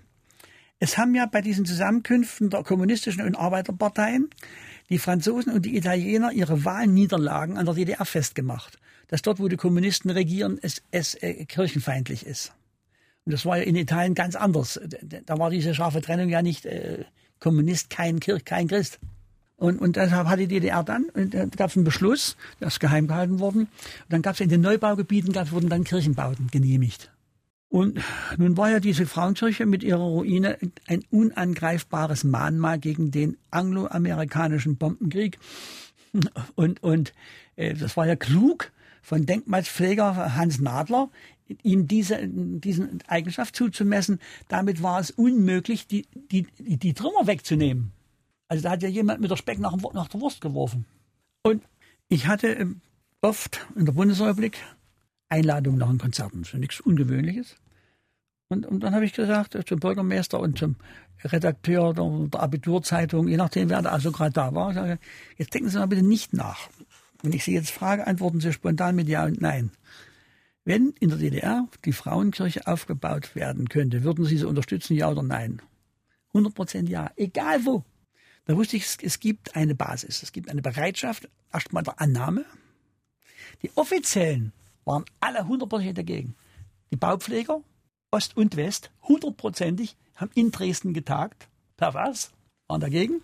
es 0.81 0.97
haben 0.97 1.15
ja 1.15 1.27
bei 1.27 1.41
diesen 1.41 1.65
Zusammenkünften 1.65 2.51
der 2.51 2.63
kommunistischen 2.63 3.23
und 3.23 3.35
Arbeiterparteien 3.35 4.31
die 4.91 4.99
Franzosen 4.99 5.53
und 5.53 5.67
die 5.67 5.77
Italiener 5.77 6.33
ihre 6.33 6.65
Wahlniederlagen 6.65 7.59
an 7.59 7.67
der 7.67 7.75
DDR 7.75 8.05
festgemacht. 8.05 8.79
Dass 9.09 9.23
dort, 9.23 9.41
wo 9.41 9.49
die 9.49 9.57
Kommunisten 9.57 10.11
regieren, 10.11 10.59
es, 10.61 10.83
es 10.91 11.15
äh, 11.15 11.45
kirchenfeindlich 11.47 12.27
ist. 12.27 12.53
Und 13.25 13.33
das 13.33 13.45
war 13.45 13.59
ja 13.59 13.65
in 13.65 13.77
Italien 13.77 14.15
ganz 14.15 14.37
anders. 14.37 14.81
Da 15.27 15.39
war 15.39 15.51
diese 15.51 15.75
scharfe 15.75 16.01
Trennung 16.01 16.29
ja 16.29 16.43
nicht 16.43 16.65
äh, 16.67 17.05
Kommunist, 17.41 17.91
kein 17.91 18.21
Kirch, 18.21 18.45
kein 18.45 18.69
Christ. 18.69 18.99
Und, 19.57 19.81
und 19.81 19.97
deshalb 19.97 20.29
hat 20.29 20.39
die 20.39 20.47
DDR 20.47 20.85
dann, 20.85 21.07
und 21.15 21.35
da 21.35 21.47
gab 21.47 21.71
es 21.71 21.77
einen 21.77 21.85
Beschluss, 21.85 22.37
ist 22.61 22.81
geheim 22.81 23.09
gehalten 23.09 23.41
worden. 23.41 23.63
Und 23.63 24.11
dann 24.11 24.23
gab 24.23 24.35
es 24.35 24.41
in 24.41 24.49
den 24.49 24.61
Neubaugebieten, 24.61 25.33
gab, 25.33 25.51
wurden 25.51 25.69
dann 25.69 25.85
Kirchenbauten 25.85 26.47
genehmigt. 26.49 27.11
Und 27.71 28.01
nun 28.39 28.57
war 28.57 28.71
ja 28.71 28.81
diese 28.81 29.07
Frauenkirche 29.07 29.67
mit 29.67 29.83
ihrer 29.83 30.03
Ruine 30.03 30.59
ein 30.87 31.05
unangreifbares 31.11 32.25
Mahnmal 32.25 32.79
gegen 32.79 33.11
den 33.11 33.37
angloamerikanischen 33.51 34.77
Bombenkrieg. 34.77 35.39
Und, 36.55 36.83
und 36.83 37.13
äh, 37.57 37.75
das 37.75 37.97
war 37.97 38.07
ja 38.07 38.17
klug 38.17 38.73
von 39.03 39.27
Denkmalspfleger 39.27 40.35
Hans 40.35 40.61
Nadler, 40.61 41.11
ihm 41.63 41.87
diese 41.87 42.27
diesen 42.27 43.01
Eigenschaft 43.07 43.55
zuzumessen. 43.55 44.19
Damit 44.49 44.83
war 44.83 45.01
es 45.01 45.11
unmöglich, 45.11 45.87
die, 45.87 46.07
die, 46.31 46.47
die 46.59 46.95
Trümmer 46.95 47.27
wegzunehmen. 47.27 47.93
Also 48.49 48.63
da 48.63 48.71
hat 48.71 48.83
ja 48.83 48.89
jemand 48.89 49.21
mit 49.21 49.31
der 49.31 49.37
Speck 49.37 49.59
nach, 49.59 49.77
nach 49.93 50.09
der 50.09 50.21
Wurst 50.21 50.41
geworfen. 50.41 50.87
Und 51.43 51.63
ich 52.09 52.27
hatte 52.27 52.49
ähm, 52.49 52.81
oft 53.21 53.67
in 53.77 53.85
der 53.85 53.93
Bundesrepublik 53.93 54.59
Einladung 55.29 55.77
nach 55.77 55.89
den 55.89 55.99
Konzerten. 55.99 56.43
Das 56.43 56.53
ist 56.53 56.61
nichts 56.61 56.81
Ungewöhnliches. 56.81 57.57
Und, 58.49 58.65
und 58.67 58.81
dann 58.81 58.95
habe 58.95 59.05
ich 59.05 59.13
gesagt 59.13 59.59
zum 59.67 59.79
Bürgermeister 59.79 60.41
und 60.41 60.59
zum 60.59 60.77
Redakteur 61.23 61.93
der, 61.93 62.29
der 62.29 62.41
Abiturzeitung, 62.41 63.29
je 63.29 63.37
nachdem, 63.37 63.69
wer 63.69 63.83
da 63.83 63.91
also 63.91 64.11
gerade 64.11 64.33
da 64.33 64.55
war, 64.55 64.73
sage, 64.73 64.99
jetzt 65.37 65.53
denken 65.53 65.69
Sie 65.69 65.79
mal 65.79 65.87
bitte 65.87 66.07
nicht 66.07 66.33
nach. 66.33 66.69
Wenn 67.23 67.33
ich 67.33 67.45
Sie 67.45 67.53
jetzt 67.53 67.71
frage, 67.71 68.07
antworten 68.07 68.41
Sie 68.41 68.53
spontan 68.53 68.97
mit 68.97 69.09
Ja 69.09 69.25
und 69.25 69.41
Nein. 69.41 69.71
Wenn 70.65 70.95
in 71.01 71.09
der 71.09 71.19
DDR 71.19 71.67
die 71.85 71.93
Frauenkirche 71.93 72.67
aufgebaut 72.67 73.35
werden 73.35 73.69
könnte, 73.69 74.05
würden 74.05 74.25
Sie 74.27 74.37
sie 74.37 74.47
unterstützen, 74.47 74.95
ja 74.97 75.11
oder 75.11 75.23
nein? 75.23 75.63
100 76.29 76.55
Prozent 76.55 76.89
ja, 76.91 77.11
egal 77.17 77.65
wo. 77.65 77.85
Da 78.45 78.55
wusste 78.55 78.77
ich, 78.77 78.87
es 79.03 79.19
gibt 79.19 79.57
eine 79.57 79.75
Basis, 79.75 80.23
es 80.23 80.31
gibt 80.31 80.51
eine 80.51 80.61
Bereitschaft, 80.61 81.29
erstmal 81.53 81.85
der 81.85 82.01
Annahme. 82.01 82.45
Die 83.63 83.71
Offiziellen 83.77 84.53
waren 84.89 85.05
alle 85.21 85.47
hundertprozentig 85.47 85.95
dagegen. 85.95 86.35
Die 86.91 86.97
Baupfleger, 86.97 87.61
Ost 88.11 88.37
und 88.37 88.57
West, 88.57 88.91
hundertprozentig, 89.03 89.97
haben 90.15 90.31
in 90.35 90.51
Dresden 90.51 90.95
getagt. 90.95 91.49
Per 91.77 91.93
was? 91.93 92.33
Waren 92.69 92.81
dagegen. 92.81 93.21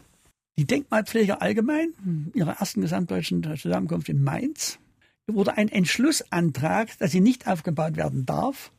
Die 0.58 0.66
Denkmalpfleger 0.66 1.42
allgemein, 1.42 2.30
ihrer 2.34 2.58
ersten 2.60 2.82
gesamtdeutschen 2.82 3.42
Zusammenkunft 3.56 4.08
in 4.10 4.22
Mainz, 4.22 4.78
wurde 5.26 5.56
ein 5.56 5.70
Entschlussantrag, 5.70 6.96
dass 6.98 7.10
sie 7.10 7.20
nicht 7.20 7.48
aufgebaut 7.48 7.96
werden 7.96 8.26
darf, 8.26 8.70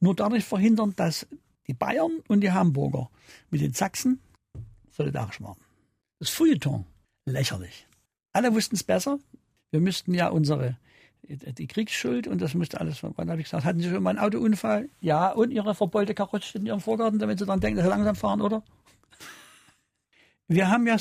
nur 0.00 0.14
dadurch 0.14 0.44
verhindern, 0.44 0.92
dass 0.94 1.26
die 1.66 1.72
Bayern 1.72 2.20
und 2.28 2.42
die 2.42 2.52
Hamburger 2.52 3.10
mit 3.50 3.62
den 3.62 3.72
Sachsen 3.72 4.20
solidarisch 4.90 5.40
waren. 5.40 5.58
Das 6.20 6.28
Feuilleton, 6.28 6.84
lächerlich. 7.24 7.86
Alle 8.34 8.54
wussten 8.54 8.76
es 8.76 8.84
besser. 8.84 9.18
Wir 9.70 9.80
müssten 9.80 10.12
ja 10.12 10.28
unsere 10.28 10.76
die 11.28 11.66
Kriegsschuld 11.66 12.26
und 12.26 12.40
das 12.40 12.54
musste 12.54 12.80
alles. 12.80 13.02
Wann 13.02 13.30
habe 13.30 13.40
ich 13.40 13.46
gesagt, 13.46 13.64
hatten 13.64 13.80
Sie 13.80 13.90
schon 13.90 14.02
mal 14.02 14.10
einen 14.10 14.18
Autounfall? 14.18 14.88
Ja, 15.00 15.30
und 15.30 15.50
Ihre 15.50 15.74
verbeulte 15.74 16.14
Karotte 16.14 16.46
steht 16.46 16.62
in 16.62 16.66
Ihrem 16.66 16.80
Vorgarten, 16.80 17.18
damit 17.18 17.38
Sie 17.38 17.46
dann 17.46 17.60
denken, 17.60 17.76
dass 17.76 17.86
Sie 17.86 17.90
langsam 17.90 18.16
fahren, 18.16 18.40
oder? 18.40 18.62
Wir 20.48 20.68
haben 20.68 20.86
ja 20.86 20.96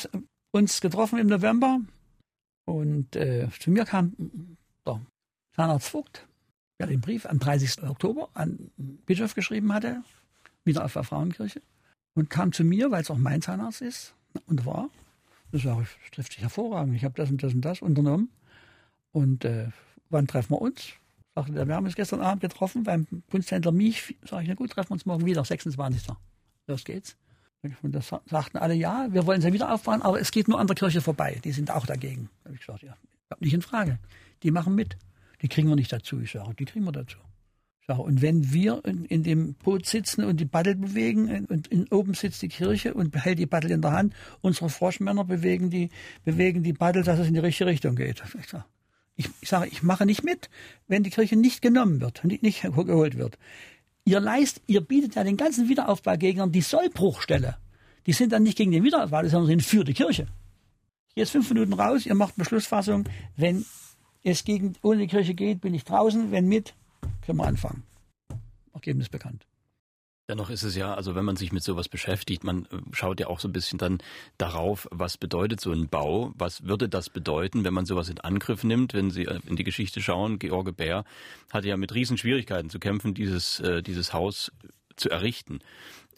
uns 0.51 0.81
getroffen 0.81 1.19
im 1.19 1.27
November 1.27 1.79
und 2.65 3.15
äh, 3.15 3.49
zu 3.59 3.71
mir 3.71 3.85
kam 3.85 4.13
der 4.85 5.01
Zahnarzt 5.55 5.89
Vogt, 5.89 6.25
der 6.79 6.87
den 6.87 7.01
Brief 7.01 7.25
am 7.25 7.39
30. 7.39 7.83
Oktober 7.83 8.29
an 8.33 8.71
Bischof 9.05 9.35
geschrieben 9.35 9.73
hatte, 9.73 10.01
wieder 10.63 10.85
auf 10.85 10.93
der 10.93 11.03
Frauenkirche, 11.03 11.61
und 12.15 12.29
kam 12.29 12.51
zu 12.51 12.63
mir, 12.63 12.91
weil 12.91 13.01
es 13.01 13.11
auch 13.11 13.17
mein 13.17 13.41
Zahnarzt 13.41 13.81
ist 13.81 14.13
und 14.47 14.65
war. 14.65 14.89
Das 15.51 15.63
sage 15.63 15.83
ich, 15.83 16.11
trifft 16.11 16.33
sich 16.33 16.41
hervorragend. 16.41 16.95
Ich 16.95 17.03
habe 17.03 17.13
das 17.15 17.29
und 17.29 17.43
das 17.43 17.53
und 17.53 17.61
das 17.61 17.81
unternommen. 17.81 18.29
Und 19.11 19.45
äh, 19.45 19.67
wann 20.13 20.27
treffen 20.27 20.53
wir 20.53 20.61
uns? 20.61 20.93
Sagte 21.35 21.53
der, 21.53 21.67
wir 21.67 21.75
haben 21.75 21.85
uns 21.85 21.95
gestern 21.95 22.21
Abend 22.21 22.41
getroffen 22.41 22.83
beim 22.83 23.07
Kunsthändler 23.31 23.71
Miech. 23.71 24.15
Sag 24.23 24.43
ich, 24.43 24.47
na 24.47 24.53
gut, 24.53 24.71
treffen 24.71 24.91
wir 24.91 24.93
uns 24.93 25.05
morgen 25.05 25.25
wieder, 25.25 25.43
26. 25.43 26.07
Los 26.67 26.83
geht's. 26.83 27.17
Und 27.81 27.95
das 27.95 28.09
sagten 28.25 28.57
alle, 28.57 28.73
ja, 28.73 29.07
wir 29.11 29.25
wollen 29.25 29.41
sie 29.41 29.53
wieder 29.53 29.73
aufbauen, 29.73 30.01
aber 30.01 30.19
es 30.19 30.31
geht 30.31 30.47
nur 30.47 30.59
an 30.59 30.67
der 30.67 30.75
Kirche 30.75 31.01
vorbei. 31.01 31.39
Die 31.43 31.53
sind 31.53 31.71
auch 31.71 31.85
dagegen. 31.85 32.29
Da 32.43 32.49
habe 32.49 32.55
ich 32.55 32.61
gesagt, 32.61 32.83
ja, 32.83 32.95
nicht 33.39 33.53
in 33.53 33.61
Frage. 33.61 33.99
Die 34.43 34.51
machen 34.51 34.75
mit. 34.75 34.97
Die 35.41 35.47
kriegen 35.47 35.69
wir 35.69 35.75
nicht 35.75 35.91
dazu. 35.91 36.19
Ich 36.19 36.31
sage, 36.31 36.53
die 36.55 36.65
kriegen 36.65 36.85
wir 36.85 36.91
dazu. 36.91 37.17
Ich 37.79 37.87
sage, 37.87 38.01
und 38.01 38.21
wenn 38.21 38.53
wir 38.53 38.83
in, 38.85 39.05
in 39.05 39.23
dem 39.23 39.55
Boot 39.55 39.85
sitzen 39.85 40.23
und 40.25 40.39
die 40.39 40.45
Battel 40.45 40.75
bewegen 40.75 41.45
und 41.45 41.67
in, 41.67 41.87
oben 41.87 42.13
sitzt 42.13 42.41
die 42.41 42.49
Kirche 42.49 42.93
und 42.93 43.11
behält 43.11 43.39
die 43.39 43.45
Battel 43.45 43.71
in 43.71 43.81
der 43.81 43.91
Hand, 43.91 44.13
unsere 44.41 44.69
Froschmänner 44.69 45.23
bewegen 45.23 45.69
die, 45.69 45.89
bewegen 46.25 46.63
die 46.63 46.73
Battel, 46.73 47.03
dass 47.03 47.19
es 47.19 47.27
in 47.27 47.33
die 47.33 47.39
richtige 47.39 47.69
Richtung 47.69 47.95
geht. 47.95 48.23
Ich 48.39 48.49
sage, 48.49 48.65
ich, 49.15 49.29
ich 49.41 49.49
sage, 49.49 49.67
ich 49.67 49.83
mache 49.83 50.05
nicht 50.05 50.23
mit, 50.23 50.49
wenn 50.87 51.03
die 51.03 51.09
Kirche 51.09 51.35
nicht 51.35 51.61
genommen 51.61 52.01
wird, 52.01 52.23
nicht, 52.23 52.43
nicht 52.43 52.61
geholt 52.61 53.17
wird. 53.17 53.37
Ihr 54.05 54.19
leist, 54.19 54.61
ihr 54.67 54.81
bietet 54.81 55.15
ja 55.15 55.23
den 55.23 55.37
ganzen 55.37 55.69
Wiederaufbaugegnern 55.69 56.51
die 56.51 56.61
Sollbruchstelle. 56.61 57.57
Die 58.05 58.13
sind 58.13 58.33
dann 58.33 58.43
nicht 58.43 58.57
gegen 58.57 58.71
den 58.71 58.83
Wiederaufbau, 58.83 59.21
sondern 59.21 59.47
sind 59.47 59.63
für 59.63 59.83
die 59.83 59.93
Kirche. 59.93 60.27
Jetzt 61.15 61.31
fünf 61.31 61.49
Minuten 61.49 61.73
raus, 61.73 62.05
ihr 62.05 62.15
macht 62.15 62.35
Beschlussfassung. 62.35 63.05
Wenn 63.37 63.65
es 64.23 64.43
gegen, 64.43 64.75
ohne 64.81 65.01
die 65.01 65.07
Kirche 65.07 65.35
geht, 65.35 65.61
bin 65.61 65.73
ich 65.73 65.85
draußen. 65.85 66.31
Wenn 66.31 66.47
mit, 66.47 66.73
können 67.25 67.37
wir 67.37 67.45
anfangen. 67.45 67.83
Ergebnis 68.73 69.07
bekannt. 69.07 69.45
Dennoch 70.29 70.49
ist 70.49 70.63
es 70.63 70.77
ja, 70.77 70.93
also 70.93 71.15
wenn 71.15 71.25
man 71.25 71.35
sich 71.35 71.51
mit 71.51 71.63
sowas 71.63 71.89
beschäftigt, 71.89 72.45
man 72.45 72.65
äh, 72.65 72.77
schaut 72.93 73.19
ja 73.19 73.27
auch 73.27 73.41
so 73.41 73.49
ein 73.49 73.51
bisschen 73.51 73.77
dann 73.77 73.97
darauf, 74.37 74.87
was 74.89 75.17
bedeutet 75.17 75.59
so 75.59 75.71
ein 75.73 75.89
Bau, 75.89 76.31
was 76.35 76.63
würde 76.63 76.87
das 76.87 77.09
bedeuten, 77.09 77.65
wenn 77.65 77.73
man 77.73 77.85
sowas 77.85 78.07
in 78.07 78.19
Angriff 78.21 78.63
nimmt, 78.63 78.93
wenn 78.93 79.11
Sie 79.11 79.25
äh, 79.25 79.39
in 79.45 79.57
die 79.57 79.65
Geschichte 79.65 80.01
schauen, 80.01 80.39
George 80.39 80.71
Bär 80.71 81.03
hatte 81.51 81.67
ja 81.67 81.75
mit 81.75 81.93
Riesenschwierigkeiten 81.93 82.69
zu 82.69 82.79
kämpfen, 82.79 83.13
dieses, 83.13 83.59
äh, 83.59 83.83
dieses 83.83 84.13
Haus 84.13 84.51
zu 84.95 85.09
errichten. 85.09 85.59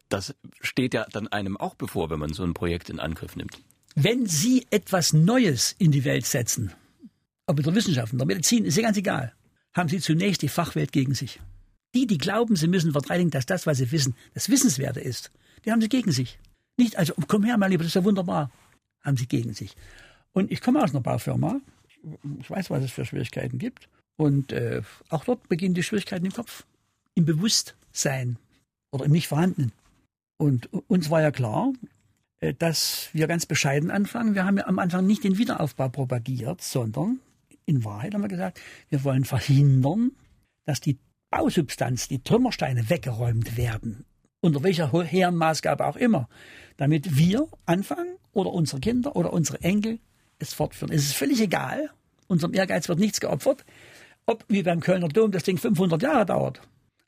Das 0.08 0.36
steht 0.62 0.93
ja 0.93 1.08
dann 1.12 1.28
einem 1.28 1.58
auch 1.58 1.74
bevor, 1.74 2.12
wenn 2.12 2.20
man 2.20 2.32
so 2.32 2.43
ein 2.43 2.53
Projekt 2.53 2.91
in 2.91 2.99
Angriff 2.99 3.36
nimmt. 3.36 3.58
Wenn 3.95 4.28
Sie 4.28 4.68
etwas 4.70 5.14
Neues 5.14 5.76
in 5.80 5.91
die 5.91 6.03
Welt 6.03 6.28
setzen, 6.28 6.74
ob 7.47 7.58
in 7.58 7.64
der 7.64 7.74
Wissenschaft, 7.74 8.12
in 8.12 8.20
der 8.20 8.28
Medizin, 8.28 8.66
ist 8.66 8.78
ja 8.78 8.84
ganz 8.84 8.97
egal, 8.97 9.34
haben 9.74 9.89
Sie 9.89 9.99
zunächst 9.99 10.43
die 10.43 10.47
Fachwelt 10.47 10.91
gegen 10.91 11.16
sich. 11.16 11.39
Die, 11.96 12.08
die 12.08 12.18
glauben, 12.18 12.56
sie 12.56 12.68
müssen 12.68 12.91
verteidigen, 12.91 13.32
dass 13.32 13.46
das, 13.46 13.66
was 13.66 13.78
sie 13.78 13.91
wissen, 13.91 14.16
das 14.34 14.50
Wissenswerte 14.50 15.00
ist, 15.00 15.32
die 15.64 15.72
haben 15.72 15.82
sie 15.82 15.89
gegen 15.89 16.12
sich. 16.12 16.38
Nicht 16.78 16.98
also, 16.98 17.14
komm 17.28 17.43
her, 17.43 17.58
mein 17.58 17.72
Lieber, 17.72 17.84
das 17.84 17.91
ist 17.91 17.96
ja 17.96 18.04
wunderbar. 18.04 18.52
Haben 19.02 19.18
sie 19.18 19.28
gegen 19.28 19.54
sich. 19.54 19.76
Und 20.34 20.52
ich 20.52 20.62
komme 20.62 20.84
aus 20.84 20.91
einer 20.91 21.02
Baufirma. 21.02 21.62
Ich 22.39 22.50
weiß, 22.50 22.70
was 22.70 22.84
es 22.84 22.91
für 22.91 23.06
Schwierigkeiten 23.06 23.58
gibt. 23.58 23.88
Und 24.18 24.52
äh, 24.52 24.82
auch 25.10 25.24
dort 25.24 25.48
beginnen 25.48 25.74
die 25.74 25.84
Schwierigkeiten 25.84 26.26
im 26.26 26.34
Kopf, 26.34 26.66
im 27.16 27.26
Bewusstsein 27.26 28.38
oder 28.91 29.06
im 29.06 29.12
Nicht-Vorhandenen. 29.12 29.72
Und 30.38 30.68
uns 30.88 31.10
war 31.10 31.22
ja 31.22 31.32
klar, 31.32 31.72
äh, 32.39 32.54
dass 32.54 33.10
wir 33.14 33.28
ganz 33.28 33.46
bescheiden 33.46 33.91
anfangen. 33.91 34.36
Wir 34.36 34.46
haben 34.46 34.58
ja 34.58 34.68
am 34.68 34.80
Anfang 34.80 35.06
nicht 35.06 35.24
den 35.24 35.38
Wiederaufbau 35.38 35.89
propagiert, 35.89 36.62
sondern 36.62 37.20
in 37.66 37.84
Wahrheit 37.84 38.14
haben 38.14 38.22
wir 38.22 38.28
gesagt, 38.28 38.60
wir 38.89 39.04
wollen 39.04 39.26
verhindern, 39.26 40.12
dass 40.66 40.82
die 40.82 40.98
Bausubstanz, 41.36 42.07
die 42.07 42.23
Trümmersteine 42.23 42.89
weggeräumt 42.89 43.57
werden. 43.57 44.05
Unter 44.39 44.63
welcher 44.63 44.91
hehren 45.03 45.36
Maßgabe 45.36 45.86
auch 45.86 45.97
immer. 45.97 46.29
Damit 46.77 47.17
wir 47.17 47.49
anfangen 47.65 48.15
oder 48.31 48.53
unsere 48.53 48.79
Kinder 48.79 49.17
oder 49.17 49.33
unsere 49.33 49.61
Enkel 49.61 49.99
es 50.39 50.53
fortführen. 50.53 50.93
Es 50.93 51.03
ist 51.03 51.15
völlig 51.15 51.41
egal. 51.41 51.89
Unserem 52.27 52.53
Ehrgeiz 52.53 52.88
wird 52.88 52.99
nichts 52.99 53.19
geopfert. 53.19 53.65
Ob 54.25 54.45
wie 54.47 54.63
beim 54.63 54.79
Kölner 54.79 55.09
Dom 55.09 55.31
das 55.31 55.43
Ding 55.43 55.57
500 55.57 56.01
Jahre 56.01 56.25
dauert. 56.25 56.61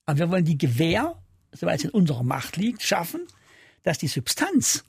Aber 0.06 0.20
wir 0.20 0.30
wollen 0.30 0.44
die 0.44 0.58
Gewähr, 0.58 1.16
soweit 1.54 1.80
es 1.80 1.86
in 1.86 1.92
unserer 1.92 2.24
Macht 2.24 2.58
liegt, 2.58 2.84
schaffen, 2.84 3.22
dass 3.84 3.98
die 3.98 4.08
Substanz 4.08 4.84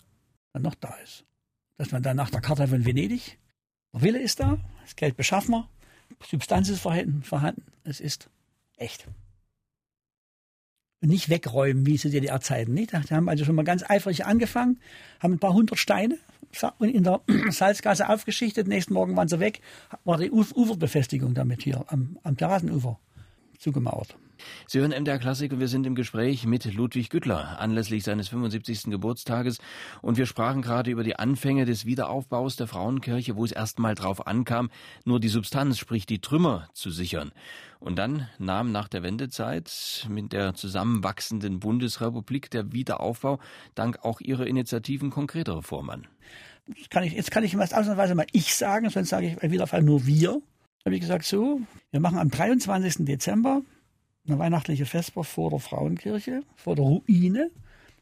dann 0.52 0.62
noch 0.62 0.74
da 0.74 0.94
ist. 1.04 1.24
Dass 1.76 1.92
man 1.92 2.02
dann 2.02 2.16
nach 2.16 2.30
der 2.30 2.40
Karte 2.40 2.66
von 2.66 2.84
Venedig, 2.84 3.38
der 3.94 4.02
Wille 4.02 4.20
ist 4.20 4.40
da, 4.40 4.58
das 4.82 4.96
Geld 4.96 5.16
beschaffen 5.16 5.52
wir, 5.52 5.68
Substanz 6.28 6.68
ist 6.70 6.80
vorhanden, 6.80 7.22
vorhanden 7.22 7.62
es 7.84 8.00
ist 8.00 8.28
echt. 8.76 9.06
Nicht 11.00 11.28
wegräumen, 11.28 11.86
wie 11.86 11.96
zu 11.96 12.10
DDR-Zeiten. 12.10 12.74
Nicht? 12.74 12.92
Die 12.92 13.14
haben 13.14 13.28
also 13.28 13.44
schon 13.44 13.54
mal 13.54 13.64
ganz 13.64 13.88
eifrig 13.88 14.26
angefangen, 14.26 14.80
haben 15.20 15.34
ein 15.34 15.38
paar 15.38 15.54
hundert 15.54 15.78
Steine 15.78 16.18
in 16.80 17.04
der 17.04 17.20
Salzgasse 17.50 18.08
aufgeschichtet. 18.08 18.66
Nächsten 18.66 18.94
Morgen 18.94 19.16
waren 19.16 19.28
sie 19.28 19.38
weg, 19.38 19.60
war 20.04 20.18
die 20.18 20.30
Uferbefestigung 20.30 21.34
damit 21.34 21.62
hier 21.62 21.84
am, 21.88 22.18
am 22.22 22.36
Terrassenufer 22.36 22.98
zugemauert. 23.58 24.16
Sie 24.66 24.78
hören 24.78 24.92
MDR 24.92 25.18
Klassik 25.18 25.52
und 25.52 25.60
wir 25.60 25.68
sind 25.68 25.86
im 25.86 25.94
Gespräch 25.94 26.46
mit 26.46 26.64
Ludwig 26.72 27.10
Güttler 27.10 27.58
anlässlich 27.58 28.04
seines 28.04 28.28
75. 28.28 28.84
Geburtstages 28.84 29.58
und 30.00 30.16
wir 30.16 30.26
sprachen 30.26 30.62
gerade 30.62 30.90
über 30.90 31.02
die 31.02 31.16
Anfänge 31.16 31.64
des 31.64 31.84
Wiederaufbaus 31.84 32.56
der 32.56 32.66
Frauenkirche, 32.66 33.36
wo 33.36 33.44
es 33.44 33.52
erstmal 33.52 33.94
drauf 33.94 34.26
ankam, 34.26 34.70
nur 35.04 35.20
die 35.20 35.28
Substanz, 35.28 35.78
sprich 35.78 36.06
die 36.06 36.20
Trümmer 36.20 36.68
zu 36.72 36.90
sichern. 36.90 37.32
Und 37.80 37.96
dann 37.96 38.28
nahm 38.38 38.72
nach 38.72 38.88
der 38.88 39.02
Wendezeit 39.02 40.06
mit 40.08 40.32
der 40.32 40.54
zusammenwachsenden 40.54 41.60
Bundesrepublik 41.60 42.50
der 42.50 42.72
Wiederaufbau 42.72 43.38
dank 43.74 44.04
auch 44.04 44.20
Ihrer 44.20 44.46
Initiativen 44.46 45.10
konkretere 45.10 45.62
Form 45.62 45.90
an. 45.90 46.06
Kann 46.90 47.02
ich, 47.02 47.14
jetzt 47.14 47.30
kann 47.30 47.44
ich 47.44 47.56
was 47.56 47.72
ausnahmsweise 47.72 48.14
mal 48.14 48.26
ich 48.32 48.54
sagen, 48.54 48.90
sonst 48.90 49.08
sage 49.08 49.28
ich 49.28 49.36
bei 49.36 49.50
Wiederfall 49.50 49.82
nur 49.82 50.06
wir. 50.06 50.42
Habe 50.84 50.94
ich 50.94 51.00
gesagt, 51.00 51.24
so, 51.24 51.60
wir 51.90 52.00
machen 52.00 52.18
am 52.18 52.30
23. 52.30 53.04
Dezember 53.04 53.62
eine 54.26 54.38
weihnachtliche 54.38 54.86
Vesper 54.86 55.24
vor 55.24 55.50
der 55.50 55.58
Frauenkirche, 55.58 56.42
vor 56.56 56.76
der 56.76 56.84
Ruine. 56.84 57.50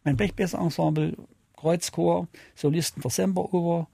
Mein 0.04 0.16
Bechbesser-Ensemble, 0.16 1.16
Kreuzchor, 1.56 2.28
Solisten 2.54 3.02
der 3.02 3.10
Semperoper, 3.10 3.88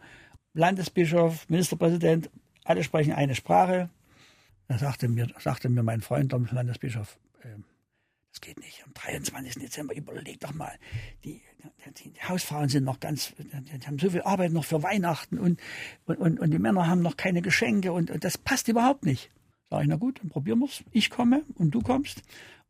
Landesbischof, 0.55 1.49
Ministerpräsident, 1.49 2.31
alle 2.65 2.85
sprechen 2.85 3.13
eine 3.13 3.35
Sprache. 3.35 3.89
Da 4.69 4.79
sagte 4.79 5.09
mir, 5.09 5.29
sagte 5.39 5.69
mir 5.69 5.83
mein 5.83 6.01
Freund, 6.01 6.33
der 6.33 6.41
Landesbischof, 6.51 7.19
äh, 7.43 7.57
das 8.33 8.41
geht 8.41 8.59
nicht. 8.61 8.83
Am 8.85 8.95
23. 8.95 9.63
Dezember, 9.63 9.95
überleg 9.95 10.41
doch 10.41 10.55
mal, 10.55 10.73
die, 11.23 11.43
die, 11.99 12.11
die 12.11 12.23
Hausfrauen 12.23 12.71
sind 12.71 12.85
noch 12.85 12.99
ganz, 12.99 13.35
die 13.37 13.87
haben 13.87 13.99
so 13.99 14.09
viel 14.09 14.23
Arbeit 14.23 14.53
noch 14.53 14.65
für 14.65 14.83
Weihnachten 14.83 15.39
und, 15.39 15.61
und, 16.07 16.17
und, 16.19 16.41
und 16.41 16.51
die 16.51 16.59
Männer 16.59 16.87
haben 16.87 17.03
noch 17.03 17.19
keine 17.19 17.43
Geschenke 17.43 17.93
und, 17.93 18.11
und 18.11 18.25
das 18.25 18.39
passt 18.39 18.69
überhaupt 18.69 19.05
nicht. 19.05 19.31
Sag 19.69 19.83
ich, 19.83 19.89
na 19.89 19.97
gut, 19.97 20.21
dann 20.21 20.31
probieren 20.31 20.61
wir 20.61 20.67
es. 20.67 20.83
Ich 20.93 21.11
komme 21.11 21.45
und 21.55 21.73
du 21.73 21.83
kommst. 21.83 22.23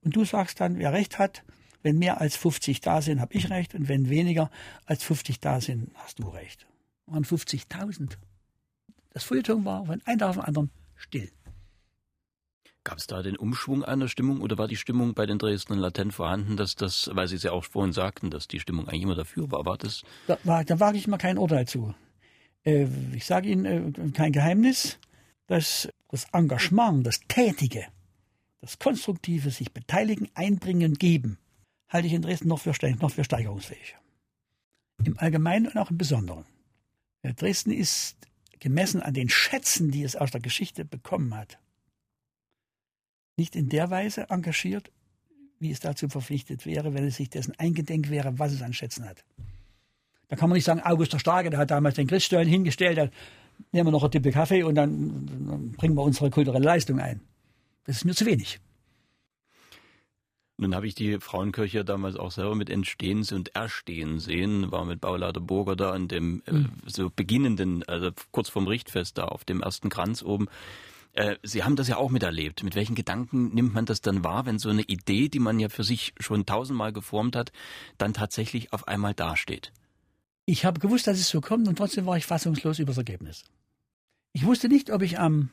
Und 0.03 0.17
du 0.17 0.25
sagst 0.25 0.61
dann, 0.61 0.79
wer 0.79 0.93
recht 0.93 1.19
hat. 1.19 1.45
Wenn 1.85 1.99
mehr 1.99 2.21
als 2.21 2.37
50 2.37 2.81
da 2.81 3.03
sind, 3.03 3.21
habe 3.21 3.35
ich 3.35 3.51
recht. 3.51 3.75
Und 3.75 3.89
wenn 3.89 4.09
weniger 4.09 4.51
als 4.87 5.03
50 5.03 5.41
da 5.41 5.61
sind, 5.61 5.91
hast 5.95 6.21
du 6.21 6.29
recht. 6.29 6.67
Waren 7.07 7.25
50.000. 7.25 8.19
Das 9.11 9.25
Feuilleton 9.25 9.65
war 9.65 9.85
von 9.87 10.01
einem 10.05 10.19
Tag 10.19 10.29
auf 10.29 10.37
den 10.37 10.45
anderen 10.45 10.71
still. 10.95 11.31
Gab 12.85 12.99
es 12.99 13.07
da 13.07 13.23
den 13.23 13.37
Umschwung 13.37 13.85
einer 13.85 14.09
Stimmung 14.09 14.41
oder 14.41 14.59
war 14.59 14.67
die 14.67 14.77
Stimmung 14.77 15.15
bei 15.15 15.27
den 15.27 15.39
Dresdnern 15.39 15.79
latent 15.79 16.15
vorhanden, 16.15 16.57
dass 16.57 16.75
das, 16.75 17.11
weil 17.13 17.29
Sie 17.29 17.37
es 17.37 17.45
ja 17.45 17.53
auch 17.53 17.65
vorhin 17.65 17.93
sagten, 17.93 18.31
dass 18.31 18.49
die 18.49 18.59
Stimmung 18.59 18.89
eigentlich 18.89 19.03
immer 19.03 19.15
dafür 19.15 19.51
war? 19.53 19.65
War 19.65 19.79
das? 19.79 20.03
Da, 20.27 20.37
war, 20.45 20.65
da 20.65 20.81
wage 20.81 20.99
ich 20.99 21.07
mal 21.07 21.19
kein 21.19 21.39
Urteil 21.39 21.67
zu. 21.67 21.95
Äh, 22.65 22.87
ich 23.15 23.25
sage 23.25 23.49
Ihnen 23.49 23.65
äh, 23.65 24.11
kein 24.11 24.33
Geheimnis 24.33 24.99
dass 25.53 25.89
das 26.09 26.25
Engagement, 26.33 27.07
das 27.07 27.21
Tätige, 27.29 27.87
das 28.63 28.79
Konstruktive, 28.79 29.51
sich 29.51 29.73
beteiligen, 29.73 30.31
einbringen, 30.35 30.95
geben, 30.95 31.39
halte 31.89 32.07
ich 32.07 32.15
in 32.15 32.23
Dresden 32.23 32.49
noch 32.49 32.61
für, 32.61 32.73
noch 33.01 33.11
für 33.11 33.23
steigerungsfähig. 33.23 33.97
Im 35.05 35.19
Allgemeinen 35.19 35.67
und 35.67 35.77
auch 35.77 35.91
im 35.91 35.99
Besonderen. 35.99 36.47
Dresden 37.23 37.71
ist 37.71 38.17
gemessen 38.61 39.03
an 39.03 39.13
den 39.13 39.29
Schätzen, 39.29 39.91
die 39.91 40.05
es 40.05 40.17
aus 40.17 40.31
der 40.31 40.41
Geschichte 40.41 40.87
bekommen 40.87 41.37
hat, 41.37 41.59
nicht 43.43 43.57
in 43.57 43.69
der 43.69 43.91
Weise 43.91 44.31
engagiert, 44.31 44.93
wie 45.59 45.73
es 45.73 45.81
dazu 45.81 46.09
verpflichtet 46.09 46.65
wäre, 46.65 46.95
wenn 46.95 47.05
es 47.05 47.17
sich 47.17 47.29
dessen 47.29 47.59
eingedenk 47.59 48.09
wäre, 48.09 48.39
was 48.39 48.53
es 48.53 48.63
an 48.63 48.73
Schätzen 48.73 49.05
hat. 49.05 49.25
Da 50.29 50.37
kann 50.37 50.49
man 50.49 50.57
nicht 50.57 50.65
sagen, 50.65 50.81
August 50.81 51.13
der 51.13 51.19
Starke, 51.19 51.51
der 51.51 51.59
hat 51.59 51.73
damals 51.73 51.97
den 51.97 52.07
Christstollen 52.07 52.49
hingestellt, 52.49 52.99
der 52.99 53.11
nehmen 53.73 53.89
wir 53.89 53.91
noch 53.91 54.05
eine 54.05 54.11
Tippe 54.11 54.31
Kaffee 54.31 54.63
und 54.63 54.77
dann, 54.77 55.27
dann 55.27 55.73
bringen 55.73 55.97
wir 55.97 56.03
unsere 56.03 56.31
kulturelle 56.31 56.65
Leistung 56.65 57.01
ein. 57.01 57.21
Das 57.85 57.97
ist 57.97 58.05
mir 58.05 58.15
zu 58.15 58.27
wenig. 58.27 58.61
Nun 60.57 60.77
habe 60.77 60.87
ich 60.87 60.95
die 60.95 61.19
Frauenkirche 61.19 61.85
damals 61.85 62.15
auch 62.15 62.31
selber 62.31 62.55
mit 62.55 62.71
Entstehen 62.71 63.27
und 63.33 63.57
Erstehen 63.57 64.21
sehen, 64.21 64.71
war 64.71 64.85
mit 64.85 65.01
Baulader 65.01 65.41
Burger 65.41 65.75
da 65.75 65.91
an 65.91 66.07
dem 66.07 66.45
mhm. 66.49 66.71
äh, 66.87 66.91
so 66.91 67.11
beginnenden, 67.11 67.83
also 67.89 68.11
kurz 68.31 68.49
vorm 68.49 68.69
Richtfest 68.69 69.19
da 69.19 69.25
auf 69.25 69.45
dem 69.45 69.63
ersten 69.63 69.89
Kranz 69.89 70.23
oben. 70.23 70.47
Äh, 71.13 71.37
Sie 71.43 71.63
haben 71.63 71.77
das 71.77 71.89
ja 71.89 71.97
auch 71.97 72.11
miterlebt. 72.11 72.63
Mit 72.63 72.75
welchen 72.75 72.95
Gedanken 72.95 73.55
nimmt 73.55 73.75
man 73.75 73.87
das 73.87 74.01
dann 74.01 74.25
wahr, 74.25 74.47
wenn 74.47 74.59
so 74.59 74.71
eine 74.71 74.83
Idee, 74.83 75.29
die 75.29 75.39
man 75.39 75.59
ja 75.59 75.69
für 75.69 75.85
sich 75.85 76.15
schon 76.19 76.47
tausendmal 76.47 76.93
geformt 76.93 77.37
hat, 77.37 77.53
dann 77.99 78.15
tatsächlich 78.15 78.73
auf 78.73 78.89
einmal 78.89 79.15
dasteht? 79.15 79.73
Ich 80.45 80.65
habe 80.65 80.81
gewusst, 80.81 81.07
dass 81.07 81.19
es 81.19 81.29
so 81.29 81.41
kommt 81.41 81.69
und 81.69 81.77
trotzdem 81.77 82.07
war 82.07 82.17
ich 82.17 82.27
fassungslos 82.27 82.79
über 82.79 82.91
das 82.91 82.99
Ergebnis. 82.99 83.45
Ich 84.33 84.45
wusste 84.45 84.69
nicht, 84.69 84.91
ob 84.91 85.03
ich 85.03 85.19
am 85.19 85.51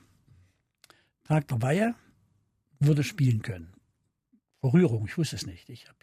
Tag 1.26 1.48
der 1.48 1.62
Weihe 1.62 1.96
würde 2.80 3.04
spielen 3.04 3.42
können. 3.42 3.74
Verrührung, 4.62 5.06
ich 5.06 5.18
wusste 5.18 5.36
es 5.36 5.46
nicht. 5.46 5.70
Ich 5.70 5.88
habe 5.88 5.98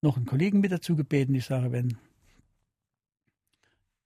noch 0.00 0.16
einen 0.16 0.26
Kollegen 0.26 0.60
mit 0.60 0.70
dazu 0.70 0.96
gebeten. 0.96 1.34
Ich 1.34 1.46
sage, 1.46 1.72
wenn. 1.72 1.98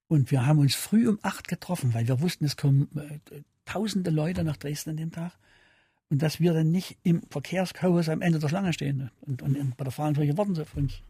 Und 0.09 0.31
wir 0.31 0.47
haben 0.47 0.59
uns 0.59 0.75
früh 0.75 1.07
um 1.07 1.19
acht 1.23 1.49
getroffen, 1.49 1.93
weil 1.95 2.09
wir 2.09 2.21
wussten, 2.21 2.47
es 2.47 2.57
kommen 2.57 2.89
äh, 2.97 3.43
tausende 3.67 4.11
Leute 4.11 4.43
nach 4.43 4.57
Dresden 4.57 4.91
an 4.91 4.97
dem 4.97 5.13
Tag. 5.13 5.33
Und 6.11 6.23
dass 6.23 6.41
wir 6.41 6.55
dann 6.55 6.71
nicht 6.71 6.97
im 7.03 7.23
Verkehrschaos 7.31 8.09
am 8.09 8.23
Ende 8.23 8.39
der 8.39 8.49
Schlange 8.49 8.73
stehen. 8.73 9.11
Und, 9.21 9.43
und, 9.43 9.77
bei 9.77 9.85
der 9.85 9.93
Frauenkirche 9.93 10.37
warten 10.39 10.55
sie 10.55 10.63
auf 10.63 10.75
uns. 10.75 11.03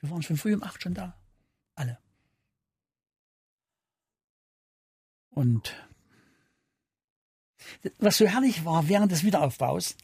Wir 0.00 0.10
waren 0.10 0.22
schon 0.22 0.36
früh 0.36 0.54
um 0.54 0.64
acht 0.64 0.82
schon 0.82 0.94
da. 0.94 1.16
Alle. 1.76 1.98
Und 5.30 5.74
was 7.98 8.18
so 8.18 8.26
herrlich 8.26 8.64
war 8.64 8.88
während 8.88 9.12
des 9.12 9.24
Wiederaufbaus, 9.24 9.96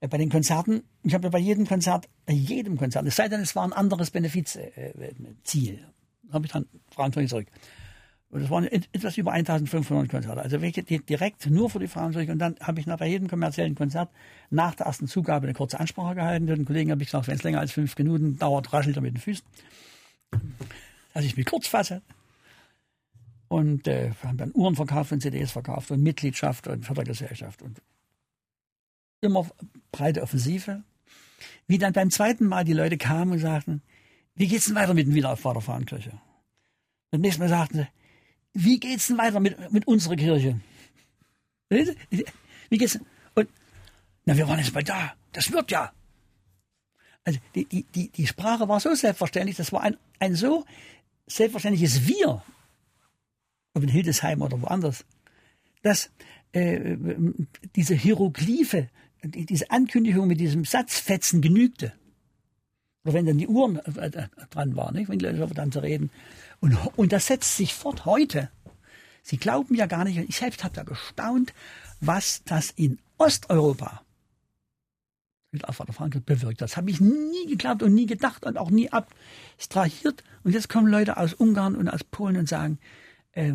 äh, 0.00 0.08
bei 0.08 0.18
den 0.18 0.30
Konzerten, 0.30 0.84
ich 1.02 1.14
habe 1.14 1.30
bei 1.30 1.38
jedem 1.38 1.66
Konzert, 1.66 2.08
bei 2.26 2.32
jedem 2.32 2.76
Konzert, 2.76 3.06
es 3.06 3.16
sei 3.16 3.28
denn, 3.28 3.40
es 3.40 3.56
war 3.56 3.64
ein 3.64 3.72
anderes 3.72 4.10
Benefizziel, 4.10 4.72
äh, 4.76 5.04
habe 6.32 6.46
ich 6.46 6.52
dann 6.52 6.66
Frauenkirche 6.90 7.28
zurück. 7.28 7.46
Und 8.34 8.40
das 8.40 8.50
waren 8.50 8.66
etwas 8.66 9.16
über 9.16 9.30
1500 9.30 10.10
Konzerte. 10.10 10.42
Also 10.42 10.60
welche 10.60 10.82
direkt 10.82 11.48
nur 11.48 11.70
für 11.70 11.78
die 11.78 11.86
Frauenkirche. 11.86 12.32
Und 12.32 12.40
dann 12.40 12.56
habe 12.58 12.80
ich 12.80 12.86
nach 12.86 13.00
jedem 13.00 13.28
kommerziellen 13.28 13.76
Konzert 13.76 14.10
nach 14.50 14.74
der 14.74 14.86
ersten 14.86 15.06
Zugabe 15.06 15.46
eine 15.46 15.54
kurze 15.54 15.78
Ansprache 15.78 16.16
gehalten. 16.16 16.48
Den 16.48 16.64
Kollegen 16.64 16.90
habe 16.90 17.00
ich 17.02 17.08
gesagt, 17.08 17.28
wenn 17.28 17.36
es 17.36 17.44
länger 17.44 17.60
als 17.60 17.70
fünf 17.70 17.96
Minuten 17.96 18.36
dauert, 18.36 18.72
raschelt 18.72 18.96
er 18.96 19.02
mit 19.02 19.14
den 19.14 19.20
Füßen. 19.20 19.46
Dass 21.12 21.24
ich 21.24 21.36
mich 21.36 21.46
kurz 21.46 21.68
fasse. 21.68 22.02
Und 23.46 23.86
äh, 23.86 24.10
haben 24.24 24.36
dann 24.36 24.50
Uhren 24.52 24.74
verkauft 24.74 25.12
und 25.12 25.20
CDs 25.20 25.52
verkauft 25.52 25.92
und 25.92 26.02
Mitgliedschaft 26.02 26.66
und 26.66 26.84
Fördergesellschaft 26.84 27.62
und 27.62 27.80
immer 29.20 29.46
breite 29.92 30.22
Offensive. 30.22 30.82
Wie 31.68 31.78
dann 31.78 31.92
beim 31.92 32.10
zweiten 32.10 32.46
Mal 32.46 32.64
die 32.64 32.72
Leute 32.72 32.98
kamen 32.98 33.30
und 33.30 33.38
sagten, 33.38 33.80
wie 34.34 34.48
geht's 34.48 34.66
denn 34.66 34.74
weiter 34.74 34.94
mit 34.94 35.06
dem 35.06 35.14
Wiederaufbau 35.14 35.52
der 35.52 35.62
Frauenkirche? 35.62 36.12
Und 37.10 37.20
nächstes 37.20 37.40
Mal 37.40 37.48
sagten 37.48 37.78
sie, 37.78 37.88
wie 38.54 38.80
geht's 38.80 39.08
denn 39.08 39.18
weiter 39.18 39.40
mit, 39.40 39.72
mit 39.72 39.86
unserer 39.86 40.16
Kirche? 40.16 40.60
Wie 41.68 42.78
geht's 42.78 42.92
denn? 42.94 43.06
Und, 43.34 43.48
na, 44.24 44.36
wir 44.36 44.48
waren 44.48 44.58
jetzt 44.58 44.74
mal 44.74 44.84
da. 44.84 45.14
Das 45.32 45.50
wird 45.52 45.70
ja. 45.70 45.92
Also, 47.24 47.38
die, 47.54 47.64
die, 47.64 47.84
die, 47.94 48.08
die 48.10 48.26
Sprache 48.26 48.68
war 48.68 48.80
so 48.80 48.94
selbstverständlich, 48.94 49.56
das 49.56 49.72
war 49.72 49.82
ein, 49.82 49.96
ein 50.18 50.34
so 50.34 50.64
selbstverständliches 51.26 52.06
Wir 52.06 52.42
ob 53.74 53.82
in 53.82 53.88
Hildesheim 53.88 54.40
oder 54.40 54.62
woanders, 54.62 55.04
dass 55.82 56.10
äh, 56.52 56.96
diese 57.74 57.94
Hieroglyphe, 57.94 58.88
diese 59.22 59.70
Ankündigung 59.70 60.28
mit 60.28 60.40
diesem 60.40 60.64
Satzfetzen 60.64 61.42
genügte. 61.42 61.92
Oder 63.04 63.14
wenn 63.14 63.26
dann 63.26 63.38
die 63.38 63.48
Uhren 63.48 63.76
äh, 63.76 64.28
dran 64.50 64.76
waren, 64.76 64.94
nicht? 64.94 65.08
wenn 65.08 65.18
die 65.18 65.26
Leute 65.26 65.54
dann 65.54 65.72
zu 65.72 65.80
reden. 65.80 66.10
Und, 66.60 66.76
und 66.96 67.12
das 67.12 67.26
setzt 67.26 67.56
sich 67.56 67.74
fort 67.74 68.04
heute. 68.04 68.50
Sie 69.22 69.36
glauben 69.36 69.74
ja 69.74 69.86
gar 69.86 70.04
nicht, 70.04 70.18
ich 70.18 70.36
selbst 70.36 70.64
habe 70.64 70.74
da 70.74 70.82
gestaunt, 70.82 71.52
was 72.00 72.42
das 72.44 72.70
in 72.70 72.98
Osteuropa 73.18 74.02
mit 75.54 75.64
Vater 75.70 75.92
Frankreich 75.92 76.24
bewirkt. 76.24 76.60
Das 76.60 76.76
habe 76.76 76.90
ich 76.90 77.00
nie 77.00 77.46
geglaubt 77.46 77.82
und 77.82 77.94
nie 77.94 78.06
gedacht 78.06 78.44
und 78.44 78.58
auch 78.58 78.70
nie 78.70 78.90
abstrahiert. 78.90 80.24
Und 80.42 80.52
jetzt 80.52 80.68
kommen 80.68 80.88
Leute 80.88 81.16
aus 81.16 81.32
Ungarn 81.32 81.76
und 81.76 81.88
aus 81.88 82.04
Polen 82.04 82.36
und 82.36 82.48
sagen, 82.48 82.78
äh, 83.32 83.54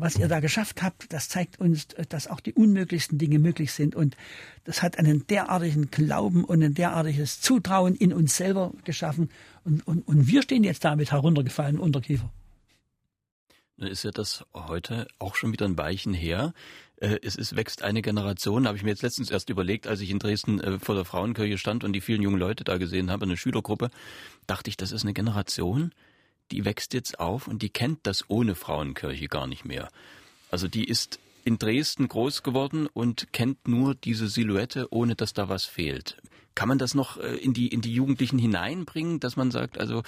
was 0.00 0.16
ihr 0.16 0.28
da 0.28 0.40
geschafft 0.40 0.82
habt, 0.82 1.12
das 1.12 1.28
zeigt 1.28 1.60
uns, 1.60 1.88
dass 2.08 2.26
auch 2.26 2.40
die 2.40 2.52
unmöglichsten 2.52 3.18
Dinge 3.18 3.38
möglich 3.38 3.72
sind. 3.72 3.94
Und 3.94 4.16
das 4.64 4.82
hat 4.82 4.98
einen 4.98 5.26
derartigen 5.26 5.90
Glauben 5.90 6.44
und 6.44 6.62
ein 6.62 6.74
derartiges 6.74 7.40
Zutrauen 7.40 7.94
in 7.94 8.12
uns 8.12 8.36
selber 8.36 8.72
geschaffen. 8.84 9.30
Und, 9.64 9.86
und, 9.86 10.06
und 10.08 10.26
wir 10.26 10.42
stehen 10.42 10.64
jetzt 10.64 10.84
da 10.84 10.96
mit 10.96 11.12
heruntergefallenen 11.12 11.80
Unterkiefer. 11.80 12.30
Ist 13.76 14.04
ja 14.04 14.10
das 14.10 14.44
heute 14.52 15.06
auch 15.18 15.36
schon 15.36 15.52
wieder 15.52 15.64
ein 15.64 15.78
Weichen 15.78 16.12
her. 16.12 16.52
Äh, 16.96 17.18
es 17.22 17.36
ist, 17.36 17.56
wächst 17.56 17.82
eine 17.82 18.02
Generation, 18.02 18.66
habe 18.66 18.76
ich 18.76 18.82
mir 18.82 18.90
jetzt 18.90 19.02
letztens 19.02 19.30
erst 19.30 19.48
überlegt, 19.48 19.86
als 19.86 20.00
ich 20.00 20.10
in 20.10 20.18
Dresden 20.18 20.60
äh, 20.60 20.78
vor 20.78 20.94
der 20.94 21.06
Frauenkirche 21.06 21.56
stand 21.56 21.82
und 21.82 21.94
die 21.94 22.02
vielen 22.02 22.20
jungen 22.20 22.38
Leute 22.38 22.62
da 22.62 22.76
gesehen 22.76 23.10
habe, 23.10 23.24
eine 23.24 23.38
Schülergruppe, 23.38 23.90
dachte 24.46 24.68
ich, 24.68 24.76
das 24.76 24.92
ist 24.92 25.02
eine 25.02 25.14
Generation, 25.14 25.92
die 26.52 26.64
wächst 26.64 26.94
jetzt 26.94 27.20
auf 27.20 27.48
und 27.48 27.62
die 27.62 27.70
kennt 27.70 28.00
das 28.04 28.28
ohne 28.28 28.54
Frauenkirche 28.54 29.28
gar 29.28 29.46
nicht 29.46 29.64
mehr. 29.64 29.88
Also 30.50 30.68
die 30.68 30.84
ist 30.84 31.18
in 31.44 31.58
Dresden 31.58 32.08
groß 32.08 32.42
geworden 32.42 32.86
und 32.86 33.32
kennt 33.32 33.66
nur 33.66 33.94
diese 33.94 34.28
Silhouette, 34.28 34.88
ohne 34.90 35.14
dass 35.14 35.32
da 35.32 35.48
was 35.48 35.64
fehlt. 35.64 36.16
Kann 36.54 36.68
man 36.68 36.78
das 36.78 36.94
noch 36.94 37.16
äh, 37.16 37.36
in 37.36 37.54
die, 37.54 37.68
in 37.68 37.80
die 37.80 37.94
Jugendlichen 37.94 38.38
hineinbringen, 38.38 39.20
dass 39.20 39.36
man 39.36 39.50
sagt, 39.50 39.78
also 39.78 40.02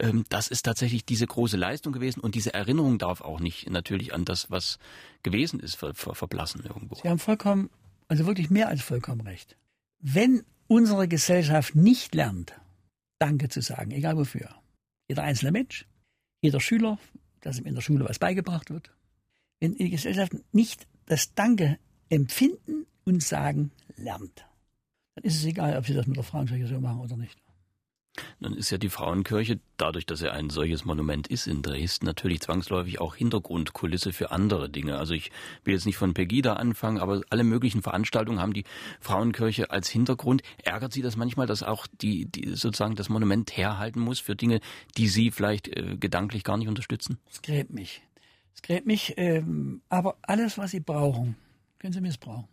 ähm, 0.00 0.24
das 0.30 0.48
ist 0.48 0.62
tatsächlich 0.62 1.04
diese 1.04 1.26
große 1.26 1.56
Leistung 1.56 1.92
gewesen 1.92 2.20
und 2.20 2.34
diese 2.34 2.54
Erinnerung 2.54 2.98
darf 2.98 3.20
auch 3.20 3.40
nicht 3.40 3.70
natürlich 3.70 4.14
an 4.14 4.24
das, 4.24 4.50
was 4.50 4.78
gewesen 5.22 5.60
ist, 5.60 5.76
ver, 5.76 5.94
ver, 5.94 6.14
verblassen 6.14 6.64
irgendwo. 6.64 6.96
Sie 6.96 7.08
haben 7.08 7.18
vollkommen, 7.18 7.70
also 8.08 8.26
wirklich 8.26 8.50
mehr 8.50 8.68
als 8.68 8.82
vollkommen 8.82 9.20
recht. 9.20 9.56
Wenn 10.00 10.42
unsere 10.66 11.06
Gesellschaft 11.06 11.76
nicht 11.76 12.14
lernt, 12.14 12.54
Danke 13.18 13.48
zu 13.48 13.60
sagen, 13.60 13.92
egal 13.92 14.16
wofür, 14.16 14.48
jeder 15.08 15.22
einzelne 15.22 15.52
Mensch, 15.52 15.86
jeder 16.40 16.60
Schüler, 16.60 16.98
dass 17.40 17.58
ihm 17.58 17.66
in 17.66 17.74
der 17.74 17.82
Schule 17.82 18.04
was 18.08 18.18
beigebracht 18.18 18.70
wird. 18.70 18.94
Wenn 19.60 19.74
die 19.74 19.90
Gesellschaft 19.90 20.32
nicht 20.52 20.86
das 21.06 21.34
Danke 21.34 21.78
empfinden 22.08 22.86
und 23.04 23.22
sagen 23.22 23.72
lernt, 23.96 24.46
dann 25.14 25.24
ist 25.24 25.36
es 25.36 25.44
egal, 25.44 25.76
ob 25.76 25.86
sie 25.86 25.94
das 25.94 26.06
mit 26.06 26.16
der 26.16 26.24
Frauenkirche 26.24 26.66
so 26.66 26.80
machen 26.80 27.00
oder 27.00 27.16
nicht. 27.16 27.40
Dann 28.40 28.54
ist 28.54 28.70
ja 28.70 28.76
die 28.76 28.90
Frauenkirche, 28.90 29.58
dadurch, 29.78 30.04
dass 30.04 30.20
er 30.20 30.34
ein 30.34 30.50
solches 30.50 30.84
Monument 30.84 31.28
ist 31.28 31.46
in 31.46 31.62
Dresden, 31.62 32.04
natürlich 32.04 32.40
zwangsläufig 32.40 33.00
auch 33.00 33.16
Hintergrundkulisse 33.16 34.12
für 34.12 34.30
andere 34.30 34.68
Dinge. 34.68 34.98
Also 34.98 35.14
ich 35.14 35.30
will 35.64 35.72
jetzt 35.74 35.86
nicht 35.86 35.96
von 35.96 36.12
Pegida 36.12 36.54
anfangen, 36.54 36.98
aber 36.98 37.22
alle 37.30 37.44
möglichen 37.44 37.80
Veranstaltungen 37.80 38.40
haben 38.40 38.52
die 38.52 38.64
Frauenkirche 39.00 39.70
als 39.70 39.88
Hintergrund. 39.88 40.42
Ärgert 40.62 40.92
Sie 40.92 41.00
das 41.00 41.16
manchmal, 41.16 41.46
dass 41.46 41.62
auch 41.62 41.86
die, 41.86 42.26
die 42.26 42.50
sozusagen 42.50 42.96
das 42.96 43.08
Monument 43.08 43.56
herhalten 43.56 44.00
muss 44.00 44.20
für 44.20 44.36
Dinge, 44.36 44.60
die 44.98 45.08
Sie 45.08 45.30
vielleicht 45.30 45.68
äh, 45.68 45.96
gedanklich 45.98 46.44
gar 46.44 46.58
nicht 46.58 46.68
unterstützen? 46.68 47.18
Es 47.30 47.40
gräbt 47.40 47.72
mich. 47.72 48.02
Es 48.54 48.60
gräbt 48.60 48.86
mich, 48.86 49.14
ähm, 49.16 49.80
aber 49.88 50.16
alles, 50.20 50.58
was 50.58 50.72
Sie 50.72 50.80
brauchen, 50.80 51.36
können 51.78 51.94
Sie 51.94 52.02
missbrauchen. 52.02 52.48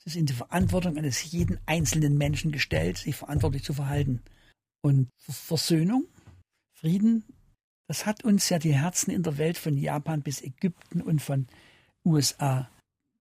Es 0.00 0.06
ist 0.06 0.16
in 0.16 0.26
die 0.26 0.32
Verantwortung 0.32 0.96
eines 0.96 1.30
jeden 1.30 1.58
einzelnen 1.66 2.18
Menschen 2.18 2.50
gestellt, 2.50 2.98
sich 2.98 3.14
verantwortlich 3.14 3.62
zu 3.62 3.72
verhalten. 3.72 4.22
Und 4.86 5.08
Versöhnung, 5.18 6.06
Frieden, 6.72 7.24
das 7.88 8.06
hat 8.06 8.22
uns 8.24 8.48
ja 8.50 8.58
die 8.60 8.74
Herzen 8.74 9.10
in 9.10 9.24
der 9.24 9.36
Welt 9.36 9.58
von 9.58 9.76
Japan 9.76 10.22
bis 10.22 10.42
Ägypten 10.42 11.00
und 11.02 11.20
von 11.20 11.48
USA 12.04 12.68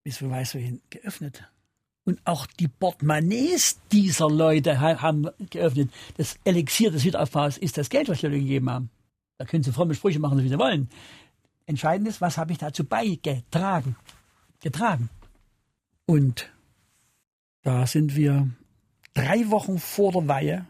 bis 0.05 0.22
wir 0.22 0.30
weiß 0.30 0.55
wohin 0.55 0.82
geöffnet. 0.91 1.43
Und 2.05 2.22
auch 2.26 2.45
die 2.45 2.68
Portemonnaies 2.68 3.80
dieser 3.91 4.30
Leute 4.30 4.80
haben 4.80 5.28
geöffnet. 5.49 5.91
Das 6.16 6.38
Elixier 6.43 6.91
des 6.91 7.03
Wiederaufbaus 7.03 7.57
ist 7.57 7.80
das 7.80 7.89
Geld, 7.89 8.07
was 8.07 8.20
die 8.20 8.28
Leute 8.28 8.39
gegeben 8.39 8.70
haben. 8.70 8.91
Da 9.39 9.45
können 9.45 9.63
sie 9.63 9.72
fromme 9.72 9.95
Sprüche 9.95 10.20
machen, 10.20 10.41
wie 10.43 10.47
sie 10.47 10.59
wollen. 10.59 10.89
Entscheidend 11.66 12.07
ist, 12.07 12.22
was 12.22 12.38
habe 12.38 12.51
ich 12.51 12.59
dazu 12.59 12.84
beigetragen? 12.84 13.95
Getragen. 14.59 15.09
Und 16.05 16.53
da 17.63 17.88
sind 17.88 18.16
wir 18.16 18.47
drei 19.16 19.49
Wochen 19.49 19.80
vor 19.80 20.11
der 20.11 20.28
Weihe 20.28 20.68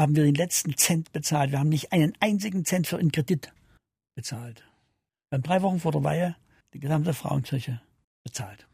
haben 0.00 0.16
wir 0.16 0.24
den 0.24 0.34
letzten 0.34 0.76
Cent 0.76 1.12
bezahlt. 1.12 1.50
Wir 1.50 1.58
haben 1.58 1.68
nicht 1.68 1.92
einen 1.92 2.12
einzigen 2.20 2.64
Cent 2.64 2.86
für 2.86 2.98
einen 2.98 3.12
Kredit 3.12 3.52
bezahlt. 4.14 4.64
Wir 5.28 5.36
haben 5.36 5.42
drei 5.42 5.62
Wochen 5.62 5.80
vor 5.80 5.92
der 5.92 6.04
Weihe 6.04 6.36
die 6.72 6.80
gesamte 6.80 7.14
Frauenkirche 7.14 7.80
bezahlt. 8.24 8.66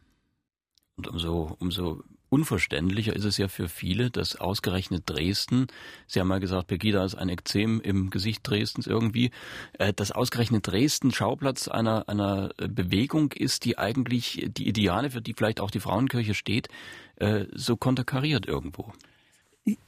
Und 0.97 1.09
umso, 1.09 1.57
umso 1.59 2.03
unverständlicher 2.29 3.14
ist 3.14 3.24
es 3.24 3.37
ja 3.37 3.49
für 3.49 3.68
viele, 3.68 4.11
dass 4.11 4.37
ausgerechnet 4.37 5.05
Dresden, 5.07 5.66
Sie 6.07 6.20
haben 6.20 6.29
mal 6.29 6.41
gesagt, 6.41 6.68
Pegida 6.68 7.05
ist 7.05 7.14
ein 7.14 7.29
Ekzem 7.29 7.81
im 7.81 8.11
Gesicht 8.11 8.41
Dresdens 8.49 8.87
irgendwie, 8.87 9.31
äh, 9.74 9.93
dass 9.93 10.12
ausgerechnet 10.12 10.66
Dresden 10.66 11.12
Schauplatz 11.12 11.68
einer, 11.68 12.09
einer 12.09 12.51
Bewegung 12.57 13.33
ist, 13.33 13.64
die 13.64 13.79
eigentlich 13.79 14.47
die 14.49 14.68
Ideale, 14.68 15.11
für 15.11 15.20
die 15.20 15.35
vielleicht 15.35 15.61
auch 15.61 15.70
die 15.70 15.81
Frauenkirche 15.81 16.35
steht, 16.35 16.68
äh, 17.16 17.45
so 17.53 17.77
konterkariert 17.77 18.47
irgendwo 18.47 18.93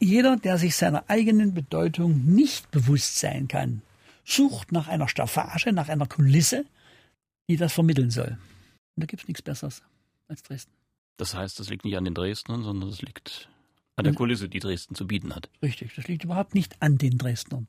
jeder, 0.00 0.36
der 0.36 0.58
sich 0.58 0.76
seiner 0.76 1.08
eigenen 1.08 1.54
Bedeutung 1.54 2.24
nicht 2.24 2.70
bewusst 2.70 3.18
sein 3.18 3.48
kann, 3.48 3.82
sucht 4.24 4.72
nach 4.72 4.88
einer 4.88 5.08
Staffage, 5.08 5.72
nach 5.72 5.88
einer 5.88 6.06
Kulisse, 6.06 6.64
die 7.48 7.56
das 7.56 7.72
vermitteln 7.72 8.10
soll. 8.10 8.38
Und 8.96 9.02
da 9.02 9.06
gibt 9.06 9.22
es 9.22 9.28
nichts 9.28 9.42
Besseres 9.42 9.82
als 10.26 10.42
Dresden. 10.42 10.72
Das 11.16 11.34
heißt, 11.34 11.58
das 11.58 11.70
liegt 11.70 11.84
nicht 11.84 11.96
an 11.96 12.04
den 12.04 12.14
Dresdnern, 12.14 12.62
sondern 12.62 12.90
das 12.90 13.02
liegt 13.02 13.48
an 13.96 14.04
der 14.04 14.14
Kulisse, 14.14 14.48
die 14.48 14.60
Dresden 14.60 14.94
zu 14.94 15.06
bieten 15.06 15.34
hat. 15.34 15.48
Richtig, 15.62 15.94
das 15.96 16.06
liegt 16.06 16.24
überhaupt 16.24 16.54
nicht 16.54 16.80
an 16.80 16.98
den 16.98 17.18
Dresdnern. 17.18 17.66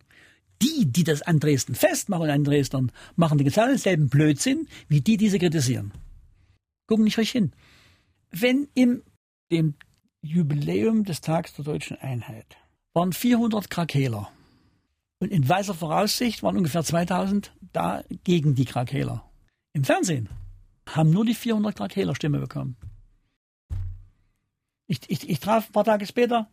Die, 0.62 0.86
die 0.86 1.04
das 1.04 1.22
an 1.22 1.40
Dresden 1.40 1.74
festmachen, 1.74 2.30
an 2.30 2.44
Dresdnern, 2.44 2.92
machen 3.16 3.38
den 3.38 3.48
genau 3.48 3.68
denselben 3.68 4.10
Blödsinn, 4.10 4.68
wie 4.88 5.02
die, 5.02 5.18
die 5.18 5.30
sie 5.30 5.40
kritisieren. 5.40 5.92
Gucken 6.88 7.06
nicht 7.06 7.18
euch 7.18 7.32
hin. 7.32 7.54
Wenn 8.30 8.68
in 8.74 9.02
dem 9.52 9.74
Jubiläum 10.22 11.06
des 11.06 11.22
Tags 11.22 11.54
der 11.54 11.64
deutschen 11.64 11.98
Einheit 11.98 12.58
waren 12.94 13.14
400 13.14 13.70
Krakeler. 13.70 14.30
Und 15.20 15.32
in 15.32 15.48
weißer 15.48 15.74
Voraussicht 15.74 16.44
waren 16.44 16.58
ungefähr 16.58 16.84
2000 16.84 17.54
da 17.72 18.04
gegen 18.26 18.54
die 18.54 18.66
Krakeler. 18.66 19.24
Im 19.74 19.86
Fernsehen 19.86 20.28
haben 20.88 21.10
nur 21.10 21.24
die 21.24 21.36
400 21.36 21.76
Krakeler 21.76 22.16
Stimme 22.16 22.40
bekommen. 22.40 22.76
Ich, 24.88 25.00
ich, 25.08 25.30
ich 25.30 25.40
traf 25.40 25.68
ein 25.68 25.72
paar 25.72 25.86
Tage 25.86 26.06
später 26.06 26.50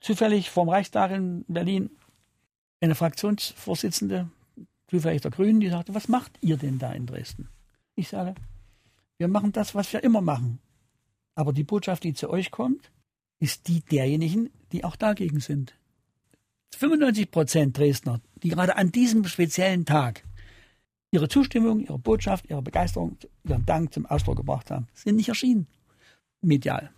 zufällig 0.00 0.50
vom 0.50 0.68
Reichstag 0.68 1.10
in 1.10 1.44
Berlin 1.48 1.90
eine 2.80 2.94
Fraktionsvorsitzende, 2.94 4.30
zufällig 4.88 5.20
der 5.20 5.30
Grünen, 5.30 5.60
die 5.60 5.68
sagte, 5.68 5.94
was 5.94 6.08
macht 6.08 6.32
ihr 6.40 6.56
denn 6.56 6.78
da 6.78 6.92
in 6.92 7.06
Dresden? 7.06 7.48
Ich 7.94 8.08
sage, 8.08 8.34
wir 9.18 9.28
machen 9.28 9.52
das, 9.52 9.74
was 9.74 9.92
wir 9.92 10.02
immer 10.02 10.22
machen. 10.22 10.60
Aber 11.34 11.52
die 11.52 11.64
Botschaft, 11.64 12.04
die 12.04 12.14
zu 12.14 12.30
euch 12.30 12.50
kommt, 12.50 12.90
ist 13.42 13.66
die 13.66 13.80
derjenigen, 13.80 14.50
die 14.70 14.84
auch 14.84 14.94
dagegen 14.94 15.40
sind. 15.40 15.74
95 16.76 17.30
Prozent 17.32 17.76
Dresdner, 17.76 18.20
die 18.36 18.50
gerade 18.50 18.76
an 18.76 18.92
diesem 18.92 19.24
speziellen 19.24 19.84
Tag 19.84 20.22
ihre 21.10 21.28
Zustimmung, 21.28 21.80
ihre 21.80 21.98
Botschaft, 21.98 22.48
ihre 22.48 22.62
Begeisterung, 22.62 23.18
ihren 23.44 23.66
Dank 23.66 23.92
zum 23.92 24.06
Ausdruck 24.06 24.36
gebracht 24.36 24.70
haben, 24.70 24.86
sind 24.94 25.16
nicht 25.16 25.28
erschienen. 25.28 25.66
Medial. 26.40 26.90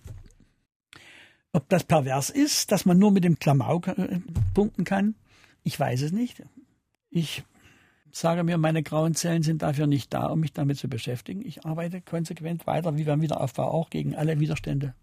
Ob 1.53 1.67
das 1.71 1.85
pervers 1.85 2.29
ist, 2.29 2.71
dass 2.71 2.85
man 2.85 2.99
nur 2.99 3.11
mit 3.11 3.25
dem 3.25 3.39
Klamauk 3.39 3.89
äh, 3.89 4.21
punkten 4.53 4.85
kann, 4.85 5.15
ich 5.63 5.81
weiß 5.81 6.03
es 6.03 6.13
nicht. 6.13 6.43
Ich 7.09 7.43
sage 8.13 8.45
mir, 8.45 8.59
meine 8.59 8.83
grauen 8.83 9.15
Zellen 9.15 9.43
sind 9.43 9.63
dafür 9.63 9.87
nicht 9.87 10.13
da, 10.13 10.27
um 10.27 10.41
mich 10.41 10.53
damit 10.53 10.77
zu 10.77 10.89
beschäftigen. 10.89 11.43
Ich 11.45 11.65
arbeite 11.65 12.03
konsequent 12.03 12.67
weiter, 12.67 12.99
wie 12.99 13.05
beim 13.05 13.23
Wiederaufbau 13.23 13.71
auch, 13.71 13.89
gegen 13.89 14.15
alle 14.15 14.39
Widerstände. 14.41 14.95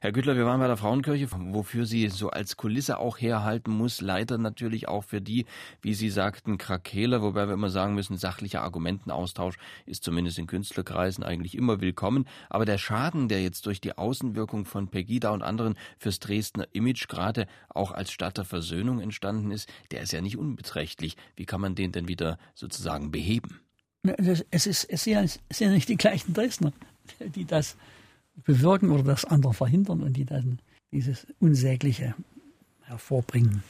Herr 0.00 0.12
Güttler, 0.12 0.36
wir 0.36 0.46
waren 0.46 0.60
bei 0.60 0.68
der 0.68 0.76
Frauenkirche, 0.76 1.28
wofür 1.32 1.84
sie 1.84 2.08
so 2.08 2.30
als 2.30 2.56
Kulisse 2.56 2.98
auch 2.98 3.18
herhalten 3.18 3.72
muss. 3.72 4.00
Leider 4.00 4.38
natürlich 4.38 4.86
auch 4.86 5.02
für 5.02 5.20
die, 5.20 5.44
wie 5.82 5.92
Sie 5.92 6.08
sagten, 6.08 6.56
Krakeler, 6.56 7.20
wobei 7.20 7.48
wir 7.48 7.54
immer 7.54 7.70
sagen 7.70 7.94
müssen, 7.96 8.16
sachlicher 8.16 8.62
Argumentenaustausch 8.62 9.56
ist 9.86 10.04
zumindest 10.04 10.38
in 10.38 10.46
Künstlerkreisen 10.46 11.24
eigentlich 11.24 11.56
immer 11.56 11.80
willkommen. 11.80 12.28
Aber 12.48 12.64
der 12.64 12.78
Schaden, 12.78 13.28
der 13.28 13.42
jetzt 13.42 13.66
durch 13.66 13.80
die 13.80 13.98
Außenwirkung 13.98 14.66
von 14.66 14.86
Pegida 14.86 15.30
und 15.30 15.42
anderen 15.42 15.76
fürs 15.98 16.20
Dresdner 16.20 16.68
Image 16.72 17.08
gerade 17.08 17.48
auch 17.68 17.90
als 17.90 18.12
Stadt 18.12 18.38
der 18.38 18.44
Versöhnung 18.44 19.00
entstanden 19.00 19.50
ist, 19.50 19.68
der 19.90 20.02
ist 20.02 20.12
ja 20.12 20.20
nicht 20.20 20.38
unbeträchtlich. 20.38 21.16
Wie 21.34 21.44
kann 21.44 21.60
man 21.60 21.74
den 21.74 21.90
denn 21.90 22.06
wieder 22.06 22.38
sozusagen 22.54 23.10
beheben? 23.10 23.60
Es, 24.04 24.66
ist, 24.66 24.84
es 24.84 25.02
sind 25.02 25.40
ja 25.58 25.70
nicht 25.70 25.88
die 25.88 25.96
gleichen 25.96 26.34
Dresdner, 26.34 26.72
die 27.34 27.44
das 27.44 27.76
bewirken 28.44 28.90
oder 28.90 29.02
das 29.02 29.24
andere 29.24 29.54
verhindern 29.54 30.02
und 30.02 30.14
die 30.14 30.24
dann 30.24 30.58
dieses 30.92 31.26
Unsägliche 31.38 32.14
hervorbringen. 32.82 33.62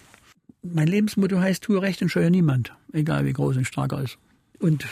mein 0.62 0.88
Lebensmotto 0.88 1.38
heißt, 1.38 1.62
tue 1.62 1.82
recht 1.82 2.02
und 2.02 2.08
scheue 2.08 2.30
niemand, 2.30 2.74
egal 2.92 3.24
wie 3.24 3.32
groß 3.32 3.56
und 3.56 3.64
stark 3.64 3.92
er 3.92 4.02
ist. 4.02 4.18
Und 4.58 4.86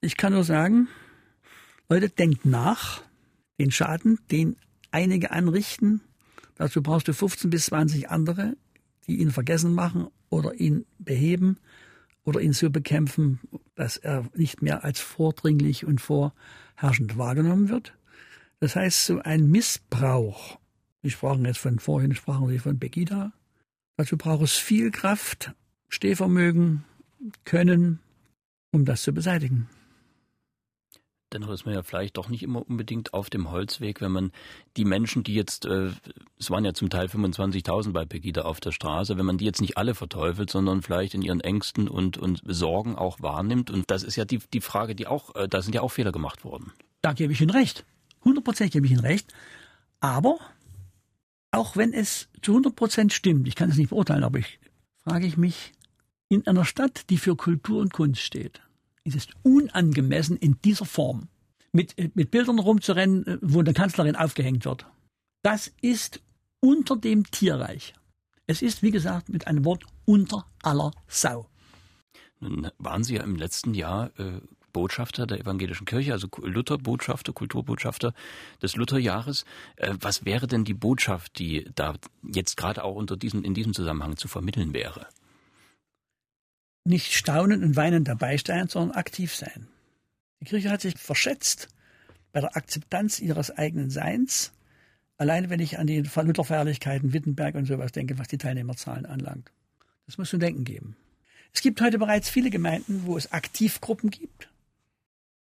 ich 0.00 0.16
kann 0.16 0.32
nur 0.32 0.44
sagen, 0.44 0.88
Leute, 1.88 2.08
denkt 2.08 2.44
nach, 2.44 3.02
den 3.58 3.70
Schaden, 3.70 4.18
den 4.30 4.56
einige 4.90 5.30
anrichten, 5.30 6.00
dazu 6.56 6.82
brauchst 6.82 7.08
du 7.08 7.12
15 7.12 7.50
bis 7.50 7.66
20 7.66 8.10
andere, 8.10 8.56
die 9.06 9.20
ihn 9.20 9.30
vergessen 9.30 9.74
machen 9.74 10.08
oder 10.30 10.54
ihn 10.54 10.84
beheben 10.98 11.58
oder 12.24 12.40
ihn 12.40 12.52
so 12.52 12.70
bekämpfen, 12.70 13.40
dass 13.74 13.96
er 13.96 14.28
nicht 14.34 14.62
mehr 14.62 14.84
als 14.84 15.00
vordringlich 15.00 15.86
und 15.86 16.00
vorherrschend 16.00 17.16
wahrgenommen 17.16 17.68
wird. 17.68 17.94
Das 18.60 18.76
heißt, 18.76 19.06
so 19.06 19.18
ein 19.20 19.50
Missbrauch, 19.50 20.58
wir 21.02 21.10
sprachen 21.10 21.44
jetzt 21.44 21.58
von 21.58 21.78
vorhin, 21.78 22.14
sprachen 22.14 22.48
Sie 22.48 22.58
von 22.58 22.78
Begida, 22.78 23.32
dazu 23.96 24.16
braucht 24.16 24.42
es 24.42 24.56
viel 24.56 24.90
Kraft, 24.90 25.52
Stehvermögen, 25.88 26.84
Können, 27.44 28.00
um 28.72 28.84
das 28.84 29.02
zu 29.02 29.12
beseitigen. 29.12 29.68
Dennoch 31.32 31.50
ist 31.50 31.66
man 31.66 31.74
ja 31.74 31.82
vielleicht 31.82 32.16
doch 32.16 32.28
nicht 32.28 32.44
immer 32.44 32.66
unbedingt 32.66 33.12
auf 33.12 33.30
dem 33.30 33.50
Holzweg, 33.50 34.00
wenn 34.00 34.12
man 34.12 34.30
die 34.76 34.84
Menschen, 34.84 35.24
die 35.24 35.34
jetzt, 35.34 35.66
äh, 35.66 35.90
es 36.38 36.50
waren 36.50 36.64
ja 36.64 36.72
zum 36.72 36.88
Teil 36.88 37.06
25.000 37.06 37.92
bei 37.92 38.04
Pegida 38.04 38.42
auf 38.42 38.60
der 38.60 38.70
Straße, 38.70 39.18
wenn 39.18 39.26
man 39.26 39.36
die 39.36 39.44
jetzt 39.44 39.60
nicht 39.60 39.76
alle 39.76 39.94
verteufelt, 39.94 40.50
sondern 40.50 40.82
vielleicht 40.82 41.14
in 41.14 41.22
ihren 41.22 41.40
Ängsten 41.40 41.88
und, 41.88 42.16
und 42.16 42.42
Sorgen 42.44 42.94
auch 42.94 43.20
wahrnimmt. 43.20 43.70
Und 43.70 43.90
das 43.90 44.04
ist 44.04 44.14
ja 44.14 44.24
die, 44.24 44.38
die 44.38 44.60
Frage, 44.60 44.94
die 44.94 45.08
auch, 45.08 45.34
äh, 45.34 45.48
da 45.48 45.62
sind 45.62 45.74
ja 45.74 45.80
auch 45.80 45.90
Fehler 45.90 46.12
gemacht 46.12 46.44
worden. 46.44 46.72
Da 47.02 47.12
gebe 47.12 47.32
ich 47.32 47.40
Ihnen 47.40 47.50
recht. 47.50 47.84
100% 48.26 48.70
gebe 48.70 48.86
ich 48.86 48.92
Ihnen 48.92 49.00
recht. 49.00 49.32
Aber 50.00 50.38
auch 51.50 51.76
wenn 51.76 51.92
es 51.92 52.28
zu 52.42 52.56
100% 52.58 53.10
stimmt, 53.10 53.48
ich 53.48 53.54
kann 53.54 53.70
es 53.70 53.76
nicht 53.76 53.90
beurteilen, 53.90 54.24
aber 54.24 54.38
ich 54.38 54.58
frage 55.02 55.26
ich 55.26 55.36
mich, 55.36 55.72
in 56.28 56.46
einer 56.46 56.64
Stadt, 56.64 57.08
die 57.10 57.18
für 57.18 57.36
Kultur 57.36 57.80
und 57.80 57.92
Kunst 57.92 58.20
steht, 58.20 58.60
es 59.04 59.14
ist 59.14 59.30
unangemessen 59.42 60.36
in 60.36 60.58
dieser 60.64 60.84
Form 60.84 61.28
mit, 61.72 61.96
äh, 61.98 62.10
mit 62.14 62.30
Bildern 62.30 62.58
rumzurennen, 62.58 63.26
äh, 63.26 63.38
wo 63.40 63.60
eine 63.60 63.72
Kanzlerin 63.72 64.16
aufgehängt 64.16 64.64
wird. 64.64 64.86
Das 65.42 65.72
ist 65.80 66.20
unter 66.60 66.96
dem 66.96 67.30
Tierreich. 67.30 67.94
Es 68.48 68.62
ist, 68.62 68.82
wie 68.82 68.90
gesagt, 68.90 69.28
mit 69.28 69.46
einem 69.46 69.64
Wort 69.64 69.84
unter 70.04 70.46
aller 70.62 70.90
Sau. 71.06 71.48
Nun 72.40 72.70
waren 72.78 73.04
Sie 73.04 73.14
ja 73.14 73.22
im 73.22 73.36
letzten 73.36 73.74
Jahr 73.74 74.10
äh, 74.18 74.40
Botschafter 74.76 75.26
der 75.26 75.40
evangelischen 75.40 75.86
Kirche, 75.86 76.12
also 76.12 76.28
Lutherbotschafter, 76.42 77.32
Kulturbotschafter 77.32 78.12
des 78.62 78.76
Lutherjahres. 78.76 79.44
Äh, 79.76 79.94
was 80.00 80.24
wäre 80.24 80.46
denn 80.46 80.64
die 80.64 80.74
Botschaft, 80.74 81.38
die 81.38 81.68
da 81.74 81.94
jetzt 82.22 82.56
gerade 82.56 82.84
auch 82.84 82.94
unter 82.94 83.16
diesem, 83.16 83.42
in 83.42 83.54
diesem 83.54 83.72
Zusammenhang 83.72 84.16
zu 84.16 84.28
vermitteln 84.28 84.74
wäre? 84.74 85.06
nicht 86.86 87.12
staunen 87.12 87.62
und 87.62 87.76
weinen 87.76 88.04
dabei 88.04 88.36
sein, 88.38 88.68
sondern 88.68 88.96
aktiv 88.96 89.34
sein. 89.34 89.68
Die 90.40 90.46
Kirche 90.46 90.70
hat 90.70 90.80
sich 90.80 90.96
verschätzt 90.96 91.68
bei 92.32 92.40
der 92.40 92.56
Akzeptanz 92.56 93.20
ihres 93.20 93.50
eigenen 93.50 93.90
Seins. 93.90 94.52
Allein 95.16 95.50
wenn 95.50 95.60
ich 95.60 95.78
an 95.78 95.86
die 95.86 96.00
Lutherfeierlichkeiten 96.02 97.12
Wittenberg 97.12 97.54
und 97.54 97.66
sowas 97.66 97.92
denke, 97.92 98.18
was 98.18 98.28
die 98.28 98.38
Teilnehmerzahlen 98.38 99.06
anlangt. 99.06 99.50
Das 100.06 100.18
muss 100.18 100.30
zu 100.30 100.38
denken 100.38 100.64
geben. 100.64 100.96
Es 101.52 101.62
gibt 101.62 101.80
heute 101.80 101.98
bereits 101.98 102.28
viele 102.28 102.50
Gemeinden, 102.50 103.02
wo 103.06 103.16
es 103.16 103.32
Aktivgruppen 103.32 104.10
gibt, 104.10 104.48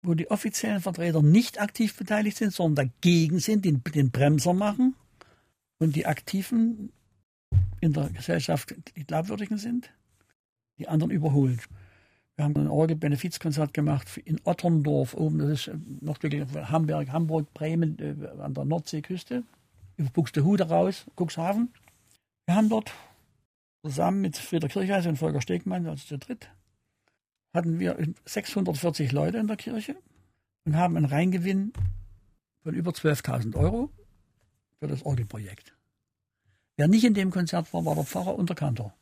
wo 0.03 0.14
die 0.14 0.30
offiziellen 0.30 0.80
Vertreter 0.80 1.22
nicht 1.22 1.61
aktiv 1.61 1.96
beteiligt 1.96 2.36
sind, 2.36 2.53
sondern 2.53 2.92
dagegen 3.03 3.38
sind, 3.38 3.64
den, 3.64 3.82
den 3.82 4.11
Bremser 4.11 4.53
machen 4.53 4.94
und 5.78 5.96
die 5.96 6.07
Aktiven 6.07 6.92
in 7.80 7.92
der 7.92 8.11
Gesellschaft 8.11 8.74
die 8.96 9.05
Glaubwürdigen 9.05 9.59
sind 9.59 9.90
die 10.78 10.88
anderen 10.88 11.12
überholen. 11.12 11.61
Wir 12.36 12.44
haben 12.44 12.57
ein 12.57 12.68
Orgel-Benefizkonzert 12.68 13.74
gemacht 13.74 14.16
in 14.24 14.40
Otterndorf 14.44 15.14
oben, 15.14 15.38
das 15.38 15.50
ist 15.50 15.68
äh, 15.68 15.76
noch 16.00 16.18
Hamburg, 16.22 17.12
Hamburg, 17.12 17.53
Bremen 17.55 17.98
äh, 17.98 18.26
an 18.40 18.55
der 18.55 18.64
Nordseeküste, 18.64 19.44
über 19.96 20.11
Buxtehude 20.11 20.68
raus, 20.68 21.07
Cuxhaven. 21.16 21.72
Wir 22.46 22.57
haben 22.57 22.68
dort 22.68 22.92
zusammen 23.84 24.22
mit 24.22 24.36
Frieder 24.36 24.68
Kirchheiser 24.68 25.11
und 25.11 25.18
Volker 25.18 25.42
Stegmann, 25.42 25.86
also 25.86 26.05
zu 26.05 26.18
dritt, 26.18 26.48
hatten 27.53 27.78
wir 27.78 27.96
640 28.24 29.12
Leute 29.12 29.38
in 29.38 29.46
der 29.46 29.57
Kirche 29.57 29.96
und 30.64 30.76
haben 30.76 30.96
einen 30.96 31.07
Reingewinn 31.07 31.72
von 32.62 32.74
über 32.74 32.92
12.000 32.92 33.55
Euro 33.57 33.90
für 34.78 34.86
das 34.86 35.05
Orgelprojekt. 35.05 35.74
Wer 36.76 36.88
nicht 36.88 37.05
in 37.05 37.14
dem 37.14 37.30
Konzert 37.30 37.72
war, 37.72 37.84
war 37.84 37.94
der 37.94 38.05
Pfarrer 38.05 38.34
und 38.34 38.48
der 38.48 38.57
Kantor. 38.57 38.94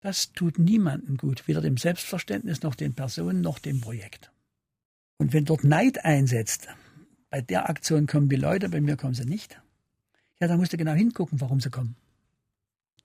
Das 0.00 0.32
tut 0.32 0.58
niemandem 0.58 1.16
gut, 1.16 1.48
weder 1.48 1.60
dem 1.60 1.76
Selbstverständnis 1.76 2.62
noch 2.62 2.74
den 2.74 2.94
Personen 2.94 3.40
noch 3.40 3.58
dem 3.58 3.80
Projekt. 3.80 4.30
Und 5.18 5.32
wenn 5.32 5.44
dort 5.44 5.64
Neid 5.64 6.04
einsetzt, 6.04 6.68
bei 7.30 7.40
der 7.40 7.68
Aktion 7.68 8.06
kommen 8.06 8.28
die 8.28 8.36
Leute, 8.36 8.68
bei 8.68 8.80
mir 8.80 8.96
kommen 8.96 9.14
sie 9.14 9.24
nicht, 9.24 9.60
ja, 10.40 10.46
dann 10.46 10.58
musst 10.58 10.72
du 10.72 10.76
genau 10.76 10.92
hingucken, 10.92 11.40
warum 11.40 11.60
sie 11.60 11.70
kommen. 11.70 11.96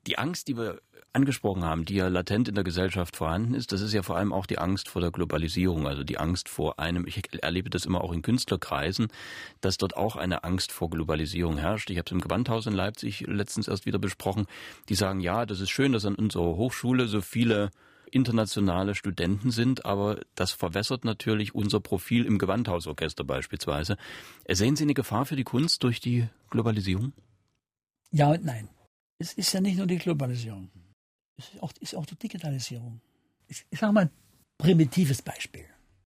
Die 0.08 0.18
Angst, 0.18 0.48
die 0.48 0.58
wir 0.58 0.82
angesprochen 1.14 1.64
haben, 1.64 1.86
die 1.86 1.96
ja 1.96 2.08
latent 2.08 2.48
in 2.48 2.56
der 2.56 2.64
Gesellschaft 2.64 3.16
vorhanden 3.16 3.54
ist, 3.54 3.72
das 3.72 3.82
ist 3.82 3.94
ja 3.94 4.02
vor 4.02 4.18
allem 4.18 4.32
auch 4.32 4.46
die 4.46 4.58
Angst 4.58 4.88
vor 4.88 5.02
der 5.02 5.12
Globalisierung, 5.12 5.88
also 5.88 6.04
die 6.04 6.18
Angst 6.18 6.48
vor 6.48 6.80
einem, 6.80 7.06
ich 7.06 7.22
erlebe 7.44 7.70
das 7.70 7.86
immer 7.86 8.02
auch 8.02 8.14
in 8.14 8.22
Künstlerkreisen, 8.22 9.08
dass 9.60 9.78
dort 9.78 9.98
auch 9.98 10.16
eine 10.16 10.44
Angst 10.44 10.72
vor 10.72 10.90
Globalisierung 10.90 11.58
herrscht. 11.58 11.90
Ich 11.90 11.98
habe 11.98 12.06
es 12.08 12.12
im 12.12 12.22
Gewandhaus 12.22 12.66
in 12.66 12.74
Leipzig 12.74 13.26
letztens 13.28 13.68
erst 13.68 13.86
wieder 13.86 14.00
besprochen. 14.00 14.48
Die 14.90 14.96
sagen, 14.96 15.20
ja, 15.20 15.46
das 15.46 15.60
ist 15.60 15.70
schön, 15.70 15.92
dass 15.92 16.06
an 16.06 16.16
unserer 16.16 16.56
Hochschule 16.56 17.08
so 17.08 17.22
viele 17.22 17.72
internationale 18.10 18.96
Studenten 18.96 19.52
sind, 19.52 19.86
aber 19.86 20.20
das 20.36 20.52
verwässert 20.52 21.06
natürlich 21.06 21.56
unser 21.56 21.80
Profil 21.80 22.26
im 22.26 22.38
Gewandhausorchester 22.38 23.24
beispielsweise. 23.24 23.98
Sehen 24.50 24.76
Sie 24.76 24.84
eine 24.84 24.94
Gefahr 24.94 25.26
für 25.26 25.36
die 25.36 25.44
Kunst 25.44 25.84
durch 25.84 26.00
die 26.00 26.28
Globalisierung? 26.50 27.14
Ja 28.12 28.32
und 28.32 28.44
nein. 28.44 28.70
Es 29.22 29.34
ist 29.34 29.54
ja 29.54 29.62
nicht 29.62 29.78
nur 29.78 29.88
die 29.88 29.98
Globalisierung 29.98 30.70
ist 31.42 31.62
auch, 31.62 31.72
ist 31.80 31.96
auch 31.96 32.06
die 32.06 32.16
Digitalisierung. 32.16 33.02
Ich, 33.48 33.66
ich 33.70 33.80
sage 33.80 33.94
mal 33.94 34.06
ein 34.06 34.12
primitives 34.58 35.22
Beispiel. 35.22 35.66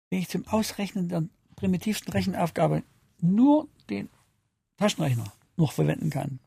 Wenn 0.10 0.20
ich 0.20 0.30
zum 0.30 0.47
Ausrechnen 0.47 1.10
der 1.10 1.24
primitivsten 1.56 2.12
Rechenaufgabe 2.14 2.84
nur 3.20 3.68
den 3.89 4.10
Taschenrechner 4.78 5.32
noch 5.58 5.72
verwenden 5.72 6.10
kann, 6.10 6.39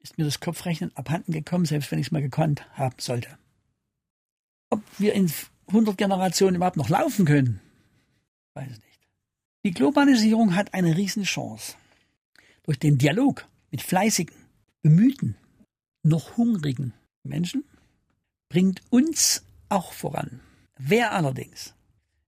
ist 0.00 0.18
mir 0.18 0.24
das 0.24 0.40
Kopfrechnen 0.40 0.94
abhanden 0.96 1.32
gekommen, 1.32 1.64
selbst 1.64 1.90
wenn 1.90 1.98
ich 1.98 2.06
es 2.06 2.12
mal 2.12 2.22
gekonnt 2.22 2.66
haben 2.76 2.96
sollte. 2.98 3.38
Ob 4.70 4.82
wir 4.98 5.14
in 5.14 5.32
100 5.68 5.96
Generationen 5.96 6.56
überhaupt 6.56 6.76
noch 6.76 6.88
laufen 6.88 7.24
können, 7.24 7.60
weiß 8.54 8.70
ich 8.70 8.78
nicht. 8.78 9.00
Die 9.64 9.70
Globalisierung 9.70 10.56
hat 10.56 10.74
eine 10.74 10.96
Riesenchance. 10.96 11.76
Durch 12.64 12.78
den 12.78 12.98
Dialog 12.98 13.46
mit 13.70 13.82
fleißigen, 13.82 14.34
bemühten, 14.82 15.36
noch 16.02 16.36
hungrigen 16.36 16.94
Menschen 17.22 17.64
bringt 18.48 18.82
uns 18.90 19.44
auch 19.68 19.92
voran. 19.92 20.40
Wer 20.76 21.12
allerdings 21.12 21.74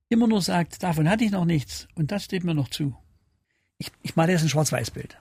immer 0.08 0.26
nur 0.26 0.42
sagt, 0.42 0.82
davon 0.82 1.08
hatte 1.08 1.24
ich 1.24 1.30
noch 1.30 1.44
nichts 1.44 1.88
und 1.94 2.10
das 2.12 2.24
steht 2.24 2.44
mir 2.44 2.54
noch 2.54 2.68
zu. 2.68 2.96
Ich, 3.78 3.90
ich 4.02 4.16
male 4.16 4.32
jetzt 4.32 4.42
ein 4.42 4.48
Schwarz-Weiß-Bild. 4.48 5.18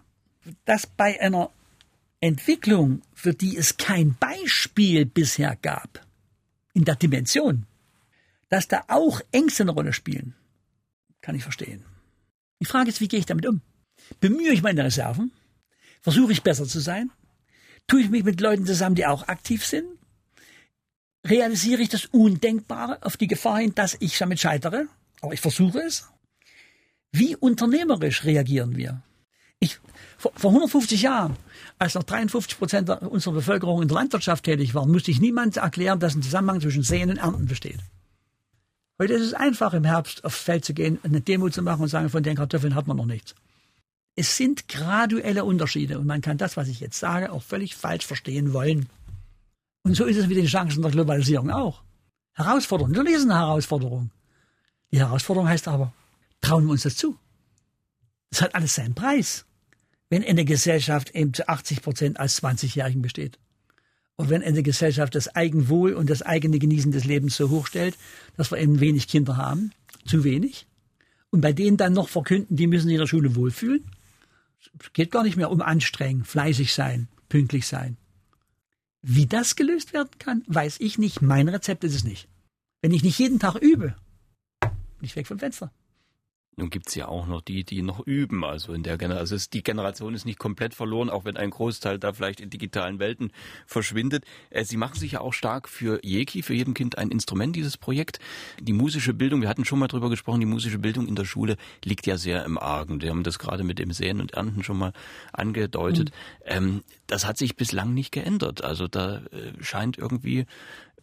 Dass 0.66 0.86
bei 0.86 1.20
einer 1.20 1.50
Entwicklung, 2.20 3.02
für 3.14 3.34
die 3.34 3.58
es 3.58 3.78
kein 3.78 4.16
Beispiel 4.16 5.06
bisher 5.06 5.56
gab, 5.56 6.06
in 6.74 6.86
der 6.86 6.96
Dimension, 6.96 7.66
dass 8.50 8.68
da 8.68 8.84
auch 8.88 9.22
Ängste 9.32 9.64
eine 9.64 9.72
Rolle 9.72 9.94
spielen, 9.94 10.36
kann 11.22 11.36
ich 11.36 11.44
verstehen. 11.44 11.84
Die 12.60 12.66
Frage 12.66 12.90
ist, 12.90 13.02
wie 13.02 13.08
gehe 13.08 13.20
ich 13.20 13.26
damit 13.26 13.46
um? 13.46 13.62
Bemühe 14.20 14.52
ich 14.54 14.62
meine 14.62 14.84
Reserven? 14.84 15.32
Versuche 16.02 16.32
ich 16.32 16.44
besser 16.44 16.66
zu 16.66 16.80
sein? 16.80 17.12
Tue 17.88 18.02
ich 18.02 18.10
mich 18.10 18.24
mit 18.24 18.42
Leuten 18.42 18.66
zusammen, 18.66 18.96
die 18.96 19.06
auch 19.06 19.28
aktiv 19.28 19.66
sind? 19.66 19.86
realisiere 21.26 21.82
ich 21.82 21.90
das 21.90 22.06
Undenkbare 22.06 22.98
auf 23.02 23.18
die 23.18 23.28
Gefahr 23.28 23.60
hin, 23.60 23.74
dass 23.76 23.98
ich 24.00 24.18
damit 24.18 24.40
scheitere, 24.40 24.86
aber 25.22 25.34
ich 25.34 25.42
versuche 25.42 25.80
es. 25.80 26.10
Wie 27.12 27.36
unternehmerisch 27.36 28.24
reagieren 28.24 28.76
wir? 28.76 29.02
Ich, 29.60 29.80
vor, 30.18 30.34
vor 30.36 30.52
150 30.52 31.04
Jahren, 31.04 31.38
als 31.80 31.96
noch 31.96 32.04
53 32.04 32.58
Prozent 32.58 32.90
unserer 32.90 33.36
Bevölkerung 33.36 33.82
in 33.82 33.88
der 33.88 33.96
Landwirtschaft 33.96 34.44
tätig 34.44 34.76
waren, 34.76 34.92
musste 34.92 35.12
ich 35.12 35.22
niemand 35.22 35.58
erklären, 35.58 36.00
dass 36.00 36.16
ein 36.16 36.24
Zusammenhang 36.24 36.60
zwischen 36.60 36.84
Säen 36.84 37.12
und 37.12 37.18
Ernten 37.18 37.46
besteht. 37.46 37.80
Heute 39.00 39.14
ist 39.14 39.22
es 39.22 39.34
einfach, 39.34 39.74
im 39.74 39.86
Herbst 39.86 40.24
aufs 40.26 40.40
Feld 40.40 40.66
zu 40.66 40.74
gehen, 40.74 41.00
eine 41.04 41.22
Demo 41.22 41.50
zu 41.50 41.62
machen 41.62 41.84
und 41.84 41.88
sagen, 41.88 42.10
von 42.10 42.24
den 42.24 42.36
Kartoffeln 42.36 42.76
hat 42.76 42.88
man 42.88 42.98
noch 42.98 43.06
nichts. 43.06 43.36
Es 44.16 44.38
sind 44.38 44.68
graduelle 44.68 45.44
Unterschiede 45.44 45.98
und 45.98 46.06
man 46.06 46.22
kann 46.22 46.38
das, 46.38 46.56
was 46.56 46.68
ich 46.68 46.80
jetzt 46.80 47.00
sage, 47.00 47.32
auch 47.32 47.42
völlig 47.42 47.76
falsch 47.76 48.06
verstehen 48.06 48.54
wollen. 48.54 48.88
Und 49.84 49.96
so 49.96 50.06
ist 50.06 50.18
es 50.18 50.28
mit 50.28 50.38
den 50.38 50.46
Chancen 50.46 50.84
der 50.84 50.92
Globalisierung 50.92 51.50
auch. 51.50 51.82
Herausforderung, 52.34 52.92
natürlich 52.92 53.18
ist 53.18 53.24
eine 53.24 53.40
Herausforderung. 53.40 54.12
Die 54.92 55.00
Herausforderung 55.00 55.48
heißt 55.48 55.68
aber, 55.68 55.94
trauen 56.42 56.66
wir 56.66 56.72
uns 56.72 56.84
das 56.84 56.96
zu? 56.96 57.18
Das 58.30 58.42
hat 58.42 58.56
alles 58.56 58.76
seinen 58.76 58.96
Preis, 58.96 59.46
wenn 60.10 60.24
eine 60.24 60.46
Gesellschaft 60.46 61.12
eben 61.16 61.34
zu 61.34 61.48
80 61.48 61.82
Prozent 61.82 62.20
als 62.20 62.42
20-Jährigen 62.42 63.02
besteht. 63.02 63.40
Und 64.16 64.30
wenn 64.30 64.44
eine 64.44 64.62
Gesellschaft 64.62 65.16
das 65.16 65.36
Eigenwohl 65.36 65.94
und 65.94 66.10
das 66.10 66.22
eigene 66.22 66.60
Genießen 66.60 66.92
des 66.92 67.06
Lebens 67.06 67.36
so 67.36 67.50
hoch 67.50 67.66
stellt, 67.66 67.98
dass 68.38 68.52
wir 68.52 68.60
eben 68.60 68.80
wenig 68.80 69.08
Kinder 69.08 69.38
haben, 69.38 69.72
zu 70.06 70.24
wenig, 70.24 70.68
und 71.32 71.42
bei 71.42 71.52
denen 71.52 71.78
dann 71.78 71.94
noch 71.94 72.10
verkünden, 72.10 72.56
die 72.56 72.68
müssen 72.68 72.90
der 72.90 73.08
Schule 73.08 73.36
wohlfühlen, 73.36 73.84
geht 74.94 75.12
gar 75.12 75.24
nicht 75.24 75.38
mehr 75.38 75.52
um 75.52 75.62
anstrengen, 75.62 76.24
fleißig 76.24 76.74
sein, 76.74 77.08
pünktlich 77.30 77.68
sein. 77.68 77.98
Wie 79.02 79.26
das 79.26 79.56
gelöst 79.56 79.94
werden 79.94 80.12
kann, 80.18 80.44
weiß 80.48 80.80
ich 80.80 80.98
nicht. 80.98 81.22
Mein 81.22 81.50
Rezept 81.50 81.84
ist 81.84 81.96
es 81.96 82.04
nicht. 82.04 82.30
Wenn 82.82 82.94
ich 82.94 83.04
nicht 83.04 83.20
jeden 83.20 83.40
Tag 83.40 83.56
übe, 83.56 83.96
bin 84.62 84.72
ich 85.02 85.16
weg 85.16 85.28
vom 85.28 85.40
Fenster. 85.40 85.72
Nun 86.56 86.70
gibt's 86.70 86.94
ja 86.94 87.08
auch 87.08 87.26
noch 87.26 87.42
die, 87.42 87.64
die 87.64 87.82
noch 87.82 88.06
üben. 88.06 88.44
Also 88.44 88.74
in 88.74 88.84
der 88.84 88.98
Generation, 88.98 89.36
also 89.36 89.50
die 89.52 89.64
Generation 89.64 90.14
ist 90.14 90.26
nicht 90.26 90.38
komplett 90.38 90.74
verloren, 90.74 91.10
auch 91.10 91.26
wenn 91.26 91.36
ein 91.36 91.50
Großteil 91.50 91.98
da 91.98 92.14
vielleicht 92.14 92.40
in 92.42 92.50
digitalen 92.50 93.00
Welten 93.00 93.32
verschwindet. 93.66 94.24
Äh, 94.50 94.64
Sie 94.64 94.78
machen 94.78 95.00
sich 95.00 95.14
ja 95.14 95.22
auch 95.22 95.34
stark 95.34 95.68
für 95.68 96.00
Jeki, 96.04 96.44
für 96.44 96.54
jedem 96.54 96.74
Kind 96.74 96.98
ein 96.98 97.10
Instrument, 97.10 97.56
dieses 97.56 97.78
Projekt. 97.78 98.20
Die 98.60 98.74
musische 98.74 99.14
Bildung, 99.14 99.42
wir 99.42 99.50
hatten 99.50 99.66
schon 99.66 99.80
mal 99.80 99.88
drüber 99.88 100.10
gesprochen, 100.10 100.42
die 100.42 100.46
musische 100.46 100.80
Bildung 100.80 101.08
in 101.08 101.16
der 101.16 101.26
Schule 101.26 101.58
liegt 101.84 102.06
ja 102.06 102.18
sehr 102.18 102.46
im 102.46 102.58
Argen. 102.58 103.02
Wir 103.02 103.10
haben 103.10 103.24
das 103.24 103.40
gerade 103.40 103.64
mit 103.64 103.80
dem 103.80 103.92
Säen 103.92 104.22
und 104.22 104.34
Ernten 104.34 104.64
schon 104.64 104.78
mal 104.78 104.94
angedeutet. 105.32 106.12
Mhm. 106.12 106.46
Ähm, 106.46 106.84
das 107.08 107.26
hat 107.26 107.38
sich 107.38 107.56
bislang 107.56 107.94
nicht 107.94 108.12
geändert. 108.12 108.64
Also 108.64 108.88
da 108.88 109.18
äh, 109.18 109.54
scheint 109.62 109.98
irgendwie 109.98 110.46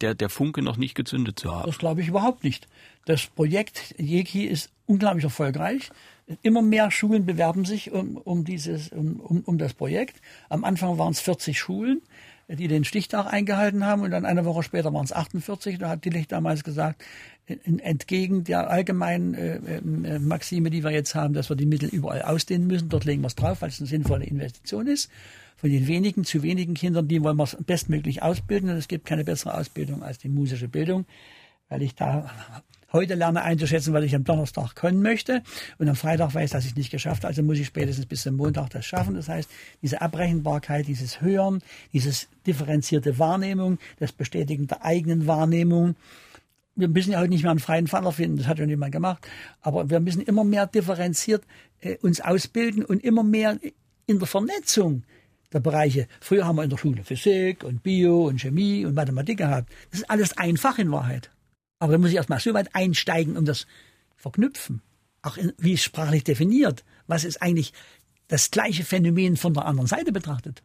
der, 0.01 0.15
der 0.15 0.29
Funke 0.29 0.61
noch 0.61 0.77
nicht 0.77 0.95
gezündet 0.95 1.39
zu 1.39 1.53
haben. 1.53 1.67
Das 1.67 1.77
glaube 1.77 2.01
ich 2.01 2.07
überhaupt 2.07 2.43
nicht. 2.43 2.67
Das 3.05 3.27
Projekt 3.27 3.95
Jeki 3.97 4.45
ist 4.45 4.69
unglaublich 4.85 5.23
erfolgreich. 5.23 5.89
Immer 6.43 6.61
mehr 6.61 6.91
Schulen 6.91 7.25
bewerben 7.25 7.65
sich 7.65 7.91
um, 7.91 8.17
um, 8.17 8.45
dieses, 8.45 8.89
um, 8.89 9.19
um 9.19 9.57
das 9.57 9.73
Projekt. 9.73 10.21
Am 10.49 10.63
Anfang 10.63 10.97
waren 10.97 11.11
es 11.11 11.19
40 11.19 11.59
Schulen, 11.59 12.01
die 12.47 12.67
den 12.67 12.83
Stichtag 12.83 13.25
eingehalten 13.25 13.85
haben 13.85 14.03
und 14.03 14.11
dann 14.11 14.25
eine 14.25 14.45
Woche 14.45 14.63
später 14.63 14.93
waren 14.93 15.05
es 15.05 15.13
48. 15.13 15.77
Da 15.77 15.89
hat 15.89 16.03
Tillich 16.03 16.27
damals 16.27 16.63
gesagt, 16.63 17.03
entgegen 17.47 18.43
der 18.43 18.69
allgemeinen 18.69 19.33
äh, 19.33 19.55
äh, 19.57 20.19
Maxime, 20.19 20.69
die 20.69 20.83
wir 20.83 20.91
jetzt 20.91 21.15
haben, 21.15 21.33
dass 21.33 21.49
wir 21.49 21.55
die 21.55 21.65
Mittel 21.65 21.89
überall 21.89 22.21
ausdehnen 22.21 22.67
müssen, 22.67 22.89
dort 22.89 23.05
legen 23.05 23.21
wir 23.21 23.27
es 23.27 23.35
drauf, 23.35 23.61
weil 23.61 23.69
es 23.69 23.79
eine 23.79 23.87
sinnvolle 23.87 24.25
Investition 24.25 24.87
ist. 24.87 25.09
Von 25.57 25.69
den 25.69 25.87
wenigen 25.87 26.23
zu 26.23 26.43
wenigen 26.43 26.73
Kindern, 26.73 27.07
die 27.07 27.21
wollen 27.23 27.37
wir 27.37 27.47
bestmöglich 27.65 28.23
ausbilden 28.23 28.69
und 28.69 28.77
es 28.77 28.87
gibt 28.87 29.05
keine 29.05 29.23
bessere 29.23 29.55
Ausbildung 29.55 30.01
als 30.01 30.17
die 30.17 30.29
musische 30.29 30.67
Bildung, 30.67 31.05
weil 31.69 31.81
ich 31.81 31.95
da 31.95 32.31
heute 32.93 33.15
lerne 33.15 33.41
einzuschätzen, 33.43 33.93
was 33.93 34.03
ich 34.03 34.15
am 34.15 34.23
Donnerstag 34.23 34.75
können 34.75 35.01
möchte 35.01 35.43
und 35.77 35.87
am 35.87 35.95
Freitag 35.95 36.33
weiß, 36.33 36.51
dass 36.51 36.65
ich 36.65 36.75
nicht 36.75 36.91
geschafft 36.91 37.23
habe. 37.23 37.29
Also 37.29 37.43
muss 37.43 37.59
ich 37.59 37.67
spätestens 37.67 38.05
bis 38.05 38.23
zum 38.23 38.35
Montag 38.35 38.69
das 38.71 38.85
schaffen. 38.85 39.15
Das 39.15 39.29
heißt, 39.29 39.49
diese 39.81 40.01
Abrechenbarkeit, 40.01 40.87
dieses 40.87 41.21
Hören, 41.21 41.61
dieses 41.93 42.27
differenzierte 42.45 43.19
Wahrnehmung, 43.19 43.77
das 43.99 44.11
Bestätigen 44.11 44.67
der 44.67 44.83
eigenen 44.83 45.27
Wahrnehmung. 45.27 45.95
Wir 46.75 46.87
müssen 46.87 47.11
ja 47.11 47.19
heute 47.19 47.29
nicht 47.29 47.43
mehr 47.43 47.51
einen 47.51 47.59
freien 47.59 47.87
Fall 47.87 48.05
erfinden, 48.05 48.37
das 48.37 48.47
hat 48.47 48.59
ja 48.59 48.65
niemand 48.65 48.93
gemacht, 48.93 49.27
aber 49.61 49.89
wir 49.89 49.99
müssen 49.99 50.21
immer 50.21 50.43
mehr 50.43 50.67
differenziert 50.67 51.43
äh, 51.81 51.97
uns 51.97 52.21
ausbilden 52.21 52.85
und 52.85 53.03
immer 53.03 53.23
mehr 53.23 53.57
in 54.07 54.19
der 54.19 54.27
Vernetzung 54.27 55.03
der 55.53 55.59
Bereiche. 55.59 56.07
Früher 56.21 56.45
haben 56.45 56.55
wir 56.55 56.63
in 56.63 56.69
der 56.69 56.77
Schule 56.77 57.03
Physik 57.03 57.63
und 57.63 57.83
Bio 57.83 58.27
und 58.27 58.39
Chemie 58.39 58.85
und 58.85 58.93
Mathematik 58.93 59.39
gehabt. 59.39 59.69
Das 59.91 59.99
ist 59.99 60.09
alles 60.09 60.37
einfach 60.37 60.79
in 60.79 60.91
Wahrheit. 60.91 61.29
Aber 61.81 61.93
da 61.93 61.97
muss 61.97 62.11
ich 62.11 62.17
erstmal 62.17 62.39
so 62.39 62.53
weit 62.53 62.75
einsteigen, 62.75 63.35
um 63.35 63.43
das 63.43 63.65
verknüpfen. 64.15 64.83
Auch 65.23 65.35
in, 65.35 65.51
wie 65.57 65.73
es 65.73 65.83
sprachlich 65.83 66.23
definiert. 66.23 66.85
Was 67.07 67.23
ist 67.23 67.41
eigentlich 67.41 67.73
das 68.27 68.51
gleiche 68.51 68.83
Phänomen 68.83 69.35
von 69.35 69.55
der 69.55 69.65
anderen 69.65 69.87
Seite 69.87 70.11
betrachtet? 70.11 70.61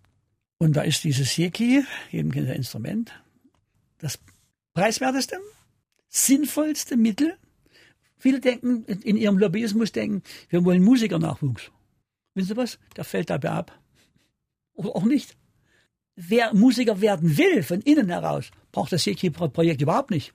Und 0.58 0.76
da 0.76 0.82
ist 0.82 1.04
dieses 1.04 1.34
Seki, 1.34 1.84
jedem 2.10 2.32
kennt 2.32 2.50
das 2.50 2.56
Instrument, 2.56 3.12
das 3.96 4.18
preiswerteste, 4.74 5.38
sinnvollste 6.08 6.98
Mittel. 6.98 7.38
Viele 8.18 8.40
denken, 8.40 8.84
in 8.84 9.16
ihrem 9.16 9.38
Lobbyismus 9.38 9.92
denken, 9.92 10.22
wir 10.50 10.66
wollen 10.66 10.82
Musikernachwuchs. 10.82 11.70
Wissen 12.34 12.48
Sie 12.48 12.56
was? 12.58 12.78
Der 12.94 13.04
fällt 13.04 13.30
dabei 13.30 13.52
ab. 13.52 13.78
Oder 14.74 14.94
auch 14.94 15.04
nicht. 15.04 15.34
Wer 16.14 16.52
Musiker 16.52 17.00
werden 17.00 17.38
will, 17.38 17.62
von 17.62 17.80
innen 17.80 18.10
heraus, 18.10 18.50
braucht 18.70 18.92
das 18.92 19.04
Seki-Projekt 19.04 19.80
überhaupt 19.80 20.10
nicht. 20.10 20.34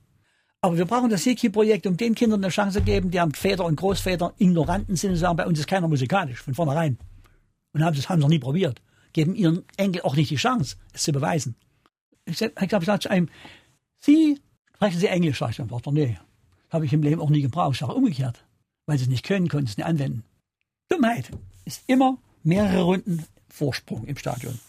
Aber 0.64 0.78
wir 0.78 0.86
brauchen 0.86 1.10
das 1.10 1.24
Siki-Projekt, 1.24 1.88
um 1.88 1.98
den 1.98 2.14
Kindern 2.14 2.44
eine 2.44 2.52
Chance 2.52 2.80
zu 2.80 2.86
geben, 2.86 3.10
deren 3.10 3.34
Väter 3.34 3.66
und 3.66 3.78
Großväter 3.78 4.36
Ignoranten 4.38 4.96
sind 4.96 5.12
und 5.12 5.18
sagen, 5.18 5.36
bei 5.36 5.48
uns 5.48 5.58
ist 5.58 5.68
keiner 5.68 5.88
musikalisch, 5.88 6.42
von 6.42 6.54
vornherein. 6.54 7.00
Und 7.74 7.84
haben 7.84 7.96
das 7.96 8.10
haben 8.10 8.20
sie 8.20 8.22
noch 8.22 8.30
nie 8.30 8.40
probiert. 8.40 8.80
Geben 9.14 9.34
ihren 9.34 9.64
Enkel 9.78 10.04
auch 10.04 10.16
nicht 10.16 10.30
die 10.30 10.36
Chance, 10.36 10.78
es 10.94 11.02
zu 11.02 11.12
beweisen. 11.12 11.56
Ich, 12.26 12.38
glaube, 12.38 12.84
ich 12.84 12.86
sage 12.86 13.00
zu 13.00 13.10
einem, 13.10 13.30
Sie, 13.98 14.40
sprechen 14.76 15.00
Sie 15.00 15.08
Englisch? 15.08 15.40
Sag 15.40 15.50
ich 15.50 15.58
dann, 15.58 15.94
nee. 15.94 16.20
Habe 16.70 16.86
ich 16.86 16.94
im 16.94 17.02
Leben 17.02 17.22
auch 17.22 17.30
nie 17.32 17.42
gebraucht. 17.42 17.74
Ich 17.74 17.80
sage 17.80 17.94
umgekehrt. 17.94 18.44
Weil 18.86 18.98
Sie 19.00 19.06
es 19.06 19.10
nicht 19.10 19.26
können, 19.26 19.48
können 19.48 19.66
Sie 19.66 19.72
es 19.72 19.78
nicht 19.78 19.88
anwenden. 19.88 20.24
Dummheit 20.90 21.32
ist 21.66 21.84
immer 21.88 22.18
mehrere 22.44 22.84
Runden 22.84 23.26
Vorsprung 23.50 24.06
im 24.06 24.18
Stadion. 24.18 24.60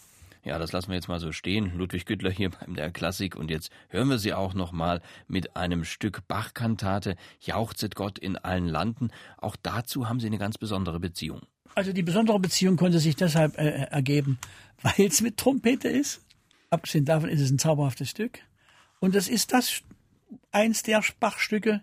Ja, 0.43 0.59
das 0.59 0.73
lassen 0.73 0.89
wir 0.89 0.95
jetzt 0.95 1.07
mal 1.07 1.21
so 1.21 1.31
stehen. 1.31 1.77
Ludwig 1.77 2.05
Güttler 2.05 2.29
hier 2.29 2.49
beim 2.59 2.75
der 2.75 2.91
Klassik 2.91 3.35
und 3.35 3.49
jetzt 3.49 3.71
hören 3.87 4.09
wir 4.09 4.19
sie 4.19 4.33
auch 4.33 4.53
noch 4.53 4.71
mal 4.71 5.01
mit 5.27 5.55
einem 5.55 5.85
Stück 5.85 6.27
Bachkantate 6.27 7.15
Jauchzet 7.39 7.95
Gott 7.95 8.19
in 8.19 8.37
allen 8.37 8.67
Landen. 8.67 9.09
Auch 9.37 9.55
dazu 9.55 10.09
haben 10.09 10.19
Sie 10.19 10.27
eine 10.27 10.37
ganz 10.37 10.57
besondere 10.57 10.99
Beziehung. 10.99 11.41
Also 11.75 11.93
die 11.93 12.03
besondere 12.03 12.39
Beziehung 12.39 12.75
konnte 12.75 12.99
sich 12.99 13.15
deshalb 13.15 13.57
äh, 13.57 13.69
äh 13.69 13.87
ergeben, 13.89 14.37
weil 14.81 15.07
es 15.07 15.21
mit 15.21 15.37
Trompete 15.37 15.87
ist. 15.87 16.21
Abgesehen 16.69 17.05
davon 17.05 17.29
ist 17.29 17.39
es 17.41 17.51
ein 17.51 17.59
zauberhaftes 17.59 18.09
Stück. 18.09 18.39
Und 18.99 19.15
es 19.15 19.27
ist 19.27 19.53
das 19.53 19.81
eins 20.51 20.83
der 20.83 21.03
Bachstücke, 21.19 21.81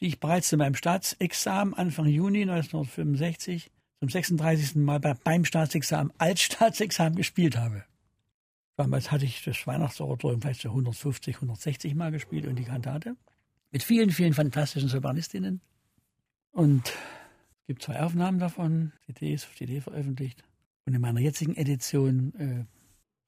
die 0.00 0.08
ich 0.08 0.20
bereits 0.20 0.48
zu 0.48 0.56
meinem 0.56 0.74
Staatsexamen 0.74 1.74
Anfang 1.74 2.06
Juni 2.06 2.42
1965 2.42 3.70
zum 4.00 4.08
36. 4.08 4.76
Mal 4.76 4.98
beim 4.98 5.44
Staatsexamen 5.44 6.12
als 6.18 6.42
Staatsexamen 6.42 7.16
gespielt 7.16 7.56
habe. 7.56 7.84
Damals 8.76 9.10
hatte 9.10 9.24
ich 9.24 9.42
das 9.42 9.66
Weihnachtsoratorium 9.66 10.42
vielleicht 10.42 10.60
so 10.60 10.68
150, 10.68 11.36
160 11.36 11.94
Mal 11.94 12.10
gespielt 12.10 12.46
und 12.46 12.56
die 12.56 12.64
Kantate. 12.64 13.16
Mit 13.72 13.82
vielen, 13.82 14.10
vielen 14.10 14.34
fantastischen 14.34 14.88
Sopranistinnen. 14.88 15.60
Und 16.52 16.88
es 16.88 17.66
gibt 17.66 17.82
zwei 17.82 18.00
Aufnahmen 18.00 18.38
davon, 18.38 18.92
CDs 19.06 19.44
auf 19.44 19.56
CD 19.56 19.80
veröffentlicht. 19.80 20.42
Und 20.84 20.94
in 20.94 21.00
meiner 21.00 21.20
jetzigen 21.20 21.56
Edition 21.56 22.34
äh, 22.38 22.64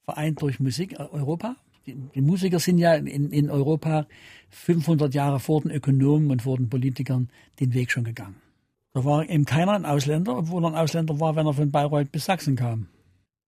vereint 0.04 0.40
durch 0.42 0.60
Musik 0.60 0.92
äh, 0.92 1.02
Europa. 1.02 1.56
Die, 1.86 1.94
die, 1.94 2.20
Musiker 2.20 2.60
sind 2.60 2.78
ja 2.78 2.94
in, 2.94 3.30
in 3.30 3.50
Europa 3.50 4.06
500 4.50 5.14
Jahre 5.14 5.40
vor 5.40 5.62
den 5.62 5.70
Ökonomen 5.70 6.30
und 6.30 6.42
vor 6.42 6.58
den 6.58 6.68
Politikern 6.68 7.30
den 7.58 7.72
Weg 7.72 7.90
schon 7.90 8.04
gegangen. 8.04 8.36
Da 8.98 9.04
war 9.04 9.30
eben 9.30 9.44
keiner 9.44 9.74
ein 9.74 9.86
Ausländer, 9.86 10.36
obwohl 10.36 10.64
er 10.64 10.70
ein 10.70 10.74
Ausländer 10.74 11.20
war, 11.20 11.36
wenn 11.36 11.46
er 11.46 11.54
von 11.54 11.70
Bayreuth 11.70 12.10
bis 12.10 12.24
Sachsen 12.24 12.56
kam. 12.56 12.88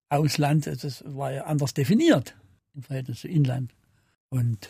Ausland, 0.09 0.69
das 0.69 1.03
war 1.05 1.33
ja 1.33 1.43
anders 1.43 1.75
definiert 1.75 2.37
im 2.77 2.85
Verhältnis 2.85 3.23
zu 3.23 3.27
Inland. 3.27 3.75
Und 4.29 4.69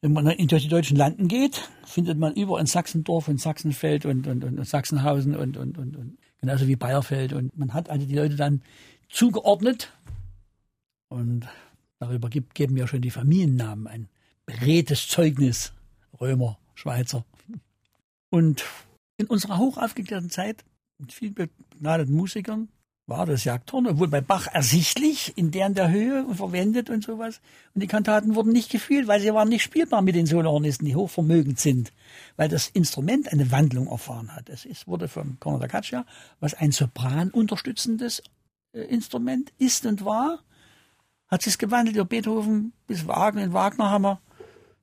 wenn 0.00 0.14
man 0.14 0.24
durch 0.24 0.62
die 0.62 0.70
deutschen 0.70 0.96
Landen 0.96 1.28
geht, 1.28 1.68
findet 1.84 2.18
man 2.18 2.32
überall 2.32 2.62
in 2.62 2.66
Sachsendorf 2.66 3.28
und 3.28 3.42
Sachsenfeld 3.42 4.06
und, 4.06 4.26
und, 4.26 4.42
und 4.42 4.66
Sachsenhausen 4.66 5.36
und, 5.36 5.58
und, 5.58 5.76
und, 5.76 5.98
und 5.98 6.16
genauso 6.40 6.66
wie 6.66 6.76
Bayerfeld. 6.76 7.34
Und 7.34 7.54
man 7.58 7.74
hat 7.74 7.90
also 7.90 8.06
die 8.06 8.14
Leute 8.14 8.36
dann 8.36 8.62
zugeordnet 9.10 9.92
und 11.08 11.46
darüber 11.98 12.30
gibt, 12.30 12.54
geben 12.54 12.78
ja 12.78 12.88
schon 12.88 13.02
die 13.02 13.10
Familiennamen 13.10 13.86
ein 13.86 14.08
beredtes 14.46 15.08
Zeugnis. 15.08 15.74
Römer, 16.18 16.58
Schweizer. 16.74 17.26
Und 18.30 18.64
in 19.16 19.26
unserer 19.26 19.58
hochaufgeklärten 19.58 20.30
Zeit 20.30 20.64
mit 20.98 21.12
vielen 21.12 21.34
begnadeten 21.34 22.14
Musikern 22.14 22.68
war 23.06 23.24
das 23.24 23.44
Jagdhorn, 23.44 23.86
obwohl 23.86 24.08
bei 24.08 24.20
Bach 24.20 24.48
ersichtlich 24.52 25.32
in 25.36 25.52
deren 25.52 25.74
der 25.74 25.90
Höhe 25.90 26.26
verwendet 26.34 26.90
und 26.90 27.04
sowas. 27.04 27.40
Und 27.72 27.82
die 27.82 27.86
Kantaten 27.86 28.34
wurden 28.34 28.52
nicht 28.52 28.70
gefühlt, 28.70 29.06
weil 29.06 29.20
sie 29.20 29.32
waren 29.32 29.48
nicht 29.48 29.62
spielbar 29.62 30.02
mit 30.02 30.16
den 30.16 30.26
Solohornisten, 30.26 30.86
die 30.86 30.96
hochvermögend 30.96 31.60
sind, 31.60 31.92
weil 32.36 32.48
das 32.48 32.68
Instrument 32.68 33.32
eine 33.32 33.52
Wandlung 33.52 33.86
erfahren 33.86 34.34
hat. 34.34 34.48
Es 34.48 34.64
ist, 34.64 34.88
wurde 34.88 35.06
von 35.06 35.38
Conor 35.38 35.60
da 35.60 35.68
Caccia, 35.68 36.04
was 36.40 36.54
ein 36.54 36.72
Sopran 36.72 37.30
unterstützendes 37.30 38.24
äh, 38.72 38.80
Instrument 38.80 39.52
ist 39.58 39.86
und 39.86 40.04
war, 40.04 40.40
hat 41.28 41.42
sich 41.42 41.58
gewandelt 41.58 41.96
über 41.96 42.06
Beethoven 42.06 42.72
bis 42.88 43.06
Wagner. 43.06 43.44
In 43.44 43.52
Wagner 43.52 43.88
haben 43.88 44.02
wir 44.02 44.20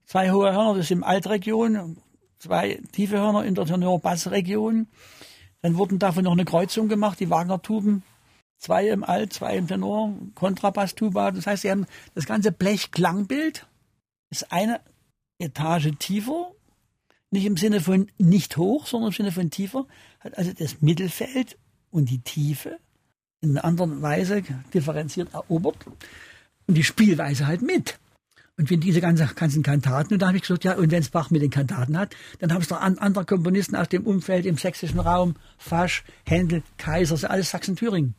zwei 0.05 0.31
hohe 0.31 0.53
Hörner, 0.53 0.75
das 0.75 0.85
ist 0.85 0.91
im 0.91 1.03
Altregion, 1.03 1.97
zwei 2.43 2.81
tiefe 2.91 3.17
Hörner 3.17 3.45
in 3.45 3.55
der 3.55 3.65
Tenor-Bass-Region. 3.65 4.87
Dann 5.61 5.77
wurden 5.77 5.97
davon 5.97 6.25
noch 6.25 6.33
eine 6.33 6.45
Kreuzung 6.45 6.89
gemacht, 6.89 7.19
die 7.19 7.29
Wagner-Tuben. 7.29 8.03
Zwei 8.57 8.89
im 8.89 9.03
Alt, 9.03 9.33
zwei 9.33 9.57
im 9.57 9.67
Tenor, 9.67 10.13
Kontrabass-Tuba. 10.35 11.31
Das 11.31 11.47
heißt, 11.47 11.63
sie 11.63 11.71
haben 11.71 11.85
das 12.15 12.25
ganze 12.25 12.51
Blech-Klangbild 12.51 13.65
ist 14.29 14.51
eine 14.51 14.81
Etage 15.39 15.91
tiefer. 15.99 16.51
Nicht 17.29 17.45
im 17.45 17.57
Sinne 17.57 17.81
von 17.81 18.07
nicht 18.17 18.57
hoch, 18.57 18.87
sondern 18.87 19.09
im 19.11 19.15
Sinne 19.15 19.31
von 19.31 19.49
tiefer. 19.49 19.85
Hat 20.19 20.37
also 20.37 20.51
das 20.53 20.81
Mittelfeld 20.81 21.57
und 21.91 22.09
die 22.09 22.19
Tiefe 22.19 22.79
in 23.41 23.51
einer 23.51 23.65
anderen 23.65 24.01
Weise 24.01 24.43
differenziert 24.73 25.33
erobert. 25.33 25.77
und 26.67 26.75
die 26.75 26.83
Spielweise 26.83 27.45
halt 27.47 27.61
mit. 27.61 27.99
Und 28.55 28.69
wenn 28.69 28.79
diese 28.79 29.01
ganzen, 29.01 29.27
ganzen 29.35 29.63
Kantaten, 29.63 30.13
und 30.13 30.21
da 30.21 30.27
habe 30.27 30.37
ich 30.37 30.43
gesagt, 30.43 30.63
ja, 30.63 30.75
und 30.75 30.91
wenn 30.91 31.01
es 31.01 31.09
Bach 31.09 31.31
mit 31.31 31.41
den 31.41 31.49
Kantaten 31.49 31.97
hat, 31.97 32.15
dann 32.39 32.53
haben 32.53 32.61
es 32.61 32.67
doch 32.67 32.79
an, 32.79 32.99
andere 32.99 33.25
Komponisten 33.25 33.75
aus 33.75 33.89
dem 33.89 34.05
Umfeld 34.05 34.45
im 34.45 34.57
sächsischen 34.57 34.99
Raum, 34.99 35.35
Fasch, 35.57 36.03
Händel, 36.25 36.61
Kaiser, 36.77 37.17
so 37.17 37.27
alles 37.27 37.49
Sachsen-Thüringen. 37.49 38.13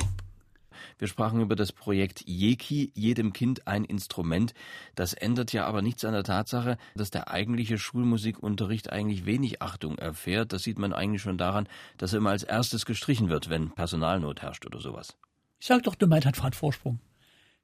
Wir 0.98 1.08
sprachen 1.08 1.40
über 1.40 1.54
das 1.54 1.72
Projekt 1.72 2.22
Jeki, 2.26 2.90
jedem 2.94 3.32
Kind 3.32 3.66
ein 3.66 3.84
Instrument. 3.84 4.54
Das 4.94 5.12
ändert 5.12 5.52
ja 5.52 5.66
aber 5.66 5.82
nichts 5.82 6.04
an 6.04 6.12
der 6.12 6.24
Tatsache, 6.24 6.78
dass 6.94 7.10
der 7.10 7.30
eigentliche 7.30 7.78
Schulmusikunterricht 7.78 8.90
eigentlich 8.90 9.26
wenig 9.26 9.62
Achtung 9.62 9.98
erfährt. 9.98 10.52
Das 10.52 10.62
sieht 10.62 10.78
man 10.78 10.92
eigentlich 10.92 11.22
schon 11.22 11.38
daran, 11.38 11.68
dass 11.96 12.12
er 12.12 12.18
immer 12.18 12.30
als 12.30 12.42
erstes 12.42 12.86
gestrichen 12.86 13.28
wird, 13.28 13.50
wenn 13.50 13.70
Personalnot 13.70 14.42
herrscht 14.42 14.66
oder 14.66 14.80
sowas. 14.80 15.16
Ich 15.60 15.66
sag 15.66 15.82
doch, 15.84 15.94
Dummheit 15.94 16.26
hat 16.26 16.54
Vorsprung. 16.56 16.98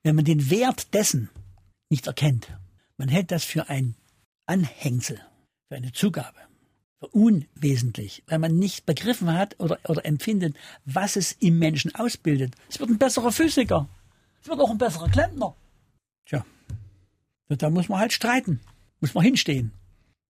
Wenn 0.03 0.17
man 0.17 0.25
den 0.25 0.51
Wert 0.51 0.95
dessen 0.95 1.31
nicht 1.91 2.07
erkennt, 2.07 2.49
man 2.97 3.09
hält 3.09 3.31
das 3.31 3.45
für 3.45 3.69
ein 3.69 3.95
Anhängsel, 4.47 5.21
für 5.69 5.77
eine 5.77 5.93
Zugabe, 5.93 6.39
unwesentlich, 7.13 8.23
weil 8.27 8.39
man 8.39 8.59
nicht 8.59 8.87
begriffen 8.87 9.33
hat 9.33 9.59
oder, 9.59 9.79
oder 9.89 10.05
empfindet, 10.05 10.57
was 10.85 11.17
es 11.17 11.33
im 11.33 11.59
Menschen 11.59 11.95
ausbildet. 11.95 12.55
Es 12.69 12.79
wird 12.79 12.91
ein 12.91 12.99
besserer 12.99 13.33
Physiker. 13.33 13.89
Es 14.43 14.49
wird 14.49 14.61
auch 14.61 14.71
ein 14.71 14.79
besserer 14.79 15.09
Klempner. 15.09 15.55
Tja, 16.27 16.45
da 17.49 17.71
muss 17.71 17.89
man 17.89 17.99
halt 18.01 18.13
streiten. 18.13 18.61
Muss 19.01 19.15
man 19.15 19.25
hinstehen. 19.25 19.73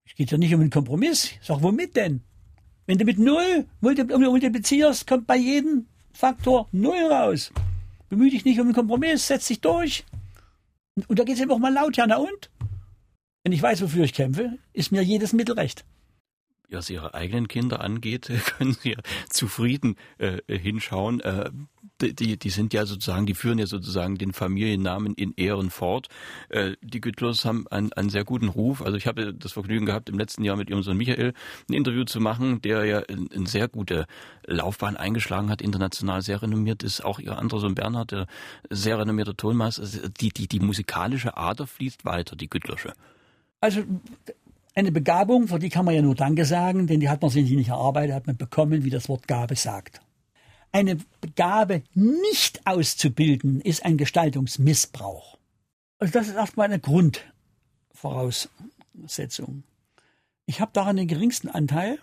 Es 0.06 0.14
geht 0.14 0.30
ja 0.30 0.38
nicht 0.38 0.54
um 0.54 0.60
einen 0.60 0.70
Kompromiss. 0.70 1.32
Ich 1.42 1.48
womit 1.48 1.96
denn? 1.96 2.22
Wenn 2.86 2.98
du 2.98 3.04
mit 3.04 3.18
Null 3.18 3.66
multiplizierst, 3.80 5.06
kommt 5.06 5.26
bei 5.26 5.36
jedem 5.36 5.86
Faktor 6.12 6.68
Null 6.72 7.12
raus. 7.12 7.52
Bemühe 8.08 8.30
dich 8.30 8.44
nicht 8.44 8.58
um 8.58 8.66
einen 8.66 8.74
Kompromiss, 8.74 9.28
setz 9.28 9.46
dich 9.46 9.60
durch. 9.60 10.04
Und, 11.08 11.18
da 11.18 11.24
geht 11.24 11.36
es 11.36 11.40
eben 11.40 11.52
auch 11.52 11.58
mal 11.58 11.72
laut, 11.72 11.96
ja, 11.96 12.06
na 12.06 12.16
und? 12.16 12.50
Wenn 13.44 13.52
ich 13.52 13.62
weiß, 13.62 13.82
wofür 13.82 14.04
ich 14.04 14.12
kämpfe, 14.12 14.58
ist 14.72 14.92
mir 14.92 15.02
jedes 15.02 15.32
Mittel 15.32 15.54
recht 15.54 15.84
was 16.72 16.90
Ihre 16.90 17.14
eigenen 17.14 17.48
Kinder 17.48 17.80
angeht, 17.80 18.30
können 18.58 18.74
Sie 18.74 18.90
ja 18.90 18.98
zufrieden 19.28 19.96
äh, 20.18 20.40
hinschauen. 20.48 21.20
Äh, 21.20 21.50
die, 22.00 22.38
die 22.38 22.50
sind 22.50 22.72
ja 22.72 22.86
sozusagen, 22.86 23.26
die 23.26 23.34
führen 23.34 23.58
ja 23.58 23.66
sozusagen 23.66 24.16
den 24.16 24.32
Familiennamen 24.32 25.14
in 25.14 25.34
Ehren 25.36 25.70
fort. 25.70 26.08
Äh, 26.48 26.72
die 26.80 27.00
Güttlers 27.00 27.44
haben 27.44 27.66
einen, 27.68 27.92
einen 27.92 28.10
sehr 28.10 28.24
guten 28.24 28.48
Ruf. 28.48 28.82
Also 28.82 28.96
ich 28.96 29.06
habe 29.06 29.34
das 29.34 29.52
Vergnügen 29.52 29.86
gehabt, 29.86 30.08
im 30.08 30.18
letzten 30.18 30.44
Jahr 30.44 30.56
mit 30.56 30.70
ihrem 30.70 30.82
Sohn 30.82 30.96
Michael 30.96 31.34
ein 31.68 31.74
Interview 31.74 32.04
zu 32.04 32.20
machen, 32.20 32.62
der 32.62 32.84
ja 32.84 33.02
eine 33.02 33.46
sehr 33.46 33.68
gute 33.68 34.06
Laufbahn 34.46 34.96
eingeschlagen 34.96 35.50
hat, 35.50 35.62
international 35.62 36.22
sehr 36.22 36.42
renommiert 36.42 36.82
ist. 36.82 37.04
Auch 37.04 37.18
ihr 37.18 37.38
anderer 37.38 37.60
Sohn 37.60 37.74
Bernhard, 37.74 38.12
der 38.12 38.26
sehr 38.70 38.98
renommierter 38.98 39.36
Tonmeister. 39.36 39.82
Also 39.82 40.08
die, 40.08 40.30
die, 40.30 40.48
die 40.48 40.60
musikalische 40.60 41.36
Ader 41.36 41.66
fließt 41.66 42.04
weiter, 42.04 42.36
die 42.36 42.48
Güttlersche. 42.48 42.92
Also 43.60 43.82
eine 44.74 44.92
Begabung, 44.92 45.48
für 45.48 45.58
die 45.58 45.68
kann 45.68 45.84
man 45.84 45.94
ja 45.94 46.02
nur 46.02 46.14
Danke 46.14 46.44
sagen, 46.44 46.86
denn 46.86 47.00
die 47.00 47.08
hat 47.08 47.22
man 47.22 47.30
sich 47.30 47.50
nicht 47.50 47.68
erarbeitet, 47.68 48.14
hat 48.14 48.26
man 48.26 48.36
bekommen, 48.36 48.84
wie 48.84 48.90
das 48.90 49.08
Wort 49.08 49.26
Gabe 49.26 49.56
sagt. 49.56 50.00
Eine 50.72 50.98
Gabe 51.34 51.82
nicht 51.94 52.66
auszubilden, 52.66 53.60
ist 53.60 53.84
ein 53.84 53.96
Gestaltungsmissbrauch. 53.96 55.38
Also 55.98 56.12
das 56.12 56.28
ist 56.28 56.34
erstmal 56.34 56.66
eine 56.66 56.78
Grundvoraussetzung. 56.78 59.64
Ich 60.46 60.60
habe 60.60 60.70
daran 60.72 60.96
den 60.96 61.08
geringsten 61.08 61.48
Anteil. 61.48 61.98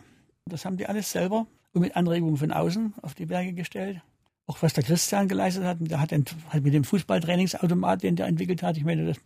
Das 0.45 0.65
haben 0.65 0.77
die 0.77 0.87
alles 0.87 1.11
selber 1.11 1.47
und 1.73 1.81
mit 1.81 1.95
Anregungen 1.95 2.37
von 2.37 2.51
außen 2.51 2.93
auf 3.01 3.13
die 3.13 3.25
Berge 3.25 3.53
gestellt. 3.53 4.01
Auch 4.45 4.61
was 4.61 4.73
der 4.73 4.83
Christian 4.83 5.27
geleistet 5.27 5.63
hat, 5.63 5.77
der 5.81 5.99
hat, 5.99 6.11
hat 6.11 6.63
mit 6.63 6.73
dem 6.73 6.83
Fußballtrainingsautomat, 6.83 8.03
den 8.03 8.15
der 8.15 8.27
entwickelt 8.27 8.63
hat, 8.63 8.77
ich 8.77 8.85
meine, 8.85 9.05
das, 9.05 9.17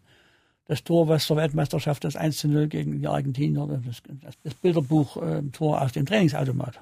das 0.71 0.85
Tor, 0.85 1.09
was 1.09 1.25
zur 1.25 1.35
Weltmeisterschaft 1.35 2.05
das 2.05 2.15
1 2.15 2.37
zu 2.37 2.47
0 2.47 2.69
gegen 2.69 3.01
die 3.01 3.07
Argentinier, 3.07 3.67
das, 3.85 4.01
das 4.41 4.53
Bilderbuch 4.53 5.21
äh, 5.21 5.41
Tor 5.51 5.81
aus 5.81 5.91
dem 5.91 6.05
Trainingsautomat. 6.05 6.79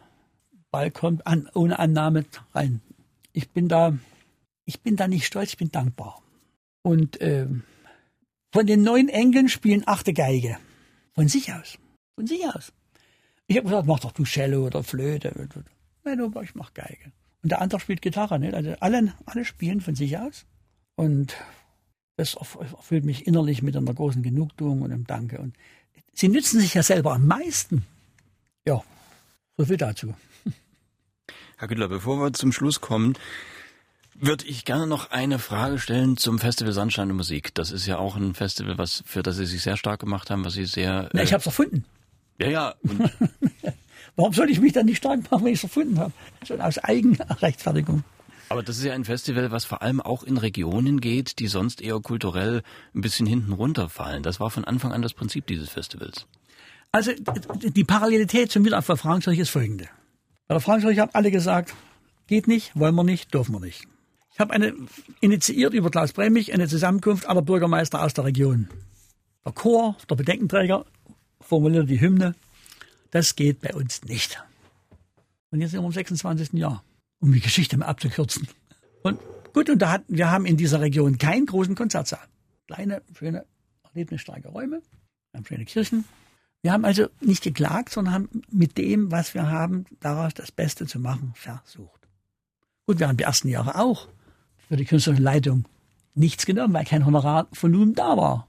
Ball 0.69 0.91
kommt 0.91 1.25
an, 1.25 1.49
ohne 1.55 1.79
Annahme 1.79 2.25
rein. 2.53 2.81
Ich 3.33 3.49
bin 3.49 3.67
da, 3.67 3.97
ich 4.65 4.81
bin 4.81 4.95
da 4.95 5.07
nicht 5.07 5.25
stolz, 5.25 5.53
ich 5.53 5.57
bin 5.57 5.71
dankbar. 5.71 6.21
Und 6.83 7.19
äh, 7.19 7.47
von 8.53 8.67
den 8.67 8.83
neun 8.83 9.09
Enkeln 9.09 9.49
spielen 9.49 9.81
achte 9.87 10.13
Geige. 10.13 10.59
Von 11.15 11.27
sich 11.27 11.51
aus. 11.51 11.79
Von 12.13 12.27
sich 12.27 12.45
aus. 12.45 12.71
Ich 13.47 13.57
habe 13.57 13.69
gesagt, 13.69 13.87
mach 13.87 14.01
doch 14.01 14.11
du 14.11 14.23
Cello 14.23 14.67
oder 14.67 14.83
Flöte. 14.83 15.33
Nein, 16.03 16.21
aber 16.21 16.43
ich 16.43 16.53
mach 16.53 16.75
Geige. 16.75 17.11
Und 17.41 17.49
der 17.53 17.59
andere 17.59 17.79
spielt 17.79 18.03
Gitarre. 18.03 18.37
Nicht? 18.37 18.53
Also 18.53 18.75
alle, 18.81 19.15
alle 19.25 19.45
spielen 19.45 19.81
von 19.81 19.95
sich 19.95 20.15
aus. 20.15 20.45
Und 20.95 21.35
das 22.19 22.35
erfüllt 22.35 23.05
mich 23.05 23.27
innerlich 23.27 23.61
mit 23.61 23.77
einer 23.77 23.93
großen 23.93 24.21
Genugtuung 24.21 24.81
und 24.81 24.91
einem 24.91 25.07
Danke. 25.07 25.39
Und 25.39 25.55
sie 26.13 26.27
nützen 26.27 26.59
sich 26.59 26.73
ja 26.73 26.83
selber 26.83 27.13
am 27.13 27.25
meisten. 27.25 27.85
Ja, 28.65 28.83
so 29.57 29.65
viel 29.65 29.77
dazu. 29.77 30.13
Herr 31.57 31.67
Güttler, 31.69 31.87
bevor 31.87 32.19
wir 32.21 32.33
zum 32.33 32.51
Schluss 32.51 32.81
kommen, 32.81 33.17
würde 34.15 34.45
ich 34.45 34.65
gerne 34.65 34.85
noch 34.85 35.11
eine 35.11 35.39
Frage 35.39 35.79
stellen 35.79 36.17
zum 36.17 36.39
Festival 36.39 36.73
Sandstein 36.73 37.09
und 37.09 37.15
Musik. 37.15 37.55
Das 37.55 37.71
ist 37.71 37.85
ja 37.85 37.97
auch 37.97 38.17
ein 38.17 38.33
Festival, 38.33 38.77
was 38.77 39.01
für 39.05 39.23
das 39.23 39.37
Sie 39.37 39.45
sich 39.45 39.61
sehr 39.61 39.77
stark 39.77 40.01
gemacht 40.01 40.29
haben, 40.29 40.43
was 40.43 40.53
Sie 40.53 40.65
sehr. 40.65 41.09
Na, 41.13 41.23
ich 41.23 41.31
habe 41.31 41.39
es 41.39 41.45
erfunden. 41.45 41.85
Ja, 42.37 42.49
ja. 42.49 42.75
Warum 44.17 44.33
soll 44.33 44.49
ich 44.49 44.59
mich 44.59 44.73
dann 44.73 44.87
nicht 44.87 44.97
stark 44.97 45.31
machen, 45.31 45.45
wenn 45.45 45.53
ich 45.53 45.59
es 45.59 45.63
erfunden 45.63 45.97
habe? 45.99 46.11
Schon 46.45 46.59
aus 46.59 46.77
Eigenrechtfertigung. 46.79 48.03
Aber 48.49 48.63
das 48.63 48.77
ist 48.77 48.83
ja 48.83 48.93
ein 48.93 49.05
Festival, 49.05 49.51
was 49.51 49.65
vor 49.65 49.83
allem 49.83 50.01
auch 50.01 50.23
in 50.23 50.37
Regionen 50.37 50.99
geht, 50.99 51.37
die 51.37 51.47
sonst 51.47 51.81
eher 51.81 51.99
kulturell 51.99 52.63
ein 52.95 53.01
bisschen 53.01 53.27
hinten 53.27 53.53
runterfallen. 53.53 54.23
Das 54.23 54.39
war 54.39 54.49
von 54.49 54.65
Anfang 54.65 54.91
an 54.91 55.03
das 55.03 55.13
Prinzip 55.13 55.45
dieses 55.45 55.69
Festivals. 55.69 56.25
Also 56.91 57.11
die 57.61 57.83
Parallelität 57.83 58.51
zum 58.51 58.65
Wiederaufbau 58.65 58.95
Frankreich 58.95 59.37
ist 59.37 59.49
folgende. 59.49 59.87
Bei 60.47 60.55
der 60.55 60.61
Frankreich 60.61 60.97
haben 60.97 61.11
alle 61.13 61.29
gesagt, 61.29 61.75
geht 62.25 62.47
nicht, 62.47 62.75
wollen 62.75 62.95
wir 62.95 63.03
nicht, 63.03 63.31
dürfen 63.31 63.53
wir 63.53 63.59
nicht. 63.59 63.87
Ich 64.33 64.39
habe 64.39 64.51
eine 64.51 64.73
initiiert 65.19 65.75
über 65.75 65.91
Klaus 65.91 66.13
Bremig 66.13 66.51
eine 66.51 66.67
Zusammenkunft 66.67 67.27
aller 67.27 67.43
Bürgermeister 67.43 68.03
aus 68.03 68.15
der 68.15 68.25
Region. 68.25 68.67
Der 69.45 69.51
Chor, 69.51 69.95
der 70.09 70.15
Bedenkenträger 70.15 70.85
formuliert 71.39 71.87
die 71.87 72.01
Hymne. 72.01 72.33
Das 73.11 73.35
geht 73.35 73.61
bei 73.61 73.75
uns 73.75 74.03
nicht. 74.05 74.41
Und 75.51 75.61
jetzt 75.61 75.71
sind 75.71 75.81
wir 75.81 75.87
im 75.87 75.93
26. 75.93 76.53
Jahr 76.53 76.83
um 77.19 77.31
die 77.31 77.39
Geschichte 77.39 77.77
mal 77.77 77.85
abzukürzen. 77.85 78.47
Und 79.03 79.19
gut, 79.53 79.69
und 79.69 79.79
da 79.79 79.91
hat, 79.91 80.03
wir 80.07 80.31
haben 80.31 80.45
in 80.45 80.57
dieser 80.57 80.81
Region 80.81 81.17
keinen 81.17 81.45
großen 81.45 81.75
Konzertsaal. 81.75 82.25
Kleine, 82.67 83.01
schöne, 83.17 83.45
erlebnisstarke 83.83 84.49
Räume, 84.49 84.81
haben 85.33 85.45
schöne 85.45 85.65
Kirchen. 85.65 86.05
Wir 86.61 86.73
haben 86.73 86.85
also 86.85 87.07
nicht 87.21 87.43
geklagt, 87.43 87.89
sondern 87.91 88.13
haben 88.13 88.29
mit 88.51 88.77
dem, 88.77 89.11
was 89.11 89.33
wir 89.33 89.49
haben, 89.49 89.85
daraus 89.99 90.33
das 90.33 90.51
Beste 90.51 90.85
zu 90.85 90.99
machen, 90.99 91.31
versucht. 91.35 92.07
Gut, 92.85 92.99
wir 92.99 93.07
haben 93.07 93.17
die 93.17 93.23
ersten 93.23 93.47
Jahre 93.47 93.75
auch 93.75 94.09
für 94.67 94.75
die 94.75 94.85
künstlerische 94.85 95.23
Leitung 95.23 95.65
nichts 96.15 96.45
genommen, 96.45 96.73
weil 96.73 96.85
kein 96.85 97.05
Honorarvolumen 97.05 97.95
da 97.95 98.17
war. 98.17 98.47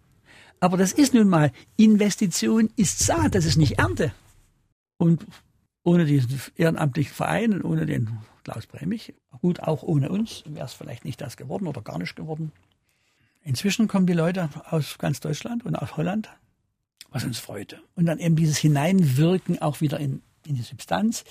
Aber 0.59 0.77
das 0.77 0.93
ist 0.93 1.15
nun 1.15 1.29
mal, 1.29 1.53
Investition 1.77 2.71
ist 2.77 2.99
Saat, 2.99 3.35
das 3.35 3.45
ist 3.45 3.57
nicht 3.57 3.79
Ernte. 3.79 4.13
Und 4.99 5.25
ohne 5.83 6.05
diesen 6.05 6.41
ehrenamtlichen 6.57 7.15
Verein 7.15 7.55
und 7.55 7.65
ohne 7.65 7.87
den 7.87 8.19
Klaus 8.51 8.67
Bremig, 8.67 9.15
gut, 9.41 9.61
auch 9.61 9.85
ohne 9.85 10.09
uns 10.09 10.43
wäre 10.45 10.67
es 10.67 10.73
vielleicht 10.73 11.05
nicht 11.05 11.21
das 11.21 11.37
geworden 11.37 11.69
oder 11.69 11.83
gar 11.83 11.99
nicht 11.99 12.17
geworden. 12.17 12.51
Inzwischen 13.43 13.87
kommen 13.87 14.07
die 14.07 14.13
Leute 14.13 14.51
aus 14.65 14.99
ganz 14.99 15.21
Deutschland 15.21 15.65
und 15.65 15.77
aus 15.77 15.97
Holland, 15.97 16.29
was 17.11 17.23
uns 17.23 17.39
freute. 17.39 17.81
Und 17.95 18.07
dann 18.07 18.19
eben 18.19 18.35
dieses 18.35 18.59
Hineinwirken 18.59 19.63
auch 19.63 19.81
wieder 19.81 20.01
in, 20.01 20.23
in 20.45 20.57
die 20.57 20.63
Substanz. 20.63 21.25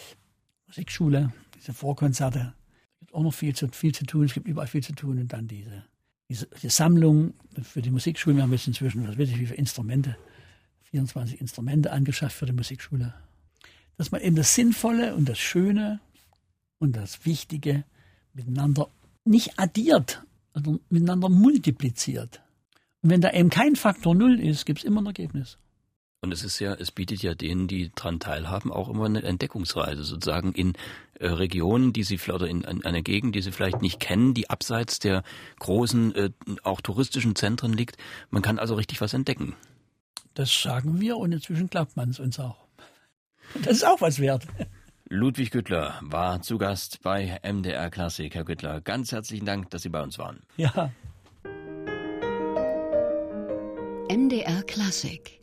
Musikschule, 0.67 1.33
diese 1.55 1.73
Vorkonzerte, 1.73 2.53
es 2.93 2.99
gibt 2.99 3.13
auch 3.13 3.23
noch 3.23 3.33
viel 3.33 3.53
zu, 3.53 3.67
viel 3.67 3.93
zu 3.93 4.05
tun, 4.05 4.23
es 4.23 4.33
gibt 4.33 4.47
überall 4.47 4.67
viel 4.67 4.83
zu 4.83 4.93
tun. 4.93 5.19
Und 5.19 5.33
dann 5.33 5.49
diese, 5.49 5.83
diese, 6.29 6.47
diese 6.47 6.69
Sammlung 6.69 7.33
für 7.61 7.81
die 7.81 7.91
Musikschule. 7.91 8.37
Wir 8.37 8.43
haben 8.43 8.53
jetzt 8.53 8.67
inzwischen, 8.67 9.05
was 9.05 9.17
weiß 9.17 9.29
ich, 9.29 9.39
wie 9.39 9.45
viele 9.47 9.57
Instrumente, 9.57 10.15
24 10.83 11.41
Instrumente 11.41 11.91
angeschafft 11.91 12.37
für 12.37 12.45
die 12.45 12.53
Musikschule 12.53 13.13
dass 13.99 14.11
man 14.11 14.21
eben 14.21 14.37
das 14.37 14.55
Sinnvolle 14.55 15.13
und 15.13 15.27
das 15.27 15.39
Schöne 15.39 15.99
und 16.79 16.95
das 16.95 17.25
Wichtige 17.25 17.83
miteinander 18.33 18.89
nicht 19.25 19.59
addiert, 19.59 20.23
sondern 20.53 20.79
miteinander 20.89 21.29
multipliziert. 21.29 22.41
Und 23.01 23.11
wenn 23.11 23.21
da 23.21 23.31
eben 23.31 23.49
kein 23.49 23.75
Faktor 23.75 24.15
Null 24.15 24.39
ist, 24.39 24.65
gibt 24.65 24.79
es 24.79 24.85
immer 24.85 25.01
ein 25.01 25.05
Ergebnis. 25.05 25.57
Und 26.21 26.33
es 26.33 26.43
ist 26.43 26.59
ja, 26.59 26.73
es 26.73 26.91
bietet 26.91 27.21
ja 27.21 27.33
denen, 27.33 27.69
die 27.69 27.91
daran 27.95 28.19
teilhaben, 28.19 28.73
auch 28.73 28.89
immer 28.89 29.05
eine 29.05 29.23
Entdeckungsreise 29.23 30.03
sozusagen 30.03 30.51
in 30.51 30.73
äh, 31.19 31.27
Regionen, 31.27 31.93
die 31.93 32.03
sie 32.03 32.17
vielleicht 32.17 32.41
oder 32.41 32.49
in, 32.49 32.61
in 32.61 32.83
einer 32.83 33.01
Gegend, 33.01 33.35
die 33.35 33.41
sie 33.41 33.53
vielleicht 33.53 33.81
nicht 33.81 34.01
kennen, 34.01 34.33
die 34.33 34.49
abseits 34.49 34.99
der 34.99 35.23
großen, 35.59 36.13
äh, 36.15 36.29
auch 36.63 36.81
touristischen 36.81 37.35
Zentren 37.35 37.71
liegt. 37.71 37.95
Man 38.31 38.41
kann 38.41 38.59
also 38.59 38.75
richtig 38.75 38.99
was 38.99 39.13
entdecken. 39.13 39.55
Das 40.33 40.61
sagen 40.61 40.99
wir 40.99 41.15
und 41.15 41.31
inzwischen 41.31 41.69
glaubt 41.69 41.95
man 41.95 42.09
es 42.09 42.19
uns 42.19 42.37
auch. 42.37 42.67
Das 43.63 43.77
ist 43.77 43.85
auch 43.85 44.01
was 44.01 44.19
wert. 44.19 44.45
Ludwig 45.11 45.49
Güttler 45.49 45.97
war 46.03 46.43
zu 46.43 46.59
Gast 46.59 47.01
bei 47.01 47.39
MDR 47.41 47.89
Klassik. 47.89 48.35
Herr 48.35 48.43
Güttler, 48.43 48.79
ganz 48.79 49.11
herzlichen 49.11 49.43
Dank, 49.43 49.71
dass 49.71 49.81
Sie 49.81 49.89
bei 49.89 50.03
uns 50.03 50.19
waren. 50.19 50.43
Ja. 50.55 50.91
MDR 54.07 54.61
Klassik 54.67 55.38